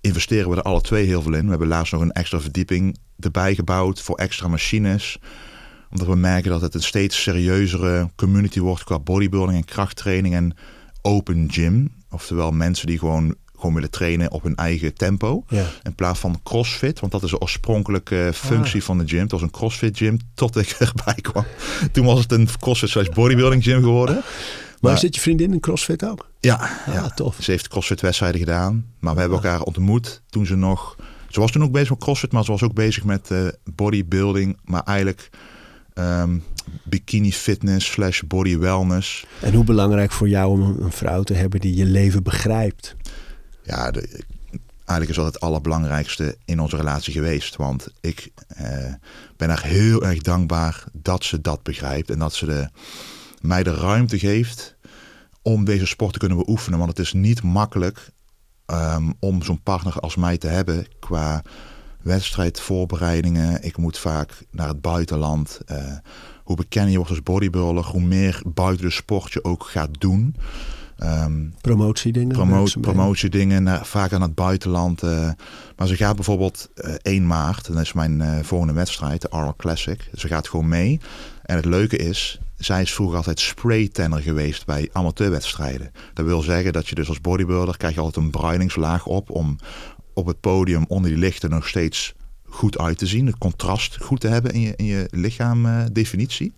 investeren 0.09 0.51
we 0.51 0.57
er 0.57 0.63
alle 0.63 0.81
twee 0.81 1.07
heel 1.07 1.23
veel 1.23 1.35
in. 1.35 1.45
We 1.45 1.51
hebben 1.51 1.69
laatst 1.69 1.93
nog 1.93 2.03
een 2.03 2.13
extra 2.13 2.41
verdieping 2.41 2.99
erbij 3.19 3.55
gebouwd 3.55 4.01
voor 4.03 4.17
extra 4.17 4.49
machines. 4.49 5.19
Omdat 5.91 6.07
we 6.07 6.17
merken 6.17 6.51
dat 6.51 6.61
het 6.61 6.75
een 6.75 6.83
steeds 6.83 7.23
serieuzere 7.23 8.11
community 8.17 8.61
wordt 8.61 8.85
qua 8.85 8.99
bodybuilding 8.99 9.59
en 9.59 9.65
krachttraining 9.65 10.35
en 10.35 10.57
open 11.03 11.49
gym. 11.51 11.93
Oftewel 12.11 12.51
mensen 12.51 12.87
die 12.87 12.99
gewoon 12.99 13.35
gewoon 13.59 13.75
willen 13.75 13.91
trainen 13.91 14.33
op 14.33 14.43
hun 14.43 14.55
eigen 14.55 14.95
tempo. 14.95 15.45
Ja. 15.49 15.65
In 15.83 15.95
plaats 15.95 16.19
van 16.19 16.41
crossfit, 16.43 17.01
want 17.01 17.13
dat 17.13 17.23
is 17.23 17.31
de 17.31 17.41
oorspronkelijke 17.41 18.31
functie 18.35 18.81
ah. 18.81 18.87
van 18.87 18.99
de 18.99 19.09
gym. 19.09 19.21
Het 19.21 19.31
was 19.31 19.43
een 19.43 19.51
crossfit 19.51 19.97
gym 19.97 20.19
tot 20.35 20.57
ik 20.57 20.71
erbij 20.79 21.15
kwam. 21.15 21.45
Toen 21.93 22.05
was 22.07 22.19
het 22.19 22.33
een 22.33 22.49
crossfit 22.61 22.89
slash 22.89 23.09
bodybuilding 23.09 23.63
gym 23.63 23.83
geworden. 23.83 24.23
Maar, 24.81 24.99
zit 24.99 25.15
je 25.15 25.21
vriendin 25.21 25.53
in 25.53 25.61
CrossFit 25.61 26.05
ook? 26.05 26.31
Ja, 26.41 26.55
ah, 26.55 26.95
ja, 26.95 27.09
tof. 27.09 27.37
Ze 27.41 27.51
heeft 27.51 27.69
CrossFit 27.69 28.01
wedstrijden 28.01 28.41
gedaan. 28.41 28.87
Maar 28.99 29.15
we 29.15 29.21
hebben 29.21 29.39
elkaar 29.39 29.63
ontmoet 29.63 30.23
toen 30.31 30.47
ze 30.47 30.57
nog... 30.57 30.97
Ze 31.29 31.41
was 31.41 31.51
toen 31.51 31.63
ook 31.63 31.73
bezig 31.73 31.91
met 31.91 31.99
CrossFit, 31.99 32.33
maar 32.33 32.45
ze 32.45 32.51
was 32.51 32.63
ook 32.63 32.75
bezig 32.75 33.05
met 33.05 33.31
uh, 33.31 33.49
bodybuilding. 33.65 34.59
Maar 34.65 34.83
eigenlijk 34.83 35.31
um, 35.95 36.45
bikini 36.85 37.33
fitness 37.33 37.91
slash 37.91 38.21
body 38.21 38.59
wellness. 38.59 39.27
En 39.41 39.55
hoe 39.55 39.65
belangrijk 39.65 40.13
voor 40.13 40.29
jou 40.29 40.51
om 40.51 40.77
een 40.81 40.93
vrouw 40.93 41.23
te 41.23 41.35
hebben 41.35 41.61
die 41.61 41.75
je 41.75 41.85
leven 41.85 42.23
begrijpt? 42.23 42.97
Ja, 43.63 43.91
de, 43.91 44.25
eigenlijk 44.89 45.11
is 45.11 45.17
dat 45.17 45.35
het 45.35 45.41
allerbelangrijkste 45.41 46.37
in 46.45 46.61
onze 46.61 46.77
relatie 46.77 47.13
geweest. 47.13 47.57
Want 47.57 47.89
ik 48.01 48.31
uh, 48.61 48.95
ben 49.37 49.51
er 49.51 49.63
heel 49.63 50.05
erg 50.05 50.21
dankbaar 50.21 50.85
dat 50.93 51.25
ze 51.25 51.41
dat 51.41 51.63
begrijpt. 51.63 52.11
En 52.11 52.19
dat 52.19 52.35
ze 52.35 52.47
de, 52.47 52.69
mij 53.41 53.63
de 53.63 53.75
ruimte 53.75 54.19
geeft 54.19 54.77
om 55.43 55.65
deze 55.65 55.87
sport 55.87 56.13
te 56.13 56.19
kunnen 56.19 56.39
beoefenen. 56.39 56.79
Want 56.79 56.91
het 56.91 56.99
is 57.07 57.13
niet 57.13 57.43
makkelijk 57.43 58.11
um, 58.67 59.15
om 59.19 59.43
zo'n 59.43 59.63
partner 59.63 59.93
als 60.01 60.17
mij 60.17 60.39
te 60.39 60.47
hebben 60.47 60.87
qua 61.01 61.43
wedstrijdvoorbereidingen. 62.03 63.63
Ik 63.65 63.77
moet 63.77 63.99
vaak 63.99 64.45
naar 64.51 64.69
het 64.69 64.81
buitenland. 64.81 65.61
Uh, 65.73 65.77
hoe 66.45 66.57
bekender 66.57 66.91
je 66.91 66.97
wordt 66.97 67.11
als 67.13 67.23
bodybuilder, 67.23 67.85
hoe 67.85 68.01
meer 68.01 68.43
buiten 68.55 68.85
de 68.87 68.93
sport 68.93 69.33
je 69.33 69.45
ook 69.45 69.65
gaat 69.65 70.01
doen. 70.01 70.37
Ehm, 70.99 71.47
Promotiedingen. 71.61 72.37
promo 72.37 72.67
promotiedingen, 72.81 73.63
naar, 73.63 73.87
vaak 73.87 74.13
aan 74.13 74.23
het 74.23 74.35
buitenland. 74.35 75.03
eh. 75.03 75.31
maar 75.77 75.87
ze 75.87 75.97
gaat 75.97 76.15
bijvoorbeeld 76.17 76.69
eh 76.75 76.95
1 77.03 77.27
maart, 77.27 77.67
dat 77.73 77.81
is 77.81 77.93
mijn 77.93 78.21
eh, 78.21 78.39
volgende 78.43 78.73
wedstrijd, 78.75 79.21
de 79.23 79.29
Arnold 79.31 79.57
Classic. 79.57 80.11
Ze 80.15 80.29
gaat 80.29 80.49
gewoon 80.49 80.69
mee. 80.69 81.01
En 81.43 81.57
het 81.57 81.65
leuke 81.65 81.97
is, 81.97 82.41
zij 82.59 82.83
is 82.83 82.93
vroeger 82.93 83.17
altijd 83.17 83.41
spraytanner 83.41 84.23
geweest 84.23 84.67
bij 84.67 84.89
amateurwedstrijden. 84.93 85.93
Dat 86.15 86.27
wil 86.27 86.43
zeggen 86.43 86.73
dat 86.73 86.89
je 86.89 86.95
dus 86.95 87.09
als 87.09 87.21
bodybuilder 87.21 87.77
krijg 87.77 87.95
je 87.95 88.01
altijd 88.01 88.25
een 88.25 88.31
bruiningslaag 88.31 89.07
op 89.07 89.31
om 89.31 89.59
op 90.15 90.27
het 90.27 90.41
podium 90.41 90.85
onder 90.89 91.11
die 91.11 91.19
lichten 91.19 91.51
nog 91.51 91.69
steeds 91.69 92.15
goed 92.49 92.79
uit 92.79 92.99
te 92.99 93.07
zien. 93.07 93.27
Het 93.27 93.39
contrast 93.39 93.97
goed 94.01 94.21
te 94.21 94.29
hebben 94.29 94.53
in 94.53 94.61
je, 94.61 94.73
in 94.77 94.85
je 94.85 95.07
lichaamdefinitie. 95.11 96.53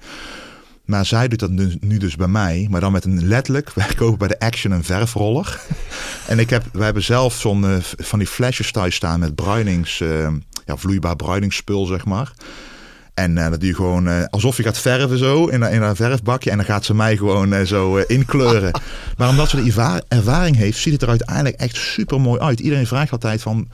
Maar 0.84 1.06
zij 1.06 1.28
doet 1.28 1.38
dat 1.38 1.50
nu, 1.80 1.98
dus 1.98 2.16
bij 2.16 2.28
mij, 2.28 2.66
maar 2.70 2.80
dan 2.80 2.92
met 2.92 3.04
een 3.04 3.26
letterlijk. 3.26 3.72
Wij 3.74 3.94
kopen 3.96 4.18
bij 4.18 4.28
de 4.28 4.38
Action 4.38 4.72
een 4.72 4.84
verfroller. 4.84 5.60
en 6.28 6.38
ik 6.38 6.50
heb, 6.50 6.64
wij 6.72 6.84
hebben 6.84 7.02
zelf 7.02 7.34
zo'n 7.34 7.64
eh, 7.64 7.76
van 7.80 8.18
die 8.18 8.28
flesjes 8.28 8.72
thuis 8.72 8.94
staan 8.94 9.20
met 9.20 9.34
bruinings, 9.34 10.00
eh, 10.00 10.32
ja, 10.66 10.76
vloeibaar 10.76 11.16
bruiningsspul, 11.16 11.86
zeg 11.86 12.04
maar. 12.04 12.32
En 13.14 13.38
eh, 13.38 13.50
dat 13.50 13.60
doe 13.60 13.68
je 13.68 13.74
gewoon 13.74 14.08
eh, 14.08 14.24
alsof 14.30 14.56
je 14.56 14.62
gaat 14.62 14.78
verven 14.78 15.18
zo 15.18 15.46
in, 15.46 15.62
een- 15.62 15.72
in 15.72 15.82
een 15.82 15.96
verfbakje. 15.96 16.50
En 16.50 16.56
dan 16.56 16.66
gaat 16.66 16.84
ze 16.84 16.94
mij 16.94 17.16
gewoon 17.16 17.52
eh, 17.52 17.64
zo 17.66 17.96
inkleuren. 17.96 18.80
maar 19.18 19.28
omdat 19.28 19.48
ze 19.48 19.56
de 19.56 19.62
erva- 19.62 20.00
ervaring 20.08 20.56
heeft, 20.56 20.78
ziet 20.78 20.92
het 20.92 21.02
er 21.02 21.08
uiteindelijk 21.08 21.56
echt 21.56 21.76
super 21.76 22.20
mooi 22.20 22.40
uit. 22.40 22.60
Iedereen 22.60 22.86
vraagt 22.86 23.12
altijd 23.12 23.42
van, 23.42 23.68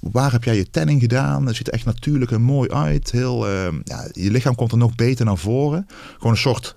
waar 0.00 0.32
heb 0.32 0.44
jij 0.44 0.56
je 0.56 0.70
tanning 0.70 1.00
gedaan? 1.00 1.46
Het 1.46 1.56
ziet 1.56 1.66
er 1.66 1.72
echt 1.72 1.84
natuurlijk 1.84 2.30
en 2.30 2.42
mooi 2.42 2.70
uit. 2.70 3.10
Heel, 3.10 3.48
eh, 3.48 3.66
ja, 3.84 4.08
je 4.12 4.30
lichaam 4.30 4.54
komt 4.54 4.72
er 4.72 4.78
nog 4.78 4.94
beter 4.94 5.24
naar 5.24 5.38
voren. 5.38 5.86
Gewoon 6.16 6.32
een 6.32 6.38
soort 6.38 6.74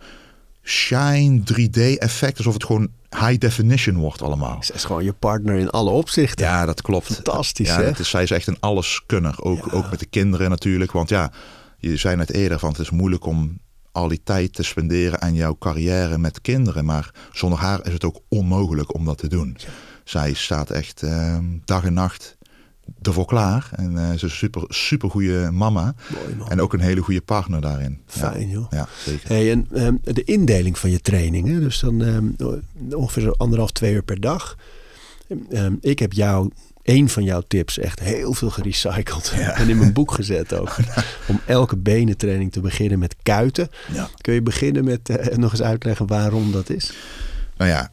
shine 0.64 1.42
3D 1.54 1.98
effect. 1.98 2.38
Alsof 2.38 2.54
het 2.54 2.64
gewoon 2.66 2.88
high 3.10 3.38
definition 3.38 3.96
wordt 3.98 4.22
allemaal. 4.22 4.58
Ze 4.64 4.74
is 4.74 4.84
gewoon 4.84 5.04
je 5.04 5.14
partner 5.14 5.56
in 5.56 5.70
alle 5.70 5.90
opzichten. 5.90 6.46
Ja, 6.46 6.66
dat 6.66 6.82
klopt. 6.82 7.14
Fantastisch, 7.14 7.68
ja, 7.68 7.78
hè? 7.80 7.84
het 7.86 8.00
is, 8.00 8.10
zij 8.10 8.24
is 8.24 8.32
echt 8.32 8.48
een 8.48 8.58
alleskunner. 8.60 9.36
Ook, 9.42 9.66
Ja. 9.66 9.78
ook 9.78 9.90
met 9.90 10.00
de 10.00 10.06
kinderen 10.06 10.50
natuurlijk. 10.50 10.92
Want 10.92 11.10
ja, 11.10 11.32
je 11.78 11.98
zei 11.98 12.16
net 12.16 12.34
eerder 12.34 12.60
van 12.60 12.70
het 12.70 12.80
is 12.80 12.90
moeilijk 12.90 13.26
om 13.26 13.60
al 13.92 14.08
die 14.08 14.22
tijd 14.24 14.54
te 14.54 14.64
spenderen 14.64 15.22
aan 15.22 15.34
jouw 15.34 15.58
carrière 15.60 16.18
met 16.18 16.42
kinderen. 16.42 16.86
Maar 16.86 17.12
zonder 17.32 17.60
haar 17.60 17.86
is 17.86 17.94
het 17.94 18.04
ook 18.04 18.22
onmogelijk 18.28 18.94
om 18.94 19.06
dat 19.06 19.18
te 19.18 19.28
doen. 19.28 19.58
Zij 20.04 20.34
staat 20.34 20.70
echt 20.70 21.04
eh, 21.04 21.38
dag 21.66 21.84
en 21.86 21.94
nacht 21.94 22.38
ervoor 23.02 23.26
klaar. 23.26 23.70
En 23.76 23.98
eh, 23.98 24.08
ze 24.08 24.14
is 24.14 24.22
een 24.22 24.30
super, 24.30 24.64
super 24.68 25.10
goede 25.10 25.50
mama. 25.52 25.96
Mooi. 26.38 26.50
En 26.50 26.62
ook 26.62 26.74
een 26.74 26.80
hele 26.80 27.02
goede 27.02 27.22
partner 27.22 27.62
daarin. 27.62 28.02
Fijn, 28.06 28.48
ja. 28.48 28.54
joh. 28.54 28.66
Ja, 28.70 28.88
zeker. 29.06 29.28
Hey, 29.28 29.52
en 29.52 29.68
ehm, 29.74 29.96
de 30.02 30.24
indeling 30.24 30.78
van 30.78 30.90
je 30.90 31.02
trainingen, 31.02 31.60
dus 31.60 31.80
dan 31.80 32.04
ehm, 32.04 32.28
ongeveer 32.96 33.36
anderhalf, 33.36 33.72
twee 33.72 33.94
uur 33.94 34.04
per 34.04 34.20
dag. 34.20 34.58
Ehm, 35.50 35.76
ik 35.82 36.00
heb 36.00 36.14
jou, 36.14 36.52
een 36.88 37.10
van 37.10 37.24
jouw 37.24 37.42
tips, 37.42 37.80
echt 37.80 38.00
heel 38.00 38.34
veel 38.34 38.50
gerecycled 38.50 39.34
en 39.56 39.70
in 39.70 39.78
mijn 39.78 39.94
boek 39.94 40.12
gezet 40.12 40.54
ook. 40.54 40.76
Om 41.28 41.42
elke 41.46 41.78
benentraining 41.78 42.52
te 42.52 42.60
beginnen 42.60 43.00
met 43.00 43.16
kuiten. 43.24 43.70
Ja. 43.94 44.10
Kun 44.22 44.34
je 44.34 44.42
beginnen 44.42 44.84
met 44.84 45.10
eh, 45.10 45.38
nog 45.38 45.52
eens 45.52 45.62
uitleggen 45.62 46.08
waarom 46.08 46.52
dat 46.52 46.70
is? 46.70 46.94
Nou 47.58 47.70
ja, 47.70 47.92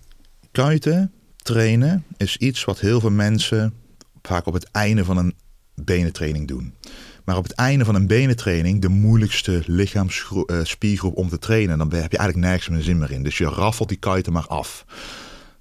kuiten, 0.53 1.13
trainen 1.37 2.05
is 2.17 2.37
iets 2.37 2.65
wat 2.65 2.81
heel 2.81 3.01
veel 3.01 3.11
mensen 3.11 3.75
vaak 4.23 4.47
op 4.47 4.55
het 4.55 4.69
einde 4.71 5.05
van 5.05 5.17
een 5.17 5.35
benentraining 5.75 6.49
doen. 6.49 6.75
Maar 7.25 7.37
op 7.37 7.43
het 7.43 7.53
einde 7.53 7.85
van 7.85 7.95
een 7.95 8.07
benentraining, 8.07 8.81
de 8.81 8.89
moeilijkste 8.89 9.63
lichaamsspiergroep 9.67 11.17
om 11.17 11.29
te 11.29 11.39
trainen, 11.39 11.79
dan 11.79 11.93
heb 11.93 12.13
je 12.13 12.19
eigenlijk 12.19 12.49
nergens 12.49 12.69
meer 12.69 12.83
zin 12.83 12.99
meer 12.99 13.11
in. 13.11 13.23
Dus 13.23 13.39
je 13.39 13.45
raffelt 13.45 13.89
die 13.89 13.99
kuiten 13.99 14.33
maar 14.33 14.47
af. 14.47 14.85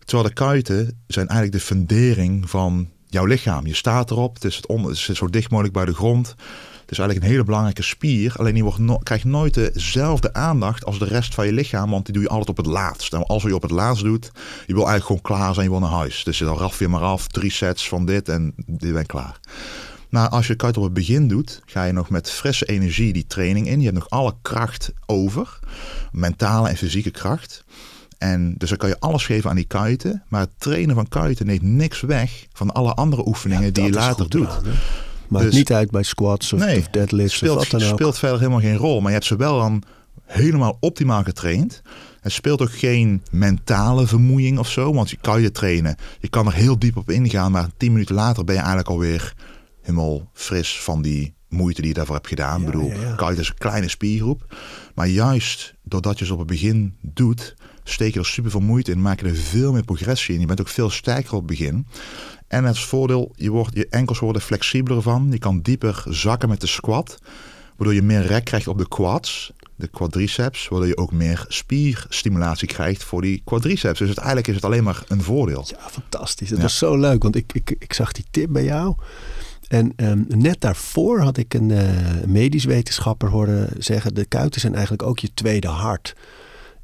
Terwijl 0.05 0.27
de 0.27 0.33
kuiten 0.33 1.03
zijn 1.07 1.27
eigenlijk 1.27 1.59
de 1.59 1.65
fundering 1.65 2.49
van 2.49 2.89
jouw 3.13 3.25
lichaam. 3.25 3.67
Je 3.67 3.73
staat 3.73 4.11
erop, 4.11 4.33
het 4.33 4.43
is, 4.43 4.55
het 4.55 4.67
onder, 4.67 4.91
het 4.91 5.09
is 5.09 5.17
zo 5.17 5.27
dicht 5.27 5.49
mogelijk 5.49 5.73
bij 5.73 5.85
de 5.85 5.93
grond. 5.93 6.27
Het 6.81 6.91
is 6.91 6.97
eigenlijk 6.97 7.19
een 7.19 7.31
hele 7.31 7.43
belangrijke 7.43 7.83
spier. 7.83 8.33
Alleen 8.37 8.53
die 8.53 8.63
wordt 8.63 8.77
no- 8.79 8.97
krijgt 8.97 9.23
nooit 9.23 9.53
dezelfde 9.53 10.33
aandacht 10.33 10.85
als 10.85 10.99
de 10.99 11.05
rest 11.05 11.33
van 11.33 11.45
je 11.45 11.53
lichaam. 11.53 11.89
Want 11.89 12.05
die 12.05 12.13
doe 12.13 12.23
je 12.23 12.29
altijd 12.29 12.49
op 12.49 12.57
het 12.57 12.65
laatst. 12.65 13.13
En 13.13 13.25
als 13.25 13.43
je 13.43 13.55
op 13.55 13.61
het 13.61 13.71
laatst 13.71 14.03
doet, 14.03 14.31
je 14.67 14.73
wil 14.73 14.87
eigenlijk 14.87 15.05
gewoon 15.05 15.21
klaar 15.21 15.53
zijn. 15.53 15.65
Je 15.65 15.71
wil 15.71 15.79
naar 15.79 15.97
huis. 15.97 16.23
Dus 16.23 16.37
dan 16.37 16.57
raf 16.57 16.79
je 16.79 16.87
maar 16.87 17.01
af. 17.01 17.27
Drie 17.27 17.51
sets 17.51 17.87
van 17.87 18.05
dit 18.05 18.29
en 18.29 18.53
je 18.77 18.91
bent 18.91 19.07
klaar. 19.07 19.39
Maar 20.09 20.29
als 20.29 20.47
je 20.47 20.55
kuit 20.55 20.77
op 20.77 20.83
het 20.83 20.93
begin 20.93 21.27
doet, 21.27 21.61
ga 21.65 21.83
je 21.83 21.93
nog 21.93 22.09
met 22.09 22.31
frisse 22.31 22.65
energie 22.65 23.13
die 23.13 23.27
training 23.27 23.67
in. 23.67 23.79
Je 23.79 23.85
hebt 23.85 23.97
nog 23.97 24.09
alle 24.09 24.35
kracht 24.41 24.91
over. 25.05 25.59
Mentale 26.11 26.69
en 26.69 26.77
fysieke 26.77 27.11
kracht. 27.11 27.63
En 28.17 28.55
dus 28.57 28.69
dan 28.69 28.77
kan 28.77 28.89
je 28.89 28.99
alles 28.99 29.25
geven 29.25 29.49
aan 29.49 29.55
die 29.55 29.65
kuiten. 29.65 30.23
Maar 30.27 30.41
het 30.41 30.49
trainen 30.57 30.95
van 30.95 31.07
kuiten 31.07 31.45
neemt 31.45 31.61
niks 31.61 32.01
weg 32.01 32.45
van 32.53 32.71
alle 32.73 32.93
andere 32.93 33.27
oefeningen 33.27 33.73
die 33.73 33.83
je 33.83 33.91
later 33.91 34.29
doet. 34.29 34.59
Maakt 35.27 35.45
Dus- 35.45 35.53
niet 35.55 35.73
uit 35.73 35.91
bij 35.91 36.03
squats 36.03 36.53
of, 36.53 36.59
Nee, 36.59 36.77
of 36.79 36.87
deadlifts 36.87 37.35
speelt, 37.35 37.57
of 37.57 37.69
wat 37.71 37.79
dan 37.81 37.89
ook. 37.89 37.95
speelt 37.95 38.17
verder 38.19 38.37
helemaal 38.39 38.59
geen 38.59 38.75
rol. 38.75 38.99
Maar 38.99 39.07
je 39.07 39.13
hebt 39.15 39.25
ze 39.27 39.35
wel 39.35 39.57
dan 39.59 39.83
helemaal 40.25 40.77
optimaal 40.79 41.23
getraind. 41.23 41.81
Het 42.21 42.31
speelt 42.31 42.61
ook 42.61 42.71
geen 42.71 43.21
mentale 43.31 44.07
vermoeiing 44.07 44.59
of 44.59 44.69
zo. 44.69 44.93
Want 44.93 45.09
je 45.09 45.17
kan 45.21 45.41
je 45.41 45.51
trainen. 45.51 45.95
Je 46.19 46.27
kan 46.29 46.45
er 46.47 46.53
heel 46.53 46.79
diep 46.79 46.97
op 46.97 47.09
ingaan. 47.09 47.51
Maar 47.51 47.67
tien 47.77 47.91
minuten 47.91 48.15
later 48.15 48.43
ben 48.43 48.53
je 48.55 48.59
eigenlijk 48.59 48.89
alweer 48.89 49.33
helemaal 49.81 50.29
fris 50.33 50.79
van 50.81 51.01
die 51.01 51.33
moeite 51.49 51.79
die 51.81 51.89
je 51.89 51.95
daarvoor 51.95 52.15
hebt 52.15 52.27
gedaan. 52.27 52.59
Ja, 52.61 52.65
Ik 52.67 52.71
bedoel, 52.71 52.91
ja, 52.91 53.29
is 53.29 53.47
een 53.49 53.57
kleine 53.57 53.87
spiergroep. 53.89 54.55
Maar 54.95 55.07
juist 55.07 55.73
doordat 55.83 56.19
je 56.19 56.25
ze 56.25 56.33
op 56.33 56.39
het 56.39 56.47
begin 56.47 56.95
doet, 57.01 57.55
steek 57.83 58.13
je 58.13 58.19
er 58.19 58.25
super 58.25 58.51
veel 58.51 58.59
moeite 58.59 58.91
in. 58.91 59.01
Maak 59.01 59.19
je 59.19 59.27
er 59.27 59.35
veel 59.35 59.71
meer 59.73 59.83
progressie 59.83 60.33
in. 60.33 60.39
Je 60.39 60.45
bent 60.47 60.59
ook 60.61 60.67
veel 60.67 60.89
sterker 60.89 61.31
op 61.33 61.37
het 61.37 61.47
begin. 61.47 61.87
En 62.47 62.63
het 62.63 62.79
voordeel, 62.79 63.31
je, 63.35 63.49
wordt, 63.49 63.75
je 63.75 63.87
enkels 63.89 64.19
worden 64.19 64.41
flexibeler 64.41 65.01
van. 65.01 65.27
Je 65.31 65.39
kan 65.39 65.61
dieper 65.61 66.03
zakken 66.09 66.49
met 66.49 66.61
de 66.61 66.67
squat. 66.67 67.17
Waardoor 67.75 67.95
je 67.95 68.01
meer 68.01 68.25
rek 68.25 68.45
krijgt 68.45 68.67
op 68.67 68.77
de 68.77 68.87
quads, 68.87 69.51
de 69.75 69.87
quadriceps. 69.87 70.67
Waardoor 70.67 70.87
je 70.87 70.97
ook 70.97 71.11
meer 71.11 71.45
spierstimulatie 71.47 72.67
krijgt 72.67 73.03
voor 73.03 73.21
die 73.21 73.41
quadriceps. 73.45 73.97
Dus 73.99 74.07
uiteindelijk 74.07 74.47
is 74.47 74.55
het 74.55 74.65
alleen 74.65 74.83
maar 74.83 75.03
een 75.07 75.21
voordeel. 75.21 75.65
Ja, 75.67 75.89
fantastisch. 75.89 76.49
Dat 76.49 76.57
Ja. 76.57 76.63
was 76.63 76.77
zo 76.77 76.97
leuk, 76.97 77.23
want 77.23 77.35
ik, 77.35 77.53
ik, 77.53 77.75
ik 77.79 77.93
zag 77.93 78.11
die 78.11 78.25
tip 78.31 78.49
bij 78.51 78.63
jou. 78.63 78.95
En 79.67 79.93
ehm, 79.95 80.21
net 80.27 80.61
daarvoor 80.61 81.19
had 81.19 81.37
ik 81.37 81.53
een 81.53 81.71
eh, 81.71 81.87
medisch 82.27 82.65
wetenschapper 82.65 83.29
horen 83.29 83.69
zeggen... 83.77 84.13
de 84.15 84.25
kuiten 84.25 84.61
zijn 84.61 84.73
eigenlijk 84.73 85.03
ook 85.03 85.19
je 85.19 85.33
tweede 85.33 85.67
hart. 85.67 86.15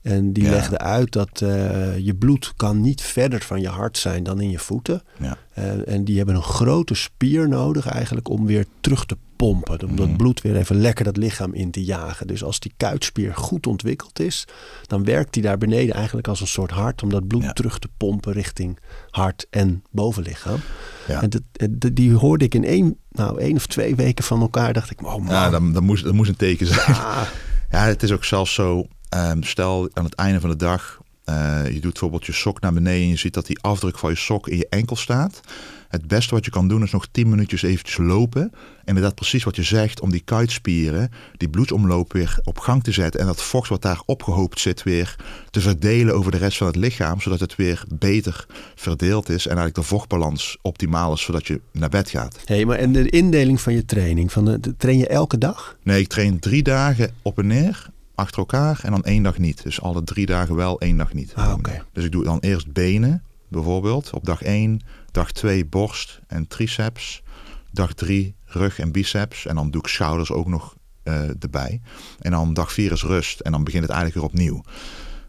En 0.01 0.33
die 0.33 0.43
Ja. 0.43 0.49
legde 0.49 0.77
uit 0.77 1.11
dat 1.11 1.41
eh, 1.41 1.97
je 1.97 2.15
bloed 2.15 2.53
kan 2.55 2.81
niet 2.81 3.01
verder 3.01 3.41
van 3.41 3.61
je 3.61 3.67
hart 3.69 3.97
zijn 3.97 4.23
dan 4.23 4.41
in 4.41 4.49
je 4.49 4.59
voeten. 4.59 5.01
Ja. 5.19 5.37
Eh, 5.53 5.87
en 5.93 6.03
die 6.03 6.17
hebben 6.17 6.35
een 6.35 6.41
grote 6.41 6.93
spier 6.93 7.47
nodig 7.49 7.85
eigenlijk 7.87 8.29
om 8.29 8.45
weer 8.45 8.65
terug 8.81 9.05
te 9.05 9.17
pompen. 9.35 9.83
Om 9.87 9.95
dat 9.95 10.07
Mhm. 10.07 10.15
bloed 10.17 10.41
weer 10.41 10.55
even 10.55 10.75
lekker 10.81 11.05
dat 11.05 11.17
lichaam 11.17 11.53
in 11.53 11.71
te 11.71 11.83
jagen. 11.83 12.27
Dus 12.27 12.43
als 12.43 12.59
die 12.59 12.73
kuitspier 12.77 13.35
goed 13.35 13.67
ontwikkeld 13.67 14.19
is, 14.19 14.45
dan 14.87 15.03
werkt 15.03 15.33
die 15.33 15.43
daar 15.43 15.57
beneden 15.57 15.95
eigenlijk 15.95 16.27
als 16.27 16.41
een 16.41 16.47
soort 16.47 16.71
hart. 16.71 17.03
Om 17.03 17.09
dat 17.09 17.27
bloed 17.27 17.43
Ja. 17.43 17.53
terug 17.53 17.79
te 17.79 17.89
pompen 17.97 18.33
richting 18.33 18.79
hart 19.09 19.47
en 19.49 19.83
bovenlichaam. 19.91 20.59
Ja. 21.07 21.21
En 21.21 21.29
dat, 21.29 21.41
dat- 21.71 21.95
die 21.95 22.13
hoorde 22.13 22.45
ik 22.45 22.55
in 22.55 22.63
één, 22.65 22.97
nou, 23.11 23.39
één 23.41 23.55
of 23.55 23.67
twee 23.67 23.95
weken 23.95 24.23
van 24.23 24.41
elkaar. 24.41 24.73
Dacht 24.73 24.91
ik, 24.91 25.01
oh 25.05 25.15
man. 25.15 25.25
Ja, 25.25 25.49
dat, 25.49 25.73
dat, 25.73 25.83
moest, 25.83 26.03
dat 26.03 26.13
moest 26.13 26.29
een 26.29 26.35
teken 26.35 26.67
zijn. 26.67 26.95
Ja, 27.71 27.85
het 27.85 28.03
is 28.03 28.11
ook 28.11 28.23
zelfs 28.25 28.53
zo. 28.53 28.87
Ehm, 29.09 29.41
stel 29.41 29.89
aan 29.93 30.03
het 30.03 30.15
einde 30.15 30.39
van 30.39 30.49
de 30.49 30.55
dag, 30.55 30.99
eh, 31.23 31.61
je 31.65 31.79
doet 31.79 31.91
bijvoorbeeld 31.91 32.25
je 32.25 32.31
sok 32.33 32.61
naar 32.61 32.73
beneden 32.73 33.01
en 33.03 33.07
je 33.09 33.15
ziet 33.15 33.33
dat 33.33 33.45
die 33.45 33.59
afdruk 33.61 33.97
van 33.97 34.09
je 34.09 34.15
sok 34.15 34.47
in 34.47 34.57
je 34.57 34.67
enkel 34.69 34.95
staat. 34.95 35.39
Het 35.87 36.07
beste 36.07 36.33
wat 36.35 36.45
je 36.45 36.51
kan 36.51 36.67
doen 36.67 36.83
is 36.83 36.91
nog 36.91 37.07
10 37.11 37.29
minuutjes 37.29 37.61
eventjes 37.61 37.97
lopen. 37.97 38.51
Inderdaad 38.85 39.15
precies 39.15 39.43
wat 39.43 39.55
je 39.55 39.63
zegt 39.63 39.99
om 39.99 40.11
die 40.11 40.21
kuitspieren, 40.25 41.11
die 41.37 41.49
bloedomloop 41.49 42.13
weer 42.13 42.37
op 42.43 42.59
gang 42.59 42.83
te 42.83 42.91
zetten. 42.91 43.19
En 43.21 43.25
dat 43.25 43.41
vocht 43.41 43.69
wat 43.69 43.81
daar 43.81 44.01
opgehoopt 44.05 44.59
zit 44.59 44.83
weer 44.83 45.15
te 45.49 45.61
verdelen 45.61 46.15
over 46.15 46.31
de 46.31 46.37
rest 46.37 46.57
van 46.57 46.67
het 46.67 46.75
lichaam. 46.75 47.21
Zodat 47.21 47.39
het 47.39 47.55
weer 47.55 47.83
beter 47.93 48.45
verdeeld 48.75 49.29
is 49.29 49.43
en 49.43 49.57
eigenlijk 49.57 49.75
de 49.75 49.83
vochtbalans 49.83 50.57
optimaal 50.61 51.13
is 51.13 51.21
zodat 51.21 51.47
je 51.47 51.61
naar 51.71 51.89
bed 51.89 52.09
gaat. 52.09 52.39
hey, 52.45 52.65
maar 52.65 52.77
en 52.77 52.91
de 52.91 53.09
indeling 53.09 53.61
van 53.61 53.73
je 53.73 53.85
training, 53.85 54.31
van 54.31 54.45
de- 54.45 54.75
train 54.77 54.97
je 54.97 55.07
elke 55.07 55.37
dag? 55.37 55.77
Nee, 55.83 56.01
ik 56.01 56.07
train 56.07 56.39
drie 56.39 56.63
dagen 56.63 57.11
op 57.21 57.37
en 57.39 57.47
neer 57.47 57.89
achter 58.19 58.39
elkaar 58.39 58.79
en 58.83 58.91
dan 58.91 59.03
één 59.03 59.23
dag 59.23 59.37
niet. 59.37 59.63
Dus 59.63 59.81
alle 59.81 60.03
drie 60.03 60.25
dagen 60.25 60.55
wel, 60.55 60.79
één 60.79 60.97
dag 60.97 61.13
niet. 61.13 61.33
Ah. 61.35 61.55
Dus 61.93 62.03
ik 62.03 62.11
doe 62.11 62.23
dan 62.23 62.39
eerst 62.39 62.71
benen, 62.71 63.23
bijvoorbeeld, 63.47 64.09
op 64.13 64.25
dag 64.25 64.41
1. 64.41 64.81
Dag 65.11 65.31
2 65.31 65.65
borst 65.65 66.19
en 66.27 66.47
triceps. 66.47 67.23
Dag 67.71 67.93
3 67.93 68.35
rug 68.45 68.79
en 68.79 68.91
biceps. 68.91 69.45
En 69.45 69.55
dan 69.55 69.71
doe 69.71 69.81
ik 69.81 69.87
schouders 69.87 70.31
ook 70.31 70.47
nog 70.47 70.75
eh, 71.03 71.43
erbij. 71.43 71.81
En 72.19 72.31
dan 72.31 72.53
dag 72.53 72.73
4 72.73 72.91
is 72.91 73.03
rust. 73.03 73.39
En 73.39 73.51
dan 73.51 73.63
begint 73.63 73.83
het 73.83 73.91
eigenlijk 73.91 74.21
weer 74.21 74.31
opnieuw. 74.31 74.63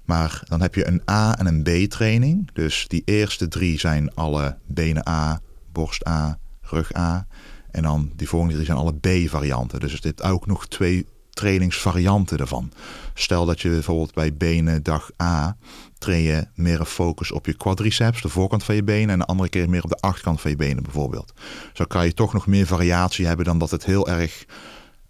Maar 0.05 0.43
dan 0.45 0.61
heb 0.61 0.75
je 0.75 0.87
een 0.87 1.03
A- 1.11 1.39
en 1.39 1.47
een 1.47 1.63
B-training. 1.63 2.51
Dus 2.53 2.85
die 2.89 3.03
eerste 3.05 3.49
drie 3.49 3.79
zijn 3.79 4.15
alle 4.15 4.59
benen 4.67 5.09
A, 5.09 5.41
borst 5.73 6.07
A, 6.07 6.39
rug 6.61 6.97
A. 6.97 7.27
En 7.71 7.83
dan 7.83 8.13
die 8.17 8.29
volgende 8.29 8.55
drie 8.55 8.67
zijn 8.67 8.79
alle 8.79 8.95
B-varianten. 8.95 9.81
Dus 9.81 9.93
er 9.93 9.99
zit 10.03 10.23
ook 10.23 10.47
nog 10.47 10.69
twee 10.69 11.07
trainingsvarianten 11.41 12.39
ervan. 12.39 12.73
Stel 13.15 13.47
dat 13.47 13.61
je 13.61 13.69
bijvoorbeeld 13.69 14.15
bij 14.15 14.35
benen 14.35 14.83
dag 14.83 15.11
A 15.23 15.57
train 15.99 16.23
je 16.23 16.47
meer 16.55 16.81
een 16.81 16.87
focus 16.87 17.33
op 17.33 17.47
je 17.47 17.55
quadriceps, 17.55 18.23
de 18.23 18.29
voorkant 18.29 18.65
van 18.65 18.75
je 18.75 18.83
benen, 18.83 19.11
en 19.11 19.19
de 19.19 19.25
andere 19.25 19.49
keer 19.49 19.71
meer 19.71 19.83
op 19.83 19.91
de 19.91 20.01
achterkant 20.01 20.41
van 20.41 20.51
je 20.51 20.57
benen 20.57 20.83
bijvoorbeeld. 20.83 21.33
Zo 21.73 21.85
kan 21.85 22.05
je 22.05 22.15
toch 22.15 22.33
nog 22.33 22.47
meer 22.47 22.67
variatie 22.67 23.27
hebben 23.27 23.45
dan 23.45 23.59
dat 23.59 23.71
het 23.71 23.85
heel 23.85 24.09
erg 24.09 24.45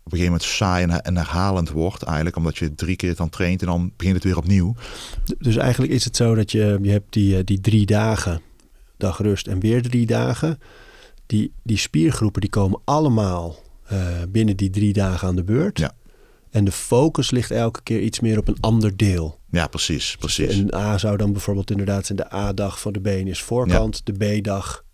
op 0.04 0.12
een 0.12 0.18
gegeven 0.18 0.32
moment 0.32 0.42
saai 0.42 0.84
en 0.84 1.16
herhalend 1.16 1.70
wordt 1.70 2.02
eigenlijk, 2.02 2.36
omdat 2.36 2.58
je 2.58 2.74
drie 2.74 2.96
keer 2.96 3.16
dan 3.16 3.28
traint 3.28 3.60
en 3.60 3.66
dan 3.66 3.92
begint 3.96 4.14
het 4.14 4.24
weer 4.24 4.36
opnieuw. 4.36 4.74
Dus 5.38 5.56
eigenlijk 5.56 5.92
is 5.92 6.04
het 6.04 6.16
zo 6.16 6.34
dat 6.34 6.52
je, 6.52 6.78
je 6.82 6.90
hebt 6.90 7.12
die, 7.12 7.36
eh, 7.36 7.44
die 7.44 7.60
drie 7.60 7.86
dagen, 7.86 8.40
dag 8.96 9.18
rust 9.18 9.46
en 9.46 9.60
weer 9.60 9.82
drie 9.82 10.06
dagen. 10.06 10.58
Die, 11.26 11.52
die 11.62 11.78
spiergroepen 11.78 12.40
die 12.40 12.50
komen 12.50 12.80
allemaal 12.84 13.56
uh, 13.92 13.98
binnen 14.28 14.56
die 14.56 14.70
drie 14.70 14.92
dagen 14.92 15.28
aan 15.28 15.36
de 15.36 15.44
beurt. 15.44 15.78
Ja. 15.78 15.92
En 16.50 16.64
de 16.64 16.72
focus 16.72 17.30
ligt 17.30 17.50
elke 17.50 17.82
keer 17.82 18.00
iets 18.00 18.20
meer 18.20 18.38
op 18.38 18.48
een 18.48 18.56
ander 18.60 18.96
deel. 18.96 19.38
Ja, 19.50 19.66
precies. 19.66 20.16
precies. 20.18 20.56
Een 20.56 20.74
A 20.74 20.98
zou 20.98 21.16
dan 21.16 21.32
bijvoorbeeld 21.32 21.70
inderdaad 21.70 22.06
zijn 22.06 22.18
de 22.18 22.34
A-dag 22.34 22.80
van 22.80 22.92
de 22.92 23.00
been 23.00 23.26
is 23.26 23.42
voorkant, 23.42 24.00
de 24.04 24.12
B-dag 24.12 24.84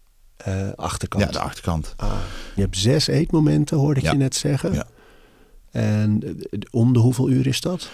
uh, 0.48 0.68
achterkant. 0.74 1.24
Ja, 1.24 1.30
de 1.30 1.38
achterkant. 1.38 1.94
Ah. 1.96 2.12
Je 2.54 2.60
hebt 2.60 2.78
zes 2.78 3.06
eetmomenten, 3.06 3.76
hoorde 3.76 4.00
ik 4.00 4.06
Ja. 4.06 4.12
je 4.12 4.18
net 4.18 4.34
zeggen. 4.34 4.72
Ja. 4.72 4.86
En 5.70 6.22
eh, 6.22 6.58
om 6.70 6.92
de 6.92 6.98
hoeveel 6.98 7.28
uur 7.30 7.46
is 7.46 7.60
dat? 7.60 7.88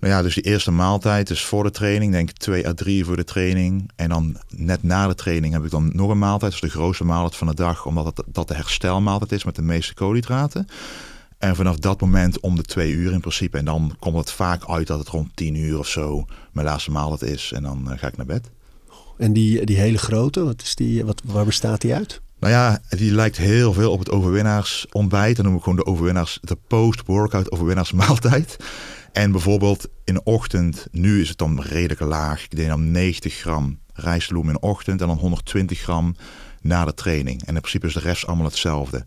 Nou 0.00 0.12
ja, 0.12 0.22
dus 0.22 0.34
die 0.34 0.42
eerste 0.44 0.70
maaltijd 0.70 1.30
is 1.30 1.44
voor 1.44 1.62
de 1.62 1.70
training, 1.70 2.12
denk 2.12 2.30
ik 2.30 2.36
twee 2.36 2.68
à 2.68 2.74
drie 2.74 3.04
voor 3.04 3.16
de 3.16 3.24
training. 3.24 3.90
En 3.96 4.08
dan 4.08 4.36
net 4.48 4.82
na 4.82 5.06
de 5.06 5.14
training 5.14 5.52
heb 5.52 5.64
ik 5.64 5.70
dan 5.70 5.90
nog 5.94 6.10
een 6.10 6.18
maaltijd. 6.18 6.52
Dat 6.52 6.62
is 6.62 6.70
de 6.70 6.78
grootste 6.78 7.04
maaltijd 7.04 7.36
van 7.36 7.46
de 7.46 7.54
dag, 7.54 7.86
omdat 7.86 8.04
het, 8.04 8.22
dat 8.26 8.48
de 8.48 8.54
herstelmaaltijd 8.54 9.32
is 9.32 9.44
met 9.44 9.54
de 9.54 9.62
meeste 9.62 9.94
koolhydraten. 9.94 10.66
En 11.38 11.56
vanaf 11.56 11.76
dat 11.76 12.00
moment 12.00 12.40
om 12.40 12.56
de 12.56 12.62
twee 12.62 12.92
uur 12.92 13.12
in 13.12 13.20
principe. 13.20 13.58
En 13.58 13.64
dan 13.64 13.96
komt 13.98 14.16
het 14.16 14.30
vaak 14.30 14.68
uit 14.68 14.86
dat 14.86 14.98
het 14.98 15.08
rond 15.08 15.30
tien 15.34 15.54
uur 15.54 15.78
of 15.78 15.88
zo 15.88 16.26
mijn 16.52 16.66
laatste 16.66 16.90
maaltijd 16.90 17.30
is. 17.30 17.52
En 17.52 17.62
dan 17.62 17.90
eh, 17.92 17.98
ga 17.98 18.06
ik 18.06 18.16
naar 18.16 18.26
bed. 18.26 18.50
En 19.18 19.32
die, 19.32 19.66
die 19.66 19.76
hele 19.76 19.98
grote, 19.98 20.44
wat 20.44 20.62
is 20.62 20.74
die, 20.74 21.04
wat, 21.04 21.22
waar 21.24 21.44
bestaat 21.44 21.80
die 21.80 21.94
uit? 21.94 22.20
Nou 22.38 22.52
ja, 22.52 22.80
die 22.88 23.12
lijkt 23.12 23.36
heel 23.36 23.72
veel 23.72 23.92
op 23.92 23.98
het 23.98 24.10
overwinnaars 24.10 24.86
ontbijt. 24.92 25.36
Dan 25.36 25.44
noem 25.44 25.56
ik 25.56 25.62
gewoon 25.62 25.78
de 25.78 25.86
overwinnaars, 25.86 26.38
de 26.42 26.58
post-workout 26.66 27.50
overwinnaars 27.50 27.92
maaltijd. 27.92 28.56
En 29.12 29.30
bijvoorbeeld 29.30 29.88
in 30.04 30.14
de 30.14 30.22
ochtend, 30.22 30.86
nu 30.90 31.20
is 31.20 31.28
het 31.28 31.38
dan 31.38 31.60
redelijk 31.60 32.00
laag. 32.00 32.44
Ik 32.44 32.56
deed 32.56 32.68
dan 32.68 32.90
90 32.90 33.34
gram 33.34 33.78
rijstbloem 33.92 34.46
in 34.46 34.52
de 34.52 34.60
ochtend 34.60 35.00
en 35.00 35.06
dan 35.06 35.18
120 35.18 35.78
gram 35.78 36.16
na 36.60 36.84
de 36.84 36.94
training. 36.94 37.40
En 37.44 37.54
in 37.54 37.60
principe 37.60 37.86
is 37.86 37.94
de 37.94 38.00
rest 38.00 38.26
allemaal 38.26 38.46
hetzelfde. 38.46 39.04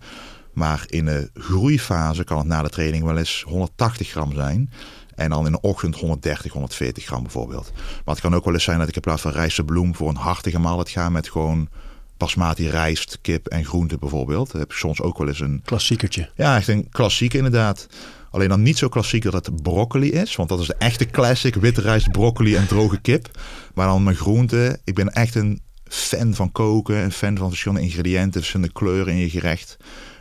Maar 0.59 0.83
in 0.85 1.05
de 1.05 1.29
groeifase 1.33 2.23
kan 2.23 2.37
het 2.37 2.47
na 2.47 2.61
de 2.61 2.69
training 2.69 3.03
wel 3.03 3.17
eens 3.17 3.43
180 3.47 4.09
gram 4.09 4.33
zijn. 4.33 4.71
En 5.15 5.29
dan 5.29 5.45
in 5.45 5.51
de 5.51 5.61
ochtend 5.61 5.95
130, 5.95 6.51
140 6.51 7.05
gram 7.05 7.21
bijvoorbeeld. 7.21 7.71
Maar 7.75 8.15
het 8.15 8.23
kan 8.23 8.35
ook 8.35 8.45
wel 8.45 8.53
eens 8.53 8.63
zijn 8.63 8.79
dat 8.79 8.87
ik 8.87 8.95
in 8.95 9.01
plaats 9.01 9.21
van 9.21 9.31
rijst 9.31 9.59
en 9.59 9.65
bloem 9.65 9.95
voor 9.95 10.09
een 10.09 10.15
hartige 10.15 10.59
maaltijd 10.59 10.89
ga 10.89 11.09
met 11.09 11.29
gewoon 11.29 11.69
basmati 12.17 12.69
rijst, 12.69 13.17
kip 13.21 13.47
en 13.47 13.65
groente 13.65 13.97
bijvoorbeeld. 13.97 14.51
Dat 14.51 14.61
heb 14.61 14.71
ik 14.71 14.77
soms 14.77 15.01
ook 15.01 15.17
wel 15.17 15.27
eens 15.27 15.39
een 15.39 15.61
Klassiekertje. 15.65 16.29
ja, 16.35 16.55
echt 16.55 16.67
een 16.67 16.89
klassieke 16.89 17.37
inderdaad. 17.37 17.87
Alleen 18.31 18.49
dan 18.49 18.61
niet 18.61 18.77
zo 18.77 18.89
klassiek 18.89 19.23
dat 19.23 19.33
het 19.33 19.61
broccoli 19.63 20.11
is. 20.11 20.35
Want 20.35 20.49
dat 20.49 20.59
is 20.59 20.67
de 20.67 20.75
echte 20.77 21.05
classic. 21.05 21.55
Witte 21.55 21.81
rijst, 21.81 22.11
broccoli 22.11 22.55
en 22.55 22.67
droge 22.67 23.01
kip. 23.01 23.39
Maar 23.73 23.87
dan 23.87 24.03
mijn 24.03 24.15
groenten. 24.15 24.81
Ik 24.83 24.95
ben 24.95 25.09
echt 25.09 25.35
een 25.35 25.61
fan 25.83 26.33
van 26.33 26.51
koken. 26.51 27.03
Een 27.03 27.11
fan 27.11 27.37
van 27.37 27.49
verschillende 27.49 27.83
ingrediënten. 27.83 28.39
Verschillende 28.39 28.73
kleuren 28.73 29.13
in 29.13 29.19
je 29.19 29.29
gerecht. 29.29 29.77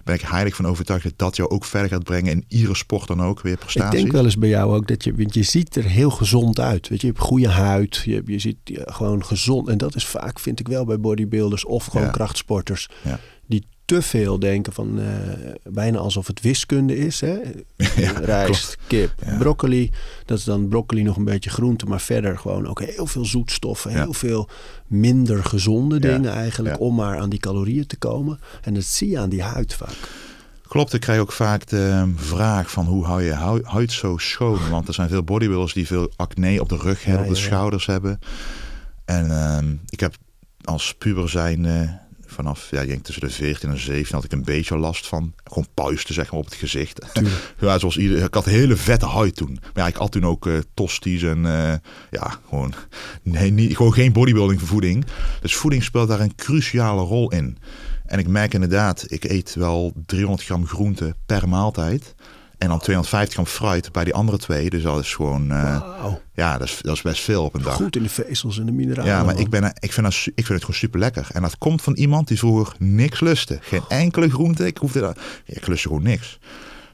Ben 0.09 0.17
ik 0.17 0.23
heilig 0.23 0.57
van 0.57 0.67
overtuigd 0.67 1.03
dat 1.05 1.13
dat 1.19 1.37
jou 1.37 1.51
ook 1.51 1.65
verder 1.65 1.89
gaat 1.91 2.03
brengen. 2.05 2.33
In 2.33 2.45
iedere 2.49 2.75
sport 2.77 3.07
dan 3.09 3.23
ook. 3.23 3.41
Weer 3.41 3.53
Ik 3.53 3.59
prestatie. 3.59 3.99
denk 3.99 4.13
wel 4.13 4.25
eens 4.25 4.37
bij 4.39 4.49
jou 4.49 4.75
ook 4.77 4.89
dat 4.89 5.05
je, 5.05 5.15
want 5.15 5.35
je 5.35 5.43
ziet 5.43 5.77
er 5.77 5.85
heel 5.85 6.11
gezond 6.11 6.61
uit. 6.61 6.89
Weet 6.89 7.01
je, 7.01 7.07
je 7.07 7.13
hebt 7.13 7.25
goede 7.25 7.49
huid, 7.49 8.03
je, 8.05 8.23
je 8.27 8.39
ziet 8.39 8.57
gewoon 8.75 9.25
gezond. 9.25 9.69
En 9.69 9.79
dat 9.79 9.95
is 9.95 10.07
vaak, 10.07 10.39
vind 10.41 10.61
ik 10.61 10.69
wel, 10.69 10.85
bij 10.85 11.01
bodybuilders 11.01 11.65
of 11.65 11.85
gewoon 11.85 12.07
Ja. 12.07 12.13
krachtsporters. 12.13 12.89
Ja. 13.05 13.21
Die 13.47 13.67
te 13.89 14.03
veel 14.03 14.39
denken 14.39 14.72
van, 14.72 15.01
eh, 15.01 15.07
bijna 15.62 15.99
alsof 15.99 16.26
het 16.26 16.41
wiskunde 16.41 16.97
is. 16.97 17.20
Hè? 17.20 17.36
Ja, 17.97 18.11
Rijst, 18.11 18.76
kip, 18.86 19.12
Ja. 19.26 19.36
broccoli. 19.39 19.91
Dat 20.24 20.39
is 20.39 20.45
dan 20.45 20.68
broccoli 20.68 21.03
nog 21.03 21.16
een 21.16 21.24
beetje 21.24 21.51
groente, 21.51 21.86
maar 21.86 22.01
verder 22.01 22.39
gewoon 22.39 22.66
ook 22.66 22.80
heel 22.82 23.07
veel 23.07 23.24
zoetstoffen. 23.24 23.91
Ja. 23.91 23.97
Heel 24.03 24.12
veel 24.12 24.49
minder 24.86 25.45
gezonde 25.45 25.99
dingen 26.01 26.32
eigenlijk 26.32 26.80
om 26.80 26.95
maar 26.95 27.18
aan 27.18 27.28
die 27.28 27.39
calorieën 27.39 27.86
te 27.86 27.97
komen. 27.97 28.41
En 28.62 28.74
dat 28.74 28.84
zie 28.84 29.11
je 29.11 29.18
aan 29.18 29.28
die 29.28 29.43
huid 29.43 29.74
vaak. 29.74 29.97
Klopt, 30.68 30.93
ik 30.95 31.01
krijg 31.01 31.20
ook 31.20 31.32
vaak 31.32 31.66
de 31.66 32.12
vraag 32.16 32.70
van 32.70 32.86
hoe 32.86 33.05
hou 33.05 33.22
je 33.22 33.36
hu- 33.36 33.62
huid 33.64 33.93
zo 33.93 34.16
schoon? 34.16 34.70
Want 34.70 34.89
er 34.89 34.95
zijn 34.95 35.09
veel 35.09 35.22
bodybuilders 35.22 35.72
die 35.72 35.86
veel 35.86 36.12
acne 36.16 36.61
op 36.61 36.68
de 36.68 36.76
rug 36.76 37.05
hebben, 37.05 37.26
op 37.26 37.30
de 37.34 37.39
schouders 37.41 37.86
hebben. 37.86 38.18
En 39.05 39.30
ehm, 39.30 39.74
ik 39.89 40.01
heb 40.01 40.14
als 40.64 40.95
puber 40.99 41.28
zijn 41.30 41.64
eh, 41.66 41.80
vanaf, 42.39 42.70
ja, 42.70 42.80
ik 42.80 42.89
denk 42.89 43.05
tussen 43.05 43.26
de 43.26 43.32
14 43.32 43.70
en 43.70 43.78
17 43.78 44.14
had 44.14 44.24
ik 44.24 44.32
een 44.32 44.45
beetje 44.45 44.78
last 44.78 45.07
van. 45.07 45.32
Gewoon 45.45 45.66
puisten 45.74 46.14
zeg 46.14 46.30
maar 46.30 46.41
op 46.41 46.45
het 46.45 46.55
gezicht. 46.55 47.07
ja, 47.61 47.78
zoals 47.78 47.97
ieder, 47.97 48.24
ik 48.24 48.34
had 48.34 48.45
hele 48.45 48.76
vette 48.76 49.07
huid 49.07 49.36
toen. 49.36 49.59
Maar 49.62 49.82
ja, 49.82 49.86
ik 49.86 49.97
had 49.97 50.12
toen 50.12 50.26
ook 50.26 50.47
eh 50.47 50.59
tosties 50.74 51.22
en 51.22 51.47
eh, 51.47 51.74
ja, 52.11 52.39
gewoon, 52.49 52.74
nee, 53.22 53.51
niet, 53.51 53.76
gewoon 53.76 53.93
geen 53.93 54.12
bodybuilding 54.12 54.61
voeding. 54.62 55.05
Dus 55.41 55.57
voeding 55.57 55.82
speelt 55.82 56.09
daar 56.09 56.20
een 56.20 56.34
cruciale 56.34 57.03
rol 57.03 57.32
in. 57.32 57.59
En 58.05 58.18
ik 58.18 58.28
merk 58.28 58.55
inderdaad, 58.55 59.05
ik 59.07 59.24
eet 59.24 59.55
wel 59.55 59.93
300 60.07 60.45
gram 60.45 60.66
groente 60.66 61.14
per 61.26 61.49
maaltijd. 61.49 62.14
En 62.59 62.69
dan 62.69 62.79
250 62.79 63.35
gram 63.35 63.47
fruit 63.47 63.93
bij 63.93 64.05
die 64.05 64.15
andere 64.15 64.39
twee. 64.39 64.71
Dus 64.71 64.83
dat 64.83 65.01
is 65.01 65.15
gewoon, 65.15 65.51
eh, 65.51 66.07
ja, 66.35 66.59
dat 66.59 66.69
is, 66.69 66.79
dat 66.83 66.95
is 66.95 67.03
best 67.03 67.23
veel 67.23 67.45
op 67.45 67.55
een 67.55 67.63
dag. 67.63 67.75
goed 67.75 67.97
in 67.97 68.03
de 68.03 68.09
vezels 68.09 68.59
en 68.59 68.67
de 68.67 68.73
mineralen. 68.73 69.11
Ja, 69.11 69.17
maar 69.25 69.35
man. 69.35 69.43
ik, 69.43 69.51
ben, 69.51 69.65
ik, 69.65 69.93
vind 69.93 70.07
dat, 70.07 70.15
ik 70.15 70.33
vind 70.35 70.49
het 70.49 70.61
gewoon 70.61 70.75
super 70.75 70.99
lekker. 70.99 71.29
En 71.33 71.43
dat 71.43 71.59
komt 71.59 71.83
van 71.83 71.95
iemand 71.95 72.29
die 72.29 72.39
vroeger 72.39 72.75
niks 72.79 73.21
lustte. 73.21 73.59
Geen 73.61 73.83
enkele 73.89 74.31
groente. 74.31 74.67
Ik 74.67 74.79
hoefde 74.79 75.01
dat. 75.01 75.19
Ik 75.45 75.67
lustte 75.67 75.89
gewoon 75.89 76.03
niks. 76.03 76.39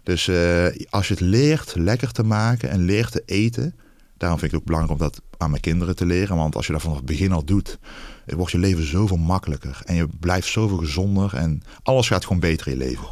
Dus 0.02 0.28
eh, 0.28 0.66
als 0.90 1.08
je 1.08 1.14
het 1.14 1.22
leert 1.22 1.74
lekker 1.76 2.12
te 2.12 2.22
maken 2.22 2.70
en 2.70 2.84
leert 2.84 3.12
te 3.12 3.22
eten. 3.26 3.74
Daarom 4.16 4.38
vind 4.38 4.52
ik 4.52 4.58
het 4.58 4.60
ook 4.60 4.66
belangrijk 4.66 5.00
om 5.00 5.06
dat 5.06 5.20
aan 5.38 5.50
mijn 5.50 5.62
kinderen 5.62 5.96
te 5.96 6.06
leren. 6.06 6.36
Want 6.36 6.56
als 6.56 6.66
je 6.66 6.72
dat 6.72 6.80
vanaf 6.82 6.96
het 6.96 7.06
begin 7.06 7.32
al 7.32 7.44
doet, 7.44 7.78
eh, 8.26 8.36
wordt 8.36 8.52
je 8.52 8.58
leven 8.58 8.86
zoveel 8.86 9.16
makkelijker. 9.16 9.80
En 9.84 9.94
je 9.94 10.08
blijft 10.20 10.48
zoveel 10.48 10.78
gezonder. 10.78 11.34
En 11.34 11.62
alles 11.82 12.08
gaat 12.08 12.22
gewoon 12.22 12.40
beter 12.40 12.66
in 12.66 12.78
je 12.78 12.84
leven. 12.84 13.06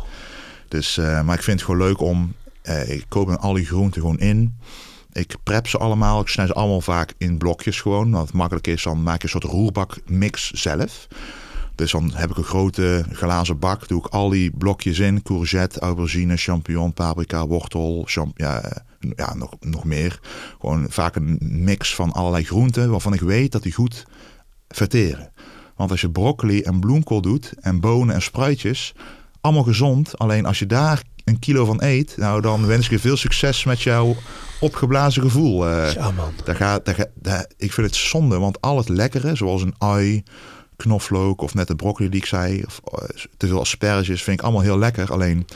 Dus, 0.69 0.97
maar 0.97 1.35
ik 1.35 1.43
vind 1.43 1.61
het 1.61 1.69
gewoon 1.69 1.87
leuk 1.87 2.01
om. 2.01 2.35
Eh, 2.63 2.91
ik 2.91 3.05
koop 3.09 3.27
dan 3.27 3.41
al 3.41 3.53
die 3.53 3.67
groenten 3.67 4.01
gewoon 4.01 4.19
in. 4.19 4.57
Ik 5.13 5.37
prep 5.43 5.69
ze 5.69 5.79
allemaal. 5.79 6.21
Ik 6.21 6.29
snij 6.29 6.47
ze 6.47 6.53
allemaal 6.53 6.81
vaak 6.81 7.15
in 7.19 7.39
blokjes 7.39 7.81
gewoon. 7.81 8.11
Wat 8.11 8.33
makkelijk 8.33 8.67
is, 8.67 8.83
dan 8.83 9.03
maak 9.03 9.17
je 9.17 9.23
een 9.23 9.41
soort 9.41 9.53
roerbakmix 9.53 10.51
zelf. 10.51 11.09
Dus 11.75 11.93
dan 11.93 12.11
heb 12.15 12.31
ik 12.31 12.37
een 12.37 12.45
grote 12.45 13.05
glazen 13.13 13.59
bak. 13.59 13.89
Doe 13.89 13.99
ik 13.99 14.07
al 14.07 14.29
die 14.29 14.51
blokjes 14.51 14.99
in. 14.99 15.23
Courgette, 15.23 15.81
aubergine, 15.81 16.37
champignon, 16.37 16.93
paprika, 16.93 17.47
wortel. 17.47 18.09
Ja, 18.35 18.83
ja 19.17 19.35
nog, 19.35 19.51
nog 19.61 19.85
meer. 19.85 20.21
Gewoon 20.61 20.87
vaak 20.89 21.17
een 21.17 21.39
mix 21.41 21.95
van 21.95 22.13
allerlei 22.13 22.45
groenten. 22.45 22.91
Waarvan 22.91 23.13
ik 23.13 23.21
weet 23.21 23.53
dat 23.53 23.63
die 23.63 23.73
goed 23.73 24.07
verteren. 24.69 25.33
Want 25.77 25.91
als 25.91 26.01
je 26.01 26.11
broccoli 26.11 26.63
en 26.63 26.81
bloemkool 26.81 27.21
doet. 27.21 27.53
En 27.61 27.81
bonen 27.81 28.15
en 28.15 28.23
spruitjes. 28.23 28.95
Allemaal 29.41 29.63
gezond. 29.63 30.19
Alleen 30.19 30.47
als 30.47 30.59
je 30.59 30.67
daar 30.67 31.03
een 31.25 31.39
kilo 31.39 31.65
van 31.65 31.83
eet. 31.83 32.15
Nou 32.17 32.41
dan 32.41 32.67
wens 32.67 32.85
ik 32.85 32.91
je 32.91 32.99
veel 32.99 33.17
succes 33.17 33.65
met 33.65 33.83
jouw 33.83 34.17
opgeblazen 34.61 35.23
gevoel. 35.23 35.69
eh. 35.69 35.93
Ja 35.93 36.11
man, 36.11 36.33
Daar 36.45 36.57
gaat, 36.57 36.85
daar, 36.85 37.07
daar- 37.15 37.51
ik 37.57 37.73
vind 37.73 37.87
het 37.87 37.97
zonde, 37.97 38.39
want 38.39 38.61
al 38.61 38.77
het 38.77 38.89
lekkere, 38.89 39.37
zoals 39.37 39.63
een 39.63 39.75
ui, 39.79 40.23
knoflook 40.77 41.41
of 41.43 41.55
net 41.55 41.67
de 41.67 41.77
broccoli 41.77 42.09
die 42.09 42.21
ik 42.21 42.27
zei, 42.27 42.63
of 42.67 42.81
eh, 42.85 43.09
te 43.37 43.47
veel 43.47 43.61
asperges, 43.61 44.23
vind 44.23 44.39
ik 44.39 44.45
allemaal 44.45 44.63
heel 44.63 44.79
lekker. 44.79 45.13
Alleen, 45.13 45.47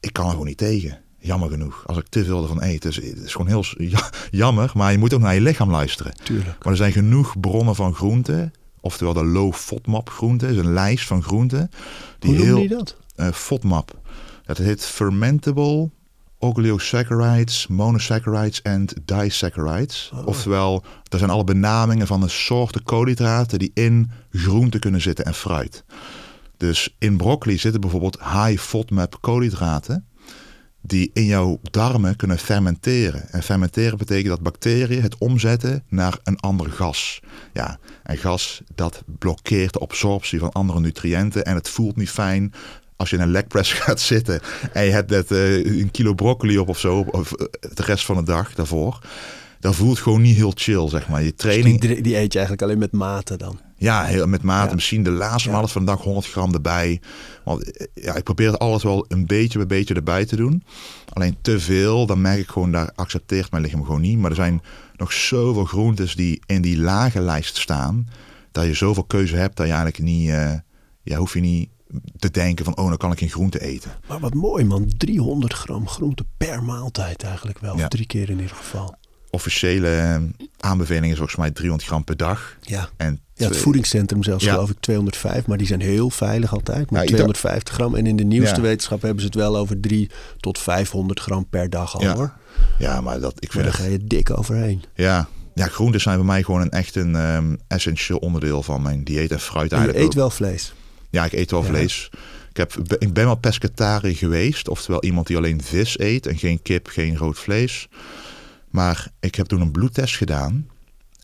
ik 0.00 0.12
kan 0.12 0.24
er 0.24 0.30
gewoon 0.30 0.46
niet 0.46 0.56
tegen. 0.58 0.98
Jammer 1.18 1.50
genoeg, 1.50 1.82
als 1.86 1.98
ik 1.98 2.06
te 2.08 2.24
veel 2.24 2.42
ervan 2.42 2.62
eet. 2.62 2.82
Dus 2.82 2.96
het 2.96 3.18
is 3.24 3.32
gewoon 3.32 3.46
heel 3.46 3.64
ja- 3.94 4.10
jammer, 4.30 4.70
maar 4.74 4.92
je 4.92 4.98
moet 4.98 5.14
ook 5.14 5.20
naar 5.20 5.34
je 5.34 5.40
lichaam 5.40 5.70
luisteren. 5.70 6.14
tuurlijk. 6.22 6.56
Maar 6.64 6.72
er 6.72 6.76
zijn 6.78 6.92
genoeg 6.92 7.40
bronnen 7.40 7.74
van 7.74 7.94
groenten, 7.94 8.52
oftewel 8.80 9.12
de 9.12 9.24
low 9.24 9.52
FODMAP 9.54 10.10
groenten, 10.10 10.48
is 10.48 10.56
een 10.56 10.72
lijst 10.72 11.06
van 11.06 11.22
groenten. 11.22 11.70
Die 12.18 12.34
Hoe 12.36 12.44
heel, 12.44 12.56
die 12.58 12.68
dat? 12.68 12.96
eh, 13.16 13.28
FODMAP. 13.32 13.98
Dat 14.46 14.58
heet 14.58 14.84
Fermentable 14.84 15.90
Oligosaccharides, 16.38 17.66
Monosaccharides 17.66 18.62
en 18.62 18.88
Disaccharides. 19.04 20.12
Oftewel, 20.24 20.84
dat 21.02 21.18
zijn 21.18 21.30
alle 21.30 21.44
benamingen 21.44 22.06
van 22.06 22.20
de 22.20 22.28
soorten 22.28 22.82
koolhydraten 22.82 23.58
die 23.58 23.70
in 23.74 24.10
groenten 24.30 24.80
kunnen 24.80 25.00
zitten 25.00 25.24
en 25.24 25.34
fruit. 25.34 25.84
Dus 26.56 26.96
in 26.98 27.16
broccoli 27.16 27.58
zitten 27.58 27.80
bijvoorbeeld 27.80 28.18
high 28.20 28.58
FODMAP 28.58 29.18
koolhydraten 29.20 30.06
die 30.82 31.10
in 31.12 31.24
jouw 31.24 31.58
darmen 31.62 32.16
kunnen 32.16 32.38
fermenteren. 32.38 33.28
En 33.30 33.42
fermenteren 33.42 33.98
betekent 33.98 34.28
dat 34.28 34.42
bacteriën 34.42 35.02
het 35.02 35.18
omzetten 35.18 35.84
naar 35.88 36.18
een 36.24 36.40
ander 36.40 36.70
gas. 36.70 37.20
Ja, 37.52 37.78
en 38.02 38.16
gas 38.16 38.62
dat 38.74 39.02
blokkeert 39.18 39.72
de 39.72 39.78
absorptie 39.78 40.38
van 40.38 40.52
andere 40.52 40.80
nutriënten 40.80 41.44
en 41.44 41.54
het 41.54 41.68
voelt 41.68 41.96
niet 41.96 42.10
fijn. 42.10 42.52
Als 42.96 43.10
je 43.10 43.16
in 43.16 43.22
een 43.22 43.30
leg 43.30 43.46
press 43.46 43.72
gaat 43.82 44.00
zitten 44.00 44.40
en 44.72 44.84
je 44.84 44.90
hebt 44.90 45.10
net 45.10 45.30
eh, 45.30 45.64
een 45.64 45.90
kilo 45.90 46.14
broccoli 46.14 46.58
op 46.58 46.68
of 46.68 46.78
zo, 46.78 47.06
of 47.10 47.32
eh, 47.32 47.46
de 47.74 47.82
rest 47.82 48.04
van 48.04 48.16
de 48.16 48.22
dag 48.22 48.54
daarvoor, 48.54 48.98
dan 49.60 49.74
voelt 49.74 49.90
het 49.90 50.02
gewoon 50.02 50.22
niet 50.22 50.36
heel 50.36 50.52
chill, 50.54 50.88
zeg 50.88 51.08
maar. 51.08 51.22
Je 51.22 51.30
Dus 51.30 51.36
training, 51.36 51.80
die, 51.80 52.02
die 52.02 52.16
eet 52.16 52.32
je 52.32 52.38
eigenlijk 52.38 52.62
alleen 52.62 52.78
met 52.78 52.92
mate 52.92 53.36
dan. 53.36 53.58
ja, 53.76 54.04
heel, 54.04 54.26
met 54.26 54.42
mate. 54.42 54.68
Ja. 54.68 54.74
Misschien 54.74 55.02
de 55.02 55.10
laatste 55.10 55.48
Ja. 55.48 55.54
maand 55.56 55.72
van 55.72 55.84
de 55.84 55.90
dag 55.90 56.02
100 56.02 56.26
gram 56.26 56.54
erbij. 56.54 57.00
Want 57.44 57.70
eh, 57.70 57.86
ja, 57.94 58.14
ik 58.14 58.22
probeer 58.24 58.50
het 58.50 58.58
altijd 58.58 58.82
wel 58.82 59.04
een 59.08 59.26
beetje 59.26 59.58
bij 59.58 59.66
beetje 59.66 59.94
erbij 59.94 60.24
te 60.24 60.36
doen. 60.36 60.62
Alleen 61.12 61.36
te 61.42 61.60
veel, 61.60 62.06
dan 62.06 62.20
merk 62.20 62.38
ik 62.38 62.48
gewoon, 62.48 62.72
daar 62.72 62.90
accepteert 62.94 63.50
mijn 63.50 63.62
lichaam 63.62 63.84
gewoon 63.84 64.00
niet. 64.00 64.18
Maar 64.18 64.30
er 64.30 64.36
zijn 64.36 64.62
nog 64.96 65.12
zoveel 65.12 65.64
groentes 65.64 66.14
die 66.14 66.42
in 66.46 66.62
die 66.62 66.78
lage 66.78 67.20
lijst 67.20 67.56
staan. 67.56 68.08
Dat 68.52 68.64
je 68.64 68.74
zoveel 68.74 69.04
keuze 69.04 69.36
hebt 69.36 69.56
dat 69.56 69.66
je 69.66 69.72
eigenlijk 69.72 70.02
niet, 70.02 70.28
eh, 70.28 70.52
ja, 71.02 71.16
hoef 71.16 71.34
je 71.34 71.40
niet 71.40 71.68
te 72.18 72.30
denken 72.30 72.64
van, 72.64 72.76
oh, 72.76 72.88
dan 72.88 72.96
kan 72.96 73.12
ik 73.12 73.18
geen 73.18 73.30
groente 73.30 73.60
eten. 73.60 73.90
Maar 74.08 74.20
wat 74.20 74.34
mooi 74.34 74.64
man, 74.64 74.90
300 74.96 75.52
gram 75.52 75.88
groente 75.88 76.24
per 76.36 76.62
maaltijd 76.62 77.22
eigenlijk 77.22 77.58
wel. 77.58 77.76
Ja. 77.76 77.82
Of 77.82 77.88
drie 77.88 78.06
keer 78.06 78.30
in 78.30 78.40
ieder 78.40 78.56
geval. 78.56 78.94
Officiële 79.30 79.88
eh, 79.88 80.16
aanbeveling 80.58 81.10
is 81.12 81.16
volgens 81.16 81.36
mij 81.38 81.50
300 81.50 81.88
gram 81.88 82.04
per 82.04 82.16
dag. 82.16 82.56
Ja. 82.60 82.88
En 82.96 83.20
Ja, 83.34 83.46
het 83.48 83.56
voedingscentrum 83.56 84.22
zelfs 84.22 84.44
Ja. 84.44 84.52
geloof 84.52 84.70
ik 84.70 84.76
205, 84.80 85.46
maar 85.46 85.58
die 85.58 85.66
zijn 85.66 85.80
heel 85.80 86.10
veilig 86.10 86.52
altijd. 86.52 86.90
Maar 86.90 87.00
Ja, 87.00 87.06
ik 87.08 87.14
250 87.14 87.74
gram. 87.74 87.94
En 87.94 88.06
in 88.06 88.16
de 88.16 88.24
nieuwste 88.24 88.60
wetenschap 88.60 89.02
hebben 89.02 89.20
ze 89.20 89.26
het 89.26 89.34
wel 89.34 89.56
over 89.56 89.80
3 89.80 90.10
tot 90.36 90.58
500 90.58 91.20
gram 91.20 91.46
per 91.48 91.70
dag 91.70 91.96
al 91.98 92.06
hoor. 92.14 92.32
Ja, 92.78 93.00
maar 93.00 93.20
dat, 93.20 93.32
ik 93.38 93.42
Maar 93.42 93.50
vind 93.50 93.64
daar 93.64 93.72
het, 93.72 93.82
ga 93.82 93.90
je 94.02 94.04
dik 94.06 94.38
overheen. 94.38 94.82
ja, 94.94 95.28
ja, 95.54 95.66
groenten 95.66 96.00
zijn 96.00 96.16
bij 96.16 96.26
mij 96.26 96.42
gewoon 96.42 96.60
een 96.60 96.70
echt 96.70 96.94
een 96.96 97.16
ehm, 97.16 97.54
essentieel 97.68 98.18
onderdeel 98.18 98.62
van 98.62 98.82
mijn 98.82 99.04
dieet. 99.04 99.30
En 99.30 99.40
fruit 99.40 99.72
En 99.72 99.78
je 99.78 99.82
eigenlijk 99.84 99.98
eet 100.04 100.12
ook. 100.12 100.20
wel 100.20 100.30
vlees. 100.30 100.74
Ja, 101.10 101.24
ik 101.24 101.32
eet 101.32 101.50
wel 101.50 101.62
Ja. 101.62 101.66
vlees. 101.68 102.10
Ik, 102.50 102.56
heb, 102.56 102.74
ik 102.98 103.12
ben 103.12 103.24
wel 103.24 103.34
pescatariër 103.36 104.16
geweest. 104.16 104.68
Oftewel 104.68 105.02
iemand 105.04 105.26
die 105.26 105.36
alleen 105.36 105.62
vis 105.62 105.98
eet 105.98 106.26
en 106.26 106.38
geen 106.38 106.62
kip, 106.62 106.86
geen 106.86 107.16
rood 107.16 107.38
vlees. 107.38 107.88
Maar 108.70 109.08
ik 109.20 109.34
heb 109.34 109.46
toen 109.46 109.60
een 109.60 109.70
bloedtest 109.70 110.16
gedaan. 110.16 110.66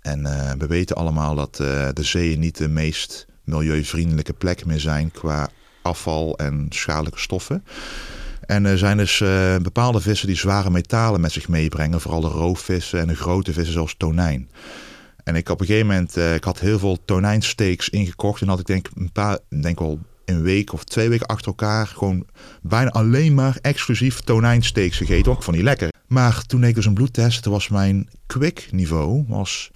En 0.02 0.26
eh, 0.26 0.50
we 0.58 0.66
weten 0.66 0.96
allemaal 0.96 1.34
dat 1.34 1.60
eh, 1.60 1.88
de 1.92 2.02
zeeën 2.02 2.38
niet 2.38 2.56
de 2.56 2.68
meest 2.68 3.26
milieuvriendelijke 3.44 4.32
plek 4.32 4.64
meer 4.64 4.80
zijn 4.80 5.10
qua 5.10 5.48
afval 5.82 6.38
en 6.38 6.66
schadelijke 6.70 7.18
stoffen. 7.20 7.64
En 8.46 8.64
er 8.64 8.78
zijn 8.78 8.96
dus 8.96 9.20
eh, 9.20 9.56
bepaalde 9.56 10.00
vissen 10.00 10.26
die 10.26 10.36
zware 10.36 10.70
metalen 10.70 11.20
met 11.20 11.32
zich 11.32 11.48
meebrengen. 11.48 12.00
Vooral 12.00 12.20
de 12.20 12.28
roofvissen 12.28 13.00
en 13.00 13.06
de 13.06 13.16
grote 13.16 13.52
vissen 13.52 13.72
zoals 13.72 13.94
tonijn. 13.96 14.48
En 15.24 15.36
ik 15.36 15.48
op 15.48 15.60
een 15.60 15.66
gegeven 15.66 15.86
moment, 15.86 16.16
eh, 16.16 16.34
ik 16.34 16.44
had 16.44 16.60
heel 16.60 16.78
veel 16.78 16.98
tonijnsteaks 17.04 17.88
ingekocht. 17.88 18.40
En 18.42 18.48
had 18.48 18.60
ik 18.60 18.66
denk 18.66 18.88
een 18.94 19.12
paar, 19.12 19.38
denk 19.48 19.78
wel 19.78 19.98
een 20.24 20.42
week 20.42 20.72
of 20.72 20.84
twee 20.84 21.08
weken 21.08 21.26
achter 21.26 21.46
elkaar 21.46 21.86
gewoon 21.86 22.26
bijna 22.62 22.90
alleen 22.90 23.34
maar 23.34 23.58
exclusief 23.60 24.20
tonijnsteaks 24.20 24.96
gegeten. 24.96 25.32
Ook 25.32 25.42
van 25.42 25.54
die 25.54 25.62
lekker. 25.62 25.90
Maar 26.06 26.46
toen 26.46 26.60
deed 26.60 26.68
ik 26.68 26.74
dus 26.74 26.86
een 26.86 26.94
bloedtest, 26.94 27.42
toen 27.42 27.52
was 27.52 27.68
mijn 27.68 28.08
quick 28.26 28.68
niveau, 28.70 29.24
was, 29.28 29.70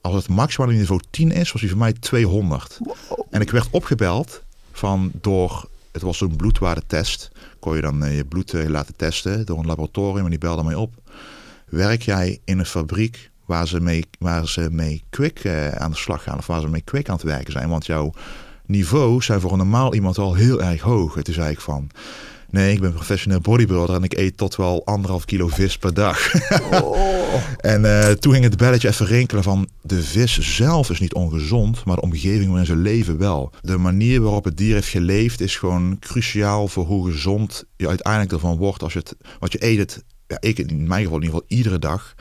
als 0.00 0.14
het 0.14 0.28
maximale 0.28 0.72
niveau 0.72 1.00
10 1.10 1.32
is, 1.32 1.52
was 1.52 1.60
die 1.60 1.70
voor 1.70 1.78
mij 1.78 1.92
200. 1.92 2.78
En 3.30 3.40
ik 3.40 3.50
werd 3.50 3.68
opgebeld 3.70 4.42
van 4.72 5.10
door, 5.20 5.68
het 5.92 6.02
was 6.02 6.18
zo'n 6.18 6.36
bloedwaardetest. 6.36 7.30
Kon 7.58 7.74
je 7.74 7.80
dan 7.80 8.04
eh, 8.04 8.16
je 8.16 8.24
bloed 8.24 8.54
eh, 8.54 8.68
laten 8.68 8.96
testen 8.96 9.46
door 9.46 9.58
een 9.58 9.66
laboratorium 9.66 10.24
en 10.24 10.30
die 10.30 10.38
belde 10.38 10.62
mij 10.64 10.74
op. 10.74 10.94
Werk 11.68 12.02
jij 12.02 12.40
in 12.44 12.58
een 12.58 12.66
fabriek 12.66 13.30
waar 13.46 13.68
ze 13.68 13.80
mee, 13.80 14.04
waar 14.18 14.48
ze 14.48 14.68
mee 14.70 15.02
quick 15.10 15.38
eh, 15.38 15.68
aan 15.68 15.90
de 15.90 15.96
slag 15.96 16.22
gaan 16.22 16.38
of 16.38 16.46
waar 16.46 16.60
ze 16.60 16.68
mee 16.68 16.80
quick 16.84 17.08
aan 17.08 17.14
het 17.14 17.24
werken 17.24 17.52
zijn? 17.52 17.68
Want 17.68 17.86
jouw 17.86 18.12
niveaus 18.66 19.26
zijn 19.26 19.40
voor 19.40 19.52
een 19.52 19.58
normaal 19.58 19.94
iemand 19.94 20.18
al 20.18 20.34
heel 20.34 20.62
erg 20.62 20.80
hoog. 20.80 21.22
Toen 21.22 21.34
zei 21.34 21.50
ik 21.50 21.60
van, 21.60 21.90
nee, 22.50 22.72
ik 22.72 22.80
ben 22.80 22.92
professioneel 22.92 23.40
bodybuilder 23.40 23.94
en 23.96 24.02
ik 24.02 24.16
eet 24.16 24.36
tot 24.36 24.56
wel 24.56 24.86
anderhalf 24.86 25.24
kilo 25.24 25.48
vis 25.48 25.78
per 25.78 25.94
dag. 25.94 26.32
En 27.60 27.84
eh, 27.84 28.10
toen 28.10 28.32
ging 28.32 28.44
het 28.44 28.56
belletje 28.56 28.88
even 28.88 29.06
rinkelen 29.06 29.42
van 29.42 29.68
de 29.82 30.02
vis 30.02 30.56
zelf 30.56 30.90
is 30.90 31.00
niet 31.00 31.14
ongezond, 31.14 31.84
maar 31.84 31.96
de 31.96 32.02
omgeving 32.02 32.46
waarin 32.46 32.66
ze 32.66 32.76
leven 32.76 33.18
wel. 33.18 33.52
De 33.60 33.76
manier 33.76 34.20
waarop 34.20 34.44
het 34.44 34.56
dier 34.56 34.74
heeft 34.74 34.88
geleefd 34.88 35.40
is 35.40 35.56
gewoon 35.56 35.98
cruciaal 35.98 36.68
voor 36.68 36.84
hoe 36.84 37.10
gezond 37.10 37.64
je 37.76 37.88
uiteindelijk 37.88 38.32
ervan 38.32 38.56
wordt 38.56 38.82
als 38.82 38.92
je 38.92 38.98
het, 38.98 39.16
wat 39.38 39.52
je 39.52 39.64
eet 39.64 39.78
het, 39.78 40.04
ja, 40.26 40.36
ik 40.40 40.58
in 40.58 40.86
mijn 40.86 41.02
geval 41.02 41.18
in 41.18 41.24
ieder 41.24 41.40
geval 41.40 41.56
iedere 41.58 41.78
dag, 41.78 42.14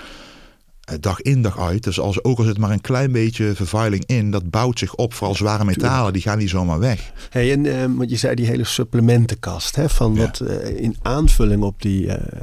dag 0.99 1.21
in 1.21 1.41
dag 1.41 1.59
uit. 1.59 1.83
Dus 1.83 1.99
als, 1.99 2.23
ook 2.23 2.37
al 2.37 2.43
zit 2.43 2.57
maar 2.57 2.71
een 2.71 2.81
klein 2.81 3.11
beetje 3.11 3.55
vervuiling 3.55 4.03
in, 4.05 4.31
dat 4.31 4.49
bouwt 4.49 4.79
zich 4.79 4.95
op. 4.95 5.13
Vooral 5.13 5.35
zware 5.35 5.65
metalen, 5.65 6.13
die 6.13 6.21
gaan 6.21 6.37
niet 6.37 6.49
zomaar 6.49 6.79
weg. 6.79 7.11
Hey, 7.29 7.51
en 7.51 7.65
eh, 7.65 7.85
want 7.97 8.09
je 8.09 8.15
zei 8.15 8.35
die 8.35 8.45
hele 8.45 8.63
supplementenkast, 8.63 9.75
hè, 9.75 9.89
van 9.89 10.13
Ja. 10.15 10.21
wat 10.21 10.39
eh, 10.39 10.79
in 10.81 10.95
aanvulling 11.01 11.63
op 11.63 11.81
die, 11.81 12.07
eh, 12.07 12.41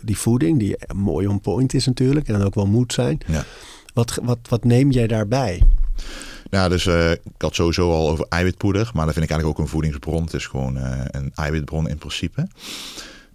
die 0.00 0.18
voeding, 0.18 0.58
die 0.58 0.76
mooi 0.94 1.26
on 1.26 1.40
point 1.40 1.74
is 1.74 1.86
natuurlijk 1.86 2.28
en 2.28 2.42
ook 2.42 2.54
wel 2.54 2.66
moet 2.66 2.92
zijn. 2.92 3.18
Ja. 3.26 3.44
Wat, 3.94 4.18
wat, 4.22 4.38
wat 4.48 4.64
neem 4.64 4.90
jij 4.90 5.06
daarbij? 5.06 5.62
Ja, 6.50 6.68
dus 6.68 6.86
eh, 6.86 7.10
ik 7.10 7.18
had 7.38 7.54
sowieso 7.54 7.90
al 7.92 8.10
over 8.10 8.26
eiwitpoeder, 8.28 8.90
maar 8.94 9.04
dat 9.04 9.14
vind 9.14 9.24
ik 9.24 9.30
eigenlijk 9.30 9.60
ook 9.60 9.64
een 9.64 9.70
voedingsbron. 9.72 10.22
Het 10.24 10.34
is 10.34 10.46
gewoon 10.46 10.76
eh, 10.76 10.98
een 11.06 11.30
eiwitbron 11.34 11.88
in 11.88 11.98
principe. 11.98 12.48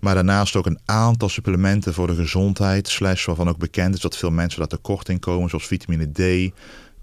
Maar 0.06 0.16
daarnaast 0.16 0.56
ook 0.56 0.66
een 0.66 0.80
aantal 0.86 1.30
supplementen 1.30 1.94
voor 1.94 2.08
de 2.08 2.16
gezondheid, 2.16 2.88
slash 2.88 3.26
waarvan 3.26 3.50
ook 3.50 3.58
bekend 3.58 3.96
is 3.96 4.02
dat 4.02 4.18
veel 4.18 4.32
mensen 4.32 4.60
daar 4.60 4.68
tekort 4.68 5.10
in 5.10 5.20
komen, 5.20 5.50
zoals 5.50 5.68
vitamine 5.68 6.12
D, 6.12 6.52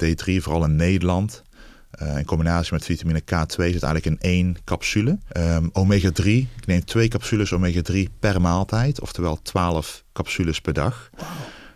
D3, 0.04 0.42
vooral 0.42 0.64
in 0.64 0.76
Nederland. 0.76 1.42
Eh, 1.90 2.18
in 2.18 2.24
combinatie 2.24 2.72
met 2.72 2.84
vitamine 2.84 3.20
K2 3.20 3.46
zit 3.46 3.82
eigenlijk 3.82 4.06
in 4.06 4.18
één 4.20 4.56
capsule. 4.64 5.18
Ehm, 5.28 5.68
omega 5.72 6.10
3, 6.10 6.48
ik 6.56 6.66
neem 6.66 6.84
twee 6.84 7.08
capsules 7.08 7.52
omega 7.52 7.82
3 7.82 8.08
per 8.18 8.40
maaltijd, 8.40 9.00
oftewel 9.00 9.42
12 9.42 10.04
capsules 10.12 10.60
per 10.60 10.72
dag. 10.72 11.10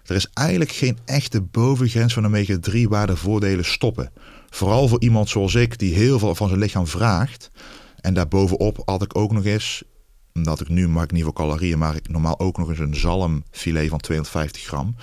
Er 0.05 0.17
is 0.17 0.31
eigenlijk 0.33 0.73
geen 0.73 0.99
echte 1.05 1.41
bovengrens 1.41 2.15
van 2.15 2.27
omega 2.27 2.59
3 2.61 2.89
waar 2.89 3.07
de 3.07 3.17
voordelen 3.17 3.65
stoppen. 3.65 4.11
Vooral 4.51 4.89
voor 4.89 5.01
iemand 5.01 5.29
zoals 5.29 5.55
ik, 5.55 5.79
die 5.79 5.95
heel 5.95 6.19
veel 6.19 6.35
van 6.35 6.49
zijn 6.49 6.61
lichaam 6.61 6.87
vraagt. 6.87 7.51
En 8.01 8.15
daarbovenop 8.15 8.83
had 8.85 9.03
ik 9.03 9.17
ook 9.17 9.33
nog 9.33 9.45
eens, 9.45 9.83
omdat 10.37 10.61
ik 10.61 10.69
nu 10.69 10.89
mag 10.89 11.05
ik 11.05 11.13
niet 11.13 11.23
voor 11.23 11.33
calorieën, 11.33 11.79
maar 11.79 11.97
ik 11.97 12.09
normaal 12.09 12.39
ook 12.39 12.59
nog 12.59 12.69
eens 12.69 12.79
een 12.79 12.97
zalmfilet 12.97 13.89
van 13.89 14.01
250 14.01 14.63
gram. 14.63 14.95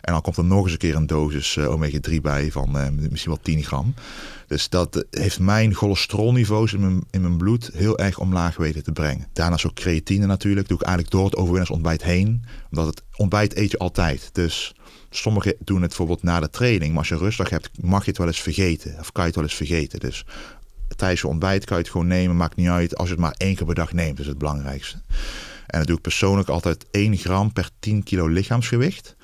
En 0.00 0.12
dan 0.12 0.22
komt 0.22 0.36
er 0.36 0.44
nog 0.44 0.62
eens 0.62 0.72
een 0.72 0.78
keer 0.78 0.94
een 0.94 1.06
dosis 1.06 1.56
eh, 1.56 1.70
omega 1.70 2.00
3 2.00 2.20
bij 2.20 2.50
van 2.50 2.78
eh, 2.78 2.88
misschien 3.10 3.32
wel 3.32 3.42
10 3.42 3.62
gram. 3.62 3.94
Dus 4.46 4.68
dat 4.68 4.96
eh, 4.96 5.20
heeft 5.22 5.40
mijn 5.40 5.74
cholesterolniveaus 5.74 6.72
in 6.72 6.80
mijn, 6.80 7.04
in 7.10 7.20
mijn 7.20 7.36
bloed 7.36 7.70
heel 7.74 7.98
erg 7.98 8.18
omlaag 8.18 8.56
weten 8.56 8.82
te 8.82 8.92
brengen. 8.92 9.26
Daarnaast 9.32 9.66
ook 9.66 9.74
creatine 9.74 10.26
natuurlijk. 10.26 10.68
Doe 10.68 10.76
ik 10.76 10.82
eigenlijk 10.82 11.14
door 11.14 11.24
het 11.24 11.36
overwinnersontbijt 11.36 12.02
heen. 12.02 12.44
Omdat 12.70 12.86
het 12.86 13.02
ontbijt 13.16 13.56
eet 13.56 13.70
je 13.70 13.78
altijd. 13.78 14.30
Dus 14.32 14.74
sommigen 15.10 15.54
doen 15.58 15.80
het 15.80 15.88
bijvoorbeeld 15.88 16.22
na 16.22 16.40
de 16.40 16.50
training. 16.50 16.90
Maar 16.90 16.98
als 16.98 17.08
je 17.08 17.16
rustig 17.16 17.50
hebt, 17.50 17.82
mag 17.82 18.04
je 18.04 18.08
het 18.08 18.18
wel 18.18 18.26
eens 18.26 18.40
vergeten. 18.40 18.96
Of 18.98 19.12
kan 19.12 19.22
je 19.22 19.28
het 19.28 19.34
wel 19.34 19.44
eens 19.44 19.54
vergeten. 19.54 20.00
Dus 20.00 20.24
tijdens 20.96 21.20
je 21.20 21.28
ontbijt 21.28 21.64
kan 21.64 21.76
je 21.76 21.82
het 21.82 21.92
gewoon 21.92 22.06
nemen. 22.06 22.36
Maakt 22.36 22.56
niet 22.56 22.68
uit. 22.68 22.96
Als 22.96 23.08
je 23.08 23.14
het 23.14 23.22
maar 23.22 23.34
één 23.36 23.54
keer 23.54 23.66
per 23.66 23.74
dag 23.74 23.92
neemt, 23.92 24.18
is 24.20 24.26
het 24.26 24.38
belangrijkste. 24.38 24.96
En 25.66 25.78
dat 25.78 25.86
doe 25.86 25.96
ik 25.96 26.02
persoonlijk 26.02 26.48
altijd 26.48 26.86
1 26.90 27.16
gram 27.16 27.52
per 27.52 27.68
10 27.78 28.02
kilo 28.02 28.26
lichaamsgewicht. 28.26 29.16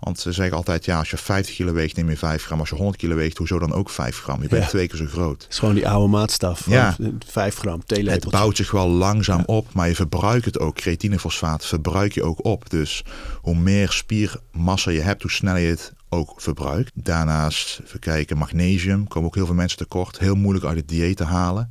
Want 0.00 0.18
ze 0.20 0.32
zeggen 0.32 0.56
altijd, 0.56 0.84
ja, 0.84 0.98
als 0.98 1.10
je 1.10 1.16
50 1.16 1.54
kilo 1.54 1.72
weegt, 1.72 1.96
neem 1.96 2.10
je 2.10 2.16
5 2.16 2.44
gram. 2.44 2.60
Als 2.60 2.68
je 2.68 2.74
100 2.74 2.96
kilo 2.96 3.14
weegt, 3.14 3.38
hoezo 3.38 3.58
dan 3.58 3.72
ook 3.72 3.90
5 3.90 4.18
gram? 4.20 4.42
Je 4.42 4.48
bent 4.48 4.62
Ja. 4.62 4.68
twee 4.68 4.86
keer 4.88 4.98
zo 4.98 5.06
groot. 5.06 5.42
Het 5.42 5.52
is 5.52 5.58
gewoon 5.58 5.74
die 5.74 5.88
oude 5.88 6.08
maatstaf 6.08 6.70
Ja. 6.70 6.96
5 7.26 7.56
gram 7.56 7.82
Het 7.86 8.30
bouwt 8.30 8.56
zich 8.56 8.70
wel 8.70 8.88
langzaam 8.88 9.42
op, 9.46 9.72
maar 9.72 9.88
je 9.88 9.94
verbruikt 9.94 10.44
het 10.44 10.58
ook. 10.58 10.74
Creatinefosfaat 10.74 11.66
verbruik 11.66 12.12
je 12.12 12.22
ook 12.22 12.44
op. 12.44 12.70
Dus 12.70 13.04
hoe 13.40 13.56
meer 13.56 13.90
spiermassa 13.90 14.90
je 14.90 15.00
hebt, 15.00 15.22
hoe 15.22 15.30
sneller 15.30 15.60
je 15.60 15.68
het 15.68 15.92
ook 16.14 16.40
verbruikt. 16.40 16.90
Daarnaast, 16.94 17.80
even 17.84 18.00
kijken, 18.00 18.38
magnesium. 18.38 19.08
Komen 19.08 19.28
ook 19.28 19.34
heel 19.34 19.46
veel 19.46 19.54
mensen 19.54 19.78
tekort. 19.78 20.18
Heel 20.18 20.34
moeilijk 20.34 20.66
uit 20.66 20.76
het 20.76 20.88
dieet 20.88 21.16
te 21.16 21.24
halen. 21.24 21.70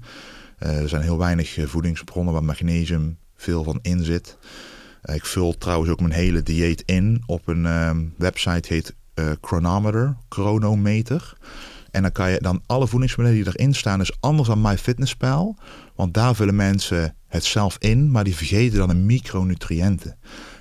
Eh, 0.57 0.81
er 0.81 0.89
zijn 0.89 1.01
heel 1.01 1.17
weinig 1.17 1.57
eh, 1.57 1.65
voedingsbronnen 1.65 2.33
waar 2.33 2.43
magnesium 2.43 3.17
veel 3.35 3.63
van 3.63 3.79
in 3.81 4.03
zit. 4.03 4.37
Eh, 5.01 5.15
ik 5.15 5.25
vul 5.25 5.57
trouwens 5.57 5.91
ook 5.91 5.99
mijn 5.99 6.13
hele 6.13 6.43
dieet 6.43 6.83
in 6.85 7.23
op 7.25 7.47
een 7.47 7.65
ehm, 7.65 8.05
website 8.17 8.73
heet 8.73 8.95
Chronometer, 9.41 10.15
chronometer. 10.29 11.33
En 11.91 12.01
dan 12.01 12.11
kan 12.11 12.31
je 12.31 12.37
dan 12.41 12.61
alle 12.65 12.87
voedingsmiddelen 12.87 13.43
die 13.43 13.53
erin 13.53 13.73
staan, 13.73 14.01
is 14.01 14.17
anders 14.19 14.47
dan 14.47 14.61
MyFitnessPal. 14.61 15.57
Want 15.95 16.13
daar 16.13 16.35
vullen 16.35 16.55
mensen 16.55 17.15
het 17.27 17.43
zelf 17.43 17.75
in, 17.79 18.11
maar 18.11 18.23
die 18.23 18.35
vergeten 18.35 18.77
dan 18.77 18.87
de 18.87 18.95
micronutriënten. 18.95 20.17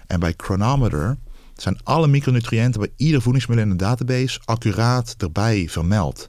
En 0.06 0.20
bij 0.20 0.34
Chronometer 0.36 1.16
zijn 1.62 1.78
alle 1.82 2.06
micronutriënten 2.08 2.80
bij 2.80 2.90
ieder 2.96 3.22
voedingsmiddel 3.22 3.66
in 3.66 3.72
de 3.72 3.84
database 3.84 4.40
accuraat 4.44 5.14
erbij 5.18 5.66
vermeld. 5.70 6.28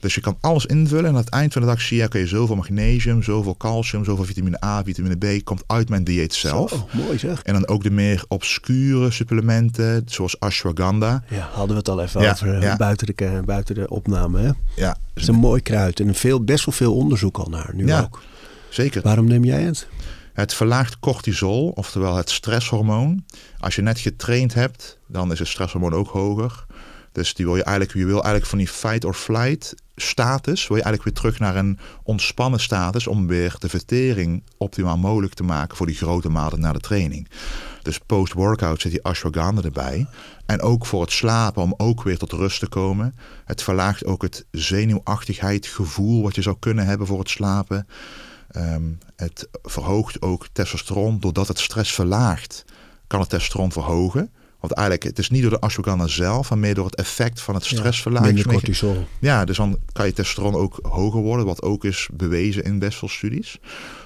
Dus 0.00 0.14
je 0.14 0.20
kan 0.20 0.36
alles 0.40 0.66
invullen 0.66 1.04
en 1.04 1.10
aan 1.10 1.16
het 1.16 1.28
eind 1.28 1.52
van 1.52 1.62
de 1.62 1.68
dag 1.68 1.80
zie 1.80 1.96
je, 1.96 2.04
oké, 2.04 2.26
zoveel 2.26 2.56
magnesium, 2.56 3.22
zoveel 3.22 3.56
calcium, 3.56 4.04
zoveel 4.04 4.24
vitamine 4.24 4.64
A, 4.64 4.82
vitamine 4.84 5.16
B, 5.16 5.44
komt 5.44 5.64
uit 5.66 5.88
mijn 5.88 6.04
dieet 6.04 6.34
zelf. 6.34 6.70
Zo, 6.70 6.88
mooi 6.92 7.18
zeg. 7.18 7.42
En 7.42 7.52
dan 7.52 7.68
ook 7.68 7.82
de 7.82 7.90
meer 7.90 8.24
obscure 8.28 9.10
supplementen, 9.10 10.02
zoals 10.06 10.40
ashwagandha. 10.40 11.24
Ja, 11.28 11.48
hadden 11.52 11.68
we 11.68 11.74
het 11.76 11.88
al 11.88 12.00
even 12.02 12.20
Ja, 12.20 12.30
over 12.30 12.54
eh, 12.54 12.62
ja. 12.62 12.76
buiten, 12.76 13.06
de, 13.06 13.42
buiten 13.44 13.74
de 13.74 13.88
opname. 13.88 14.38
Hè? 14.40 14.46
Het 14.46 14.56
Ja, 14.76 14.96
is 15.14 15.26
een 15.28 15.34
mooi 15.34 15.60
kruid 15.62 16.00
en 16.00 16.14
veel, 16.14 16.44
best 16.44 16.64
wel 16.64 16.74
veel 16.74 16.94
onderzoek 16.94 17.36
al 17.38 17.48
naar 17.50 17.70
nu 17.74 17.86
Ja. 17.86 18.00
ook. 18.00 18.22
Zeker. 18.68 19.02
Waarom 19.02 19.26
neem 19.26 19.44
jij 19.44 19.62
het? 19.62 19.88
Het 20.34 20.54
verlaagt 20.54 20.98
cortisol, 20.98 21.68
oftewel 21.68 22.16
het 22.16 22.30
stresshormoon. 22.30 23.24
Als 23.58 23.74
je 23.74 23.82
net 23.82 23.98
getraind 23.98 24.54
hebt, 24.54 24.98
dan 25.08 25.32
is 25.32 25.38
het 25.38 25.48
stresshormoon 25.48 25.92
ook 25.92 26.08
hoger. 26.08 26.66
Dus 27.12 27.34
die 27.34 27.44
wil 27.44 27.56
je, 27.56 27.62
eigenlijk, 27.62 27.96
je 27.96 28.04
wil 28.04 28.14
eigenlijk 28.14 28.46
van 28.46 28.58
die 28.58 28.68
fight 28.68 29.04
or 29.04 29.14
flight 29.14 29.74
status, 29.96 30.66
wil 30.66 30.76
je 30.76 30.82
eigenlijk 30.82 31.02
weer 31.02 31.22
terug 31.22 31.38
naar 31.38 31.56
een 31.56 31.78
ontspannen 32.02 32.60
status 32.60 33.06
om 33.06 33.26
weer 33.26 33.56
de 33.58 33.68
vertering 33.68 34.42
optimaal 34.56 34.96
mogelijk 34.96 35.34
te 35.34 35.42
maken 35.42 35.76
voor 35.76 35.86
die 35.86 35.96
grote 35.96 36.28
malen 36.28 36.60
na 36.60 36.72
de 36.72 36.80
training. 36.80 37.28
Dus 37.82 37.98
post-workout 37.98 38.80
zit 38.80 38.90
die 38.90 39.04
ashwagandha 39.04 39.62
erbij. 39.62 40.06
En 40.46 40.60
ook 40.60 40.86
voor 40.86 41.00
het 41.00 41.12
slapen, 41.12 41.62
om 41.62 41.74
ook 41.76 42.02
weer 42.02 42.18
tot 42.18 42.32
rust 42.32 42.58
te 42.58 42.68
komen. 42.68 43.16
Het 43.44 43.62
verlaagt 43.62 44.04
ook 44.04 44.22
het 44.22 44.46
zenuwachtigheid 44.50 45.66
gevoel 45.66 46.22
wat 46.22 46.34
je 46.34 46.42
zou 46.42 46.56
kunnen 46.58 46.86
hebben 46.86 47.06
voor 47.06 47.18
het 47.18 47.30
slapen. 47.30 47.86
Ehm, 48.54 48.82
het 49.16 49.48
verhoogt 49.62 50.22
ook 50.22 50.46
testosteron. 50.52 51.20
Doordat 51.20 51.48
het 51.48 51.58
stress 51.58 51.92
verlaagt, 51.92 52.64
kan 53.06 53.20
het 53.20 53.28
testosteron 53.28 53.72
verhogen. 53.72 54.30
Want 54.60 54.72
eigenlijk, 54.72 55.06
het 55.08 55.18
is 55.18 55.30
niet 55.30 55.42
door 55.42 55.50
de 55.50 55.60
ashwagandha 55.60 56.06
zelf, 56.06 56.50
maar 56.50 56.58
meer 56.58 56.74
door 56.74 56.84
het 56.84 56.94
effect 56.94 57.40
van 57.40 57.54
het 57.54 57.64
stressverlaging. 57.64 58.34
Minder 58.34 58.52
cortisol. 58.52 59.06
Ja, 59.18 59.44
dus 59.44 59.56
dan 59.56 59.78
kan 59.92 60.06
je 60.06 60.12
testosteron 60.12 60.54
ook 60.54 60.78
hoger 60.82 61.20
worden, 61.20 61.46
wat 61.46 61.62
ook 61.62 61.84
is 61.84 62.08
bewezen 62.12 62.64
in 62.64 62.78
best 62.78 62.98
veel 62.98 63.08
studies. 63.08 63.58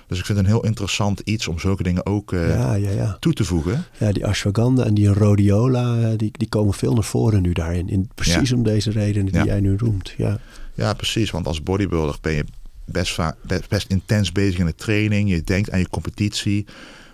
Dus 0.07 0.19
ik 0.19 0.25
vind 0.25 0.39
het 0.39 0.47
een 0.47 0.53
heel 0.53 0.65
interessant 0.65 1.21
iets 1.21 1.49
om 1.49 1.59
zulke 1.59 1.83
dingen 1.83 2.07
ook 2.07 2.33
uh, 2.33 2.49
ja, 2.49 2.75
ja, 2.75 2.91
ja. 2.91 3.17
toe 3.21 3.33
te 3.33 3.45
voegen. 3.45 3.85
Ja, 3.99 4.13
die 4.13 4.27
ashwagandha 4.27 4.85
en 4.85 4.95
die 4.95 5.13
rhodiola, 5.13 6.01
eh, 6.01 6.09
die, 6.17 6.31
die 6.33 6.49
komen 6.49 6.75
veel 6.75 6.95
naar 6.95 7.05
voren 7.05 7.43
nu 7.43 7.53
daarin. 7.53 7.89
In, 7.89 8.11
precies 8.15 8.53
om 8.53 8.63
deze 8.63 8.91
redenen 8.91 9.33
die 9.33 9.45
jij 9.45 9.61
nu 9.61 9.77
noemt. 9.79 10.15
Ja. 10.17 10.39
ja, 10.75 10.95
precies. 10.95 11.31
Want 11.31 11.47
als 11.47 11.63
bodybuilder 11.63 12.17
ben 12.21 12.33
je 12.33 12.45
best, 12.89 13.15
vaak, 13.15 13.37
best 13.69 13.89
intens 13.89 14.33
bezig 14.33 14.59
in 14.59 14.67
de 14.67 14.75
training. 14.75 15.31
Je 15.31 15.43
denkt 15.43 15.71
aan 15.71 15.79
je 15.79 15.89
competitie. 15.89 16.67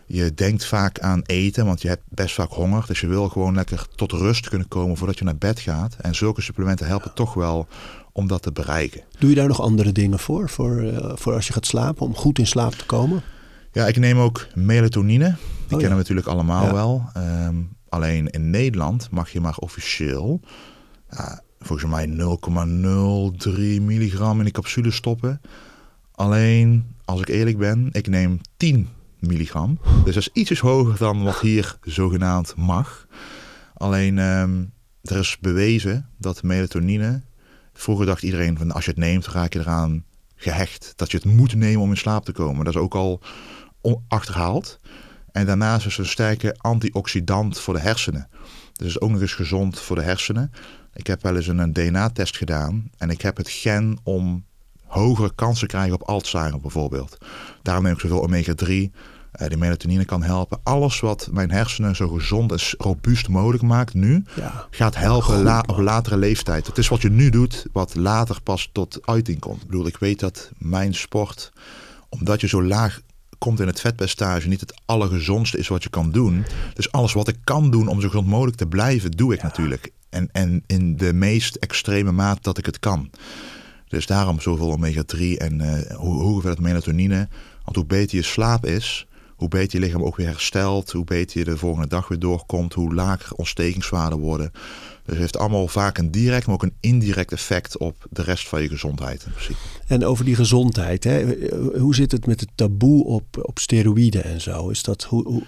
Je 0.07 0.35
denkt 0.35 0.65
vaak 0.65 1.01
aan 1.01 1.23
eten, 1.23 1.67
want 1.67 1.83
je 1.83 1.89
hebt 1.89 2.03
best 2.09 2.35
vaak 2.35 2.51
honger. 2.51 2.85
Dus 2.87 3.01
je 3.01 3.07
wil 3.07 3.29
gewoon 3.29 3.55
lekker 3.55 3.87
tot 3.95 4.13
rust 4.13 4.49
kunnen 4.49 4.69
komen 4.69 4.97
voordat 4.97 5.19
je 5.19 5.25
naar 5.25 5.37
bed 5.37 5.61
gaat. 5.61 5.97
En 6.01 6.15
zulke 6.15 6.41
supplementen 6.41 6.87
helpen 6.87 7.15
toch 7.15 7.35
wel 7.35 7.67
om 8.13 8.27
dat 8.27 8.43
te 8.43 8.53
bereiken. 8.53 9.03
Doe 9.19 9.31
je 9.31 9.37
daar 9.37 9.49
nog 9.49 9.61
andere 9.61 9.93
dingen 9.93 10.19
voor, 10.19 10.49
voor, 10.49 10.83
uh, 10.83 11.13
voor 11.15 11.35
als 11.35 11.47
je 11.47 11.53
gaat 11.53 11.67
slapen, 11.67 12.07
om 12.07 12.15
goed 12.15 12.39
in 12.39 12.47
slaap 12.47 12.73
te 12.73 12.87
komen? 12.87 13.23
Ja, 13.73 13.87
ik 13.87 13.97
neem 13.97 14.19
ook 14.19 14.47
melatonine. 14.55 15.25
Die 15.25 15.37
oh, 15.63 15.69
kennen 15.69 15.91
we 15.91 15.97
natuurlijk 15.97 16.27
allemaal 16.27 16.73
wel. 16.73 17.11
Um, 17.17 17.77
alleen 17.89 18.31
in 18.31 18.51
Nederland 18.51 19.11
mag 19.11 19.31
je 19.31 19.41
maar 19.41 19.57
officieel, 19.57 20.41
uh, 21.13 21.33
volgens 21.61 21.91
mij 21.91 22.07
0,03 22.09 23.83
milligram 23.83 24.39
in 24.39 24.45
de 24.45 24.51
capsule 24.51 24.91
stoppen. 24.91 25.41
Alleen, 26.15 26.95
als 27.05 27.21
ik 27.21 27.29
eerlijk 27.29 27.59
ben, 27.59 27.89
ik 27.93 28.07
neem 28.07 28.41
10 28.57 28.89
milligram. 29.19 29.79
Dus 30.05 30.15
dat 30.15 30.23
is 30.23 30.31
ietsjes 30.33 30.61
hoger 30.61 30.99
dan 30.99 31.23
wat 31.23 31.41
hier 31.41 31.79
zogenaamd 31.83 32.55
mag. 32.57 33.07
Alleen, 33.75 34.19
um, 34.19 34.73
er 35.03 35.17
is 35.17 35.39
bewezen 35.41 36.09
dat 36.19 36.43
melatonine 36.43 37.23
Vroeger 37.75 38.07
dacht 38.07 38.23
iedereen 38.23 38.59
van 38.59 38.71
als 38.71 38.85
je 38.85 38.91
het 38.91 39.01
neemt, 39.01 39.27
raak 39.27 39.53
je 39.53 39.59
eraan 39.59 40.05
gehecht. 40.35 40.93
Dat 40.97 41.11
je 41.11 41.17
het 41.17 41.27
moet 41.27 41.55
nemen 41.55 41.81
om 41.81 41.91
in 41.91 41.97
slaap 41.97 42.25
te 42.25 42.33
komen. 42.33 42.65
Dat 42.65 42.75
is 42.75 42.81
ook 42.81 42.95
al 42.95 43.21
achterhaald. 44.09 44.81
En 45.33 45.47
daarnaast 45.47 45.87
is 45.87 45.97
het 45.97 46.07
een 46.07 46.13
sterke 46.13 46.57
antioxidant 46.59 47.61
voor 47.61 47.75
de 47.75 47.81
hersenen. 47.81 48.29
Dus 48.73 49.01
ook 49.01 49.11
nog 49.11 49.21
eens 49.21 49.35
gezond 49.35 49.81
voor 49.81 49.97
de 49.97 50.03
hersenen. 50.03 50.51
Ik 50.95 51.07
heb 51.07 51.23
wel 51.23 51.37
eens 51.37 51.47
een 51.47 51.73
DNA-test 51.73 52.37
gedaan 52.37 52.91
en 52.99 53.11
ik 53.11 53.21
heb 53.21 53.37
het 53.37 53.49
gen 53.49 53.99
om 54.03 54.45
hogere 54.95 55.33
kansen 55.35 55.69
krijgen 55.69 55.95
op 55.95 56.03
Alzheimer 56.03 56.61
bijvoorbeeld. 56.61 57.17
Daarom 57.63 57.85
neem 57.85 57.93
ik 57.93 58.01
zoveel 58.01 58.23
omega-3. 58.23 58.69
Uh, 58.69 59.49
die 59.49 59.57
melatonine 59.57 60.05
kan 60.05 60.23
helpen. 60.23 60.61
Alles 60.63 61.01
wat 61.01 61.29
mijn 61.33 61.51
hersenen 61.51 61.97
zo 61.97 62.09
gezond 62.09 62.53
en 62.53 62.59
robuust 62.79 63.29
mogelijk 63.29 63.63
maakt 63.63 63.95
nu, 63.95 64.25
ja. 64.37 64.67
gaat 64.71 64.97
helpen 64.97 65.43
la 65.43 65.65
op 65.67 65.79
latere 65.79 66.17
leeftijd. 66.17 66.67
Het 66.67 66.79
is 66.79 66.89
wat 66.89 67.03
je 67.03 67.11
nu 67.11 67.31
doet, 67.31 67.67
wat 67.73 67.95
later 67.95 68.43
pas 68.43 68.71
tot 68.73 68.99
uiting 69.05 69.39
komt. 69.39 69.61
Ik 69.61 69.67
bedoel, 69.67 69.87
ik 69.87 69.97
weet 69.97 70.21
dat 70.21 70.51
mijn 70.59 70.95
sport, 70.95 71.53
omdat 72.09 72.41
je 72.41 72.49
zo 72.49 72.63
laag 72.63 73.01
komt 73.39 73.61
in 73.61 73.67
het 73.67 73.81
vetpercentage, 73.81 74.49
niet 74.49 74.61
het 74.61 74.75
allergezondste 74.85 75.59
is 75.59 75.69
wat 75.69 75.83
je 75.83 75.91
kan 75.91 76.11
doen. 76.11 76.45
Dus 76.75 76.93
alles 76.93 77.13
wat 77.13 77.29
ik 77.29 77.37
kan 77.45 77.71
doen 77.71 77.89
om 77.89 78.01
zo 78.01 78.09
gezond 78.09 78.27
mogelijk 78.27 78.57
te 78.57 78.67
blijven, 78.67 79.11
doe 79.11 79.35
ik 79.35 79.43
natuurlijk. 79.43 79.93
En, 80.11 80.29
en 80.33 80.63
in 80.67 80.97
de 80.97 81.13
meest 81.13 81.55
extreme 81.55 82.13
maat 82.13 82.43
dat 82.43 82.59
ik 82.59 82.67
het 82.67 82.79
kan. 82.79 83.11
Dus 83.89 84.07
daarom 84.07 84.41
zoveel 84.41 84.71
omega-3 84.71 85.19
en 85.19 85.61
uh, 85.61 85.97
hoe 85.97 86.23
hoger 86.23 86.51
het 86.51 86.61
melatonine. 86.61 87.29
Want 87.65 87.77
hoe 87.77 87.87
beter 87.87 88.17
je 88.17 88.23
slaap 88.23 88.67
is, 88.67 89.07
hoe 89.37 89.49
beter 89.49 89.81
je 89.81 89.87
lichaam 89.87 90.03
ook 90.03 90.17
weer 90.17 90.27
herstelt, 90.27 90.93
hoe 90.93 91.05
beter 91.05 91.39
je 91.39 91.45
de 91.45 91.57
volgende 91.57 91.89
dag 91.89 92.09
weer 92.09 92.19
doorkomt, 92.19 92.75
hoe 92.75 92.95
lager 92.95 93.35
ontstekingswaarden 93.37 94.19
worden. 94.19 94.51
Dus 94.53 95.13
het 95.13 95.19
heeft 95.19 95.39
allemaal 95.39 95.69
vaak 95.69 95.99
een 95.99 96.11
direct, 96.11 96.47
maar 96.47 96.55
ook 96.55 96.63
een 96.63 96.77
indirect 96.81 97.33
effect 97.33 97.79
op 97.79 98.07
de 98.11 98.23
rest 98.23 98.49
van 98.49 98.63
je 98.63 98.69
gezondheid 98.69 99.25
in 99.25 99.33
principe. 99.33 99.59
En 99.87 100.05
over 100.05 100.25
die 100.25 100.35
gezondheid, 100.35 101.05
hè? 101.05 101.37
hoe 101.79 101.95
zit 101.95 102.13
het 102.13 102.27
met 102.27 102.41
het 102.41 102.49
taboe 102.55 103.05
op, 103.05 103.25
op 103.43 103.59
steroïden 103.59 104.25
en 104.25 104.41
zo? 104.41 104.69
Is 104.69 104.83
dat, 104.83 105.03
hoe, 105.03 105.25
hoe, 105.25 105.43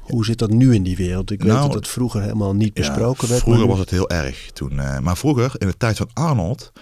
hoe 0.00 0.24
zit 0.24 0.38
dat 0.38 0.50
nu 0.50 0.74
in 0.74 0.82
die 0.82 0.96
wereld? 0.96 1.30
Ik 1.30 1.42
weet 1.42 1.52
nou, 1.52 1.66
dat 1.66 1.74
het 1.74 1.88
vroeger 1.88 2.22
helemaal 2.22 2.54
niet 2.54 2.74
besproken 2.74 3.28
werd. 3.28 3.40
Vroeger 3.40 3.66
was 3.66 3.78
het 3.78 3.90
heel 3.90 4.10
erg 4.10 4.50
toen. 4.52 4.72
Uh, 4.72 4.98
maar 4.98 5.16
vroeger, 5.16 5.52
in 5.58 5.66
de 5.66 5.76
tijd 5.76 5.96
van 5.96 6.10
Arnold, 6.12 6.72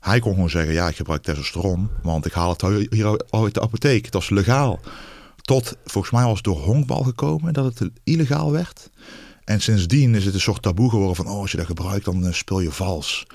hij 0.00 0.20
kon 0.20 0.34
gewoon 0.34 0.50
zeggen, 0.50 0.72
ja, 0.72 0.88
ik 0.88 0.96
gebruik 0.96 1.22
testosteron, 1.22 1.90
want 2.02 2.26
ik 2.26 2.32
haal 2.32 2.50
het 2.50 2.90
hier 2.90 3.24
uit 3.30 3.54
de 3.54 3.60
apotheek. 3.60 4.10
Dat 4.10 4.22
is 4.22 4.30
legaal. 4.30 4.80
Tot, 5.42 5.76
volgens 5.84 6.12
mij 6.12 6.24
was 6.24 6.34
het 6.34 6.44
door 6.44 6.58
honkbal 6.58 7.02
gekomen 7.02 7.52
dat 7.52 7.78
het 7.78 7.90
illegaal 8.04 8.52
werd. 8.52 8.90
En 9.44 9.60
sindsdien 9.60 10.14
is 10.14 10.24
het 10.24 10.34
een 10.34 10.40
soort 10.40 10.62
taboe 10.62 10.90
geworden 10.90 11.16
van, 11.16 11.26
oh, 11.26 11.40
als 11.40 11.50
je 11.50 11.56
dat 11.56 11.66
gebruikt, 11.66 12.04
dan 12.04 12.24
uh, 12.24 12.32
speel 12.32 12.60
je 12.60 12.70
vals. 12.70 13.26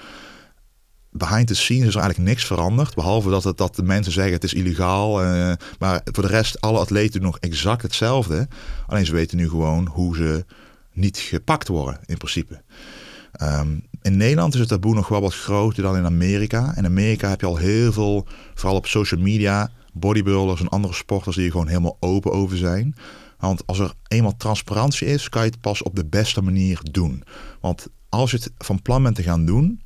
Behind 1.12 1.48
the 1.48 1.56
scenes 1.56 1.88
is 1.88 1.96
er 1.96 2.02
eigenlijk 2.02 2.30
niks 2.30 2.46
veranderd. 2.46 2.96
Behalve 2.96 3.30
dat, 3.30 3.44
het, 3.44 3.58
dat 3.58 3.76
de 3.76 3.84
mensen 3.84 4.14
zeggen 4.14 4.34
het 4.34 4.44
is 4.44 4.54
illegaal. 4.54 5.24
Uh, 5.24 5.54
maar 5.80 6.02
voor 6.04 6.24
de 6.24 6.30
rest, 6.30 6.62
alle 6.62 6.80
atleten 6.80 7.20
doen 7.20 7.30
nog 7.30 7.40
exact 7.40 7.82
hetzelfde. 7.82 8.48
Alleen 8.88 9.06
ze 9.06 9.14
weten 9.14 9.38
nu 9.38 9.50
gewoon 9.50 9.88
hoe 9.88 10.16
ze 10.16 10.46
niet 10.94 11.18
gepakt 11.18 11.68
worden, 11.68 12.00
in 12.06 12.18
principe. 12.18 12.62
Um, 13.42 13.84
in 14.06 14.18
Nederland 14.18 14.54
is 14.54 14.60
het 14.60 14.70
taboe 14.70 14.94
nog 14.94 15.08
wel 15.08 15.22
wat 15.22 15.36
groter 15.36 15.84
dan 15.84 15.98
in 15.98 16.06
Amerika. 16.06 16.74
In 16.78 16.86
Amerika 16.86 17.30
heb 17.30 17.42
je 17.42 17.46
al 17.46 17.58
heel 17.58 17.92
veel, 17.92 18.28
vooral 18.54 18.78
op 18.78 18.88
social 18.88 19.22
media, 19.22 19.72
bodybuilders 19.94 20.62
en 20.62 20.70
andere 20.70 20.94
sporters 20.94 21.36
die 21.36 21.46
er 21.46 21.52
gewoon 21.52 21.68
helemaal 21.68 21.98
open 22.00 22.32
over 22.32 22.58
zijn. 22.58 22.96
Want 23.40 23.68
als 23.68 23.80
er 23.80 23.94
eenmaal 24.08 24.38
transparantie 24.38 25.08
is, 25.08 25.30
kan 25.30 25.44
je 25.44 25.50
het 25.50 25.62
pas 25.62 25.84
op 25.84 25.96
de 25.96 26.06
beste 26.06 26.42
manier 26.42 26.80
doen. 26.92 27.24
Want 27.62 27.88
als 28.10 28.32
je 28.32 28.38
het 28.38 28.52
van 28.58 28.82
plan 28.82 29.04
bent 29.04 29.16
te 29.16 29.24
gaan 29.24 29.46
doen, 29.46 29.82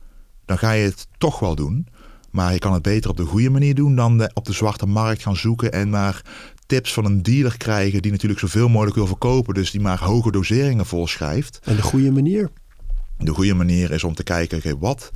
dan 0.46 0.58
ga 0.58 0.72
je 0.72 0.84
het 0.84 1.08
toch 1.18 1.40
wel 1.40 1.56
doen. 1.56 1.88
Maar 2.32 2.54
je 2.54 2.60
kan 2.60 2.74
het 2.74 2.82
beter 2.82 3.10
op 3.10 3.18
de 3.18 3.26
goede 3.26 3.50
manier 3.50 3.76
doen 3.76 3.96
dan 3.96 4.30
op 4.34 4.46
de 4.46 4.54
zwarte 4.54 4.86
markt 4.86 5.22
gaan 5.22 5.36
zoeken 5.36 5.72
en 5.72 5.90
maar 5.90 6.22
tips 6.66 6.94
van 6.94 7.06
een 7.06 7.24
dealer 7.24 7.58
krijgen 7.58 8.02
die 8.02 8.12
natuurlijk 8.12 8.40
zoveel 8.40 8.70
mogelijk 8.70 8.96
wil 8.96 9.08
verkopen, 9.08 9.54
dus 9.54 9.72
die 9.72 9.82
maar 9.82 10.04
hoge 10.04 10.32
doseringen 10.32 10.86
voorschrijft. 10.86 11.60
En 11.64 11.76
de 11.76 11.82
goede 11.82 12.12
manier? 12.12 12.50
De 13.24 13.32
goede 13.34 13.54
manier 13.54 13.92
is 13.92 14.04
om 14.04 14.14
te 14.14 14.24
kijken, 14.24 14.58
oké, 14.58 14.78
wat, 14.78 15.12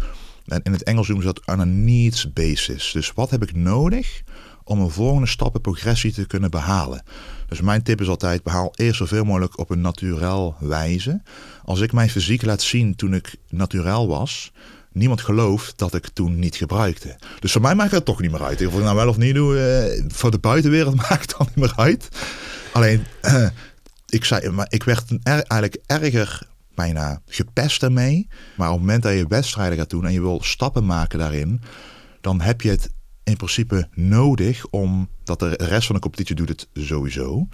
en 0.46 0.62
in 0.64 0.72
het 0.72 0.84
Engels 0.84 1.08
noemen 1.08 1.28
ze 1.28 1.34
dat 1.34 1.56
on 1.56 1.62
a 1.62 1.64
needs 1.64 2.34
basis. 2.34 2.92
Dus 2.92 3.14
wat 3.14 3.30
heb 3.30 3.44
ik 3.44 3.56
nodig 3.56 4.24
om 4.64 4.80
een 4.80 4.90
volgende 4.90 5.28
stap 5.28 5.56
in 5.56 5.62
progressie 5.62 6.14
te 6.14 6.28
kunnen 6.28 6.52
behalen. 6.52 7.04
Dus 7.48 7.62
mijn 7.62 7.84
tip 7.84 8.02
is 8.02 8.08
altijd, 8.08 8.44
behaal 8.44 8.72
eerst 8.76 8.98
zoveel 8.98 9.24
mogelijk 9.24 9.60
op 9.60 9.70
een 9.70 9.82
naturel 9.82 10.56
wijze. 10.60 11.22
Als 11.66 11.80
ik 11.80 11.92
mijn 11.92 12.10
fysiek 12.10 12.46
laat 12.46 12.62
zien 12.62 12.96
toen 12.96 13.14
ik 13.14 13.36
naturel 13.50 14.08
was, 14.08 14.52
niemand 14.92 15.22
gelooft 15.22 15.78
dat 15.78 15.94
ik 15.94 16.08
toen 16.08 16.40
niet 16.40 16.56
gebruikte. 16.56 17.16
Dus 17.40 17.52
voor 17.52 17.62
mij 17.62 17.76
maakt 17.76 17.92
het 17.92 18.06
toch 18.06 18.22
niet 18.22 18.32
meer 18.32 18.44
uit. 18.44 18.68
Of 18.68 18.74
ik 18.74 18.84
nou 18.84 18.96
wel 18.96 19.08
of 19.08 19.18
niet 19.18 19.36
doe, 19.36 19.60
eh, 19.60 20.04
voor 20.08 20.32
de 20.32 20.40
buitenwereld 20.40 20.96
maakt 21.10 21.22
het 21.22 21.36
dan 21.38 21.48
niet 21.48 21.56
meer 21.56 21.74
uit. 21.76 22.10
Alleen, 22.74 23.04
ik, 24.10 24.26
zei, 24.26 24.50
maar 24.50 24.68
ik 24.70 24.84
werd 24.84 25.04
eigenlijk 25.24 25.78
erger 25.86 26.52
bijna 26.76 27.22
gepest 27.26 27.84
ermee. 27.84 28.28
Maar 28.58 28.68
op 28.68 28.74
het 28.74 28.86
moment 28.86 29.04
dat 29.04 29.14
je 29.14 29.28
wedstrijden 29.28 29.78
gaat 29.78 29.90
doen 29.90 30.06
en 30.06 30.14
je 30.14 30.22
wil 30.22 30.44
stappen 30.44 30.86
maken 30.86 31.20
daarin, 31.20 31.62
dan 32.22 32.42
heb 32.42 32.62
je 32.62 32.70
het 32.70 32.90
in 33.24 33.36
principe 33.36 33.88
nodig 33.94 34.66
om 34.66 35.10
dat 35.24 35.40
de 35.40 35.50
rest 35.50 35.86
van 35.86 35.96
de 35.96 36.02
competitie 36.02 36.36
doet 36.36 36.50
het 36.50 36.68
sowieso. 36.74 37.48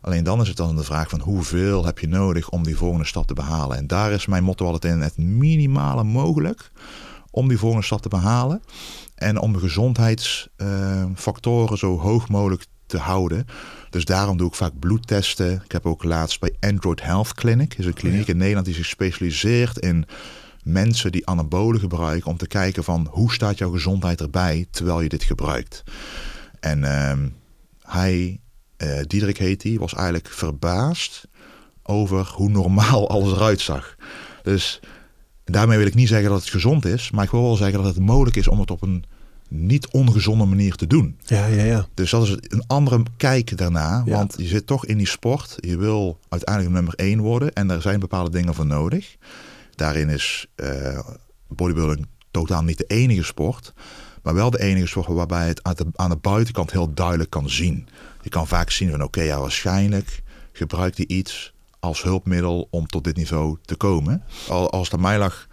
Alleen 0.00 0.24
dan 0.24 0.40
is 0.40 0.48
het 0.48 0.56
dan 0.56 0.76
de 0.76 0.84
vraag 0.84 1.08
van 1.08 1.20
hoeveel 1.20 1.84
heb 1.84 1.98
je 1.98 2.08
nodig 2.08 2.48
om 2.48 2.62
die 2.62 2.76
volgende 2.76 3.06
stap 3.06 3.26
te 3.26 3.34
behalen. 3.34 3.76
En 3.76 3.86
daar 3.86 4.12
is 4.12 4.26
mijn 4.26 4.44
motto 4.44 4.66
altijd 4.66 4.94
in 4.94 5.00
het 5.00 5.16
minimale 5.16 6.04
mogelijk 6.04 6.70
om 7.30 7.48
die 7.48 7.58
volgende 7.58 7.84
stap 7.84 8.02
te 8.02 8.08
behalen. 8.08 8.62
En 9.14 9.38
om 9.38 9.52
de 9.52 9.58
gezondheidsfactoren 9.58 11.78
zo 11.78 11.98
hoog 11.98 12.28
mogelijk 12.28 12.66
te 12.86 12.98
houden. 12.98 13.46
Dus 13.92 14.04
daarom 14.04 14.36
doe 14.36 14.48
ik 14.48 14.54
vaak 14.54 14.78
bloedtesten. 14.78 15.62
Ik 15.64 15.72
heb 15.72 15.86
ook 15.86 16.04
laatst 16.04 16.40
bij 16.40 16.56
Android 16.60 17.02
Health 17.02 17.34
Clinic, 17.34 17.74
is 17.78 17.86
een 17.86 17.92
kliniek 17.92 18.26
in 18.26 18.36
Nederland 18.36 18.66
die 18.66 18.74
zich 18.74 18.86
specialiseert 18.86 19.78
in 19.78 20.06
mensen 20.62 21.12
die 21.12 21.26
anabolen 21.26 21.80
gebruiken 21.80 22.30
om 22.30 22.36
te 22.36 22.46
kijken 22.46 22.84
van 22.84 23.08
hoe 23.10 23.32
staat 23.32 23.58
jouw 23.58 23.70
gezondheid 23.70 24.20
erbij 24.20 24.66
terwijl 24.70 25.00
je 25.00 25.08
dit 25.08 25.22
gebruikt. 25.22 25.82
En 26.60 26.84
ehm, 26.84 27.28
hij, 27.82 28.40
uh, 28.78 29.00
Diederik 29.06 29.38
heet 29.38 29.62
hij, 29.62 29.78
was 29.78 29.94
eigenlijk 29.94 30.28
verbaasd 30.28 31.28
over 31.82 32.32
hoe 32.34 32.48
normaal 32.48 33.08
alles 33.10 33.32
eruit 33.32 33.60
zag. 33.60 33.96
Dus 34.42 34.80
daarmee 35.44 35.78
wil 35.78 35.86
ik 35.86 35.94
niet 35.94 36.08
zeggen 36.08 36.30
dat 36.30 36.40
het 36.40 36.50
gezond 36.50 36.84
is, 36.84 37.10
maar 37.10 37.24
ik 37.24 37.30
wil 37.30 37.42
wel 37.42 37.56
zeggen 37.56 37.82
dat 37.82 37.94
het 37.94 38.04
mogelijk 38.04 38.36
is 38.36 38.48
om 38.48 38.60
het 38.60 38.70
op 38.70 38.82
een 38.82 39.04
niet 39.52 39.88
ongezonde 39.88 40.44
manier 40.44 40.74
te 40.74 40.86
doen. 40.86 41.18
Ja, 41.24 41.46
ja, 41.46 41.62
ja. 41.62 41.86
Dus 41.94 42.10
dat 42.10 42.22
is 42.22 42.36
een 42.40 42.64
andere 42.66 43.02
kijk 43.16 43.56
daarna. 43.56 44.02
Ja. 44.04 44.16
Want 44.16 44.34
je 44.36 44.46
zit 44.46 44.66
toch 44.66 44.86
in 44.86 44.96
die 44.96 45.06
sport. 45.06 45.56
Je 45.60 45.76
wil 45.76 46.18
uiteindelijk 46.28 46.74
nummer 46.74 46.94
één 46.94 47.20
worden. 47.20 47.52
En 47.52 47.70
er 47.70 47.82
zijn 47.82 48.00
bepaalde 48.00 48.30
dingen 48.30 48.54
voor 48.54 48.66
nodig. 48.66 49.16
Daarin 49.74 50.08
is 50.08 50.46
uh, 50.56 50.98
bodybuilding 51.48 52.06
totaal 52.30 52.62
niet 52.62 52.78
de 52.78 52.84
enige 52.86 53.22
sport. 53.22 53.72
Maar 54.22 54.34
wel 54.34 54.50
de 54.50 54.60
enige 54.60 54.86
sport 54.86 55.06
waarbij 55.06 55.46
het 55.46 55.62
aan 55.62 55.74
de, 55.76 55.86
aan 55.94 56.10
de 56.10 56.16
buitenkant 56.16 56.72
heel 56.72 56.94
duidelijk 56.94 57.30
kan 57.30 57.50
zien. 57.50 57.88
Je 58.22 58.28
kan 58.28 58.46
vaak 58.46 58.70
zien 58.70 58.90
van 58.90 59.02
oké, 59.02 59.22
ja 59.22 59.40
waarschijnlijk 59.40 60.22
gebruikt 60.52 60.96
hij 60.96 61.06
iets 61.06 61.52
als 61.80 62.02
hulpmiddel 62.02 62.68
om 62.70 62.86
tot 62.86 63.04
dit 63.04 63.16
niveau 63.16 63.56
te 63.64 63.74
komen. 63.74 64.22
Als 64.48 64.84
het 64.86 64.92
aan 64.94 65.00
mij 65.00 65.18
lag, 65.18 65.48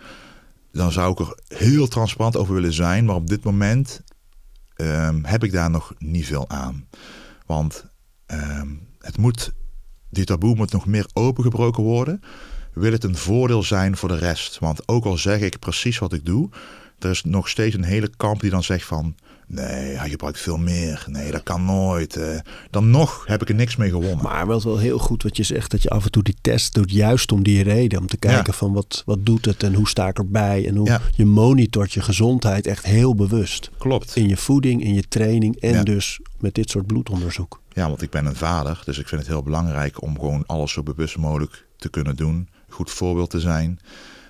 dan 0.72 0.91
zou 0.91 1.11
ik 1.11 1.20
er 1.20 1.57
heel 1.57 1.88
transparant 1.88 2.38
over 2.38 2.53
willen 2.53 2.74
zijn. 2.74 3.05
Maar 3.05 3.15
op 3.15 3.28
dit 3.28 3.43
moment 3.43 4.01
um, 4.76 5.26
heb 5.26 5.43
ik 5.43 5.51
daar 5.51 5.70
nog 5.70 5.93
niet 5.97 6.26
veel 6.26 6.49
aan. 6.49 6.88
Want 7.45 7.86
um, 8.28 8.88
het 8.99 9.17
moet, 9.17 9.53
die 10.09 10.26
taboe 10.26 10.55
moet 10.55 10.72
nog 10.72 10.86
meer 10.86 11.07
opengebroken 11.13 11.84
worden. 11.84 12.22
Wil 12.74 12.91
het 12.91 13.03
een 13.03 13.17
voordeel 13.17 13.63
zijn 13.63 13.97
voor 13.97 14.09
de 14.09 14.17
rest? 14.17 14.59
Want 14.59 14.88
ook 14.88 15.05
al 15.05 15.17
zeg 15.17 15.39
ik 15.39 15.59
precies 15.59 15.97
wat 15.97 16.13
ik 16.13 16.26
doe, 16.26 16.49
er 16.99 17.09
is 17.09 17.24
nog 17.24 17.49
steeds 17.49 17.76
een 17.76 17.84
hele 17.84 18.11
kamp 18.17 18.41
die 18.41 18.49
dan 18.49 18.63
zegt 18.63 18.86
van... 18.86 19.15
Nee, 19.51 19.97
hij 19.97 20.09
gebruikt 20.09 20.39
veel 20.39 20.57
meer. 20.57 21.05
Nee, 21.07 21.31
dat 21.31 21.43
kan 21.43 21.65
nooit. 21.65 22.17
Uh, 22.17 22.39
dan 22.69 22.89
nog 22.89 23.23
heb 23.27 23.41
ik 23.41 23.49
er 23.49 23.55
niks 23.55 23.75
mee 23.75 23.89
gewonnen. 23.89 24.23
Maar 24.23 24.47
wel 24.47 24.61
wel 24.61 24.77
heel 24.77 24.97
goed 24.97 25.23
wat 25.23 25.37
je 25.37 25.43
zegt, 25.43 25.71
dat 25.71 25.81
je 25.81 25.89
af 25.89 26.05
en 26.05 26.11
toe 26.11 26.23
die 26.23 26.35
test 26.41 26.73
doet, 26.73 26.91
juist 26.91 27.31
om 27.31 27.43
die 27.43 27.63
reden. 27.63 27.99
Om 27.99 28.07
te 28.07 28.17
kijken 28.17 28.53
van 28.53 28.73
wat, 28.73 29.03
wat 29.05 29.25
doet 29.25 29.45
het 29.45 29.63
en 29.63 29.73
hoe 29.73 29.87
sta 29.87 30.07
ik 30.07 30.17
erbij. 30.17 30.67
En 30.67 30.75
hoe 30.75 30.87
ja. 30.87 31.01
je 31.15 31.25
monitort 31.25 31.93
je 31.93 32.01
gezondheid 32.01 32.67
echt 32.67 32.85
heel 32.85 33.15
bewust. 33.15 33.71
Klopt. 33.77 34.15
In 34.15 34.27
je 34.27 34.37
voeding, 34.37 34.83
in 34.83 34.93
je 34.93 35.07
training 35.07 35.55
en 35.55 35.73
ja. 35.73 35.83
dus 35.83 36.19
met 36.39 36.55
dit 36.55 36.69
soort 36.69 36.87
bloedonderzoek. 36.87 37.61
Ja, 37.73 37.87
want 37.87 38.01
ik 38.01 38.09
ben 38.09 38.25
een 38.25 38.35
vader, 38.35 38.81
dus 38.85 38.97
ik 38.97 39.07
vind 39.07 39.21
het 39.21 39.29
heel 39.29 39.43
belangrijk 39.43 40.01
om 40.01 40.19
gewoon 40.19 40.43
alles 40.45 40.71
zo 40.71 40.83
bewust 40.83 41.17
mogelijk 41.17 41.65
te 41.77 41.89
kunnen 41.89 42.15
doen. 42.15 42.49
Goed 42.69 42.91
voorbeeld 42.91 43.29
te 43.29 43.39
zijn. 43.39 43.79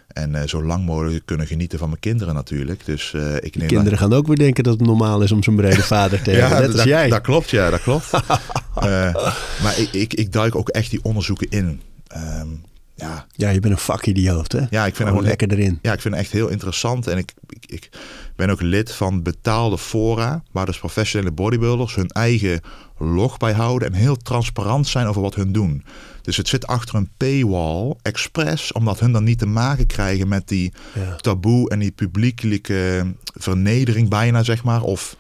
En 0.10 0.34
uh, 0.36 0.42
zo 0.46 0.64
lang 0.64 0.86
mogelijk 0.86 1.26
kunnen 1.26 1.48
genieten 1.48 1.80
van 1.80 1.88
mijn 1.88 2.00
kinderen 2.00 2.34
natuurlijk. 2.34 2.86
Dus, 2.86 3.14
uh, 3.16 3.36
ik 3.36 3.56
neem 3.56 3.68
kinderen 3.68 3.98
gaan 3.98 4.14
ook 4.14 4.28
weer 4.28 4.36
denken 4.36 4.64
dat 4.64 4.74
het 4.74 4.88
normaal 4.88 5.22
is 5.22 5.32
om 5.32 5.44
zo'n 5.44 5.56
brede 5.56 5.84
vader 5.96 6.22
te 6.22 6.32
hebben. 6.32 6.50
ja, 6.50 6.60
net 6.60 6.74
als 6.74 6.84
jij. 6.84 7.10
Dat 7.10 7.22
klopt, 7.22 7.50
ja, 7.50 7.70
dat 7.70 7.82
klopt. 7.82 8.12
uh, 8.14 8.84
maar 9.64 9.80
ik, 9.80 9.90
ik, 9.92 10.14
ik 10.14 10.32
duik 10.32 10.56
ook 10.56 10.70
echt 10.70 10.90
die 10.90 11.04
onderzoeken 11.04 11.50
in. 11.50 11.82
Um, 12.16 12.62
ja. 13.00 13.26
ja, 13.36 13.50
je 13.50 13.60
bent 13.60 13.74
een 13.74 13.80
vakidioot, 13.80 14.52
hè? 14.52 14.66
Ja, 14.70 14.86
ik 14.86 14.96
vind 14.96 15.10
het 15.10 15.22
lekker 15.22 15.52
erin. 15.52 15.80
Ja, 15.82 15.94
ik 15.94 16.02
vind 16.02 16.14
het 16.14 16.24
echt 16.24 16.34
heel 16.34 16.48
interessant. 16.48 17.08
En 17.08 17.18
ik, 17.18 17.34
ik, 17.50 17.66
ik 17.66 17.90
ben 18.36 18.50
ook 18.50 18.62
lid 18.62 18.92
van 18.92 19.24
betaalde 19.24 19.78
fora, 19.78 20.44
waar 20.52 20.66
dus 20.66 20.80
professionele 20.80 21.32
bodybuilders 21.32 21.96
hun 21.96 22.10
eigen 22.10 22.62
log 22.98 23.38
bij 23.38 23.54
houden 23.54 23.88
en 23.88 23.94
heel 23.94 24.18
transparant 24.18 24.88
zijn 24.88 25.08
over 25.08 25.22
wat 25.22 25.36
hun 25.36 25.52
doen. 25.52 25.84
Dus 26.22 26.38
het 26.38 26.48
zit 26.48 26.68
achter 26.68 26.96
een 26.96 27.10
paywall, 27.18 27.96
expres, 28.02 28.72
omdat 28.72 29.00
hun 29.00 29.12
dan 29.12 29.24
niet 29.24 29.40
te 29.40 29.46
maken 29.46 29.86
krijgen 29.86 30.28
met 30.28 30.48
die 30.48 30.74
ja. 30.94 31.16
taboe 31.16 31.70
en 31.70 31.80
die 31.80 31.92
publiekelijke 31.92 33.14
vernedering 33.34 34.10
bijna, 34.10 34.44
zeg 34.44 34.64
maar. 34.64 34.82
Of, 34.82 35.16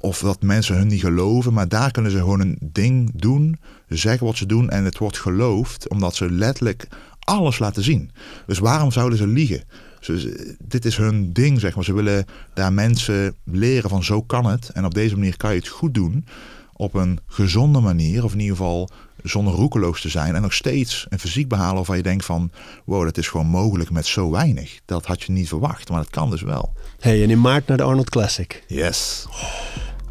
of 0.00 0.18
dat 0.18 0.42
mensen 0.42 0.76
hun 0.76 0.86
niet 0.86 1.00
geloven. 1.00 1.52
Maar 1.52 1.68
daar 1.68 1.90
kunnen 1.90 2.10
ze 2.10 2.18
gewoon 2.18 2.40
een 2.40 2.58
ding 2.60 3.10
doen, 3.14 3.58
zeggen 3.88 4.26
wat 4.26 4.36
ze 4.36 4.46
doen 4.46 4.70
en 4.70 4.84
het 4.84 4.98
wordt 4.98 5.18
geloofd, 5.18 5.88
omdat 5.88 6.14
ze 6.14 6.30
letterlijk 6.30 6.88
alles 7.18 7.58
laten 7.58 7.82
zien. 7.82 8.10
Dus 8.46 8.58
waarom 8.58 8.92
zouden 8.92 9.18
ze 9.18 9.26
liegen? 9.26 9.62
Dus, 10.00 10.26
dit 10.58 10.84
is 10.84 10.96
hun 10.96 11.32
ding, 11.32 11.60
zeg 11.60 11.74
maar. 11.74 11.84
Ze 11.84 11.94
willen 11.94 12.24
daar 12.54 12.72
mensen 12.72 13.34
leren 13.44 13.90
van 13.90 14.04
zo 14.04 14.22
kan 14.22 14.46
het. 14.46 14.68
En 14.68 14.84
op 14.84 14.94
deze 14.94 15.14
manier 15.14 15.36
kan 15.36 15.50
je 15.50 15.58
het 15.58 15.68
goed 15.68 15.94
doen. 15.94 16.26
Op 16.72 16.94
een 16.94 17.18
gezonde 17.26 17.80
manier, 17.80 18.24
of 18.24 18.32
in 18.32 18.40
ieder 18.40 18.56
geval 18.56 18.90
zonder 19.22 19.54
roekeloos 19.54 20.00
te 20.00 20.08
zijn 20.08 20.34
en 20.34 20.42
nog 20.42 20.52
steeds 20.52 21.06
een 21.08 21.18
fysiek 21.18 21.48
behalen 21.48 21.74
waarvan 21.74 21.96
je 21.96 22.02
denkt 22.02 22.24
van 22.24 22.50
wow, 22.84 23.04
dat 23.04 23.18
is 23.18 23.28
gewoon 23.28 23.46
mogelijk 23.46 23.90
met 23.90 24.06
zo 24.06 24.30
weinig. 24.30 24.80
Dat 24.84 25.06
had 25.06 25.22
je 25.22 25.32
niet 25.32 25.48
verwacht, 25.48 25.88
maar 25.88 25.98
dat 25.98 26.10
kan 26.10 26.30
dus 26.30 26.42
wel. 26.42 26.72
Hey, 27.00 27.22
en 27.22 27.30
in 27.30 27.40
maart 27.40 27.66
naar 27.66 27.76
de 27.76 27.82
Arnold 27.82 28.10
Classic. 28.10 28.64
Yes. 28.66 29.26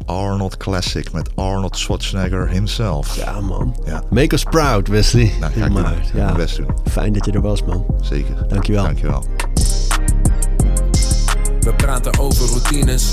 Arnold 0.06 0.56
Classic 0.56 1.12
met 1.12 1.30
Arnold 1.34 1.76
Schwarzenegger 1.76 2.48
himself. 2.48 3.16
Ja, 3.16 3.40
man. 3.40 3.76
Ja. 3.84 4.02
Make 4.10 4.34
us 4.34 4.42
proud, 4.42 4.88
Wesley. 4.88 5.32
Nou, 5.40 5.52
ga 5.52 5.64
ik 5.64 5.72
maart. 5.72 6.10
Ja. 6.14 6.32
best 6.32 6.56
doen. 6.56 6.70
Fijn 6.90 7.12
dat 7.12 7.24
je 7.24 7.32
er 7.32 7.40
was, 7.40 7.62
man. 7.64 7.86
Zeker. 8.00 8.48
Dankjewel. 8.48 8.84
Dankjewel. 8.84 9.24
We 11.60 11.74
praten 11.76 12.18
over 12.18 12.48
routines 12.48 13.12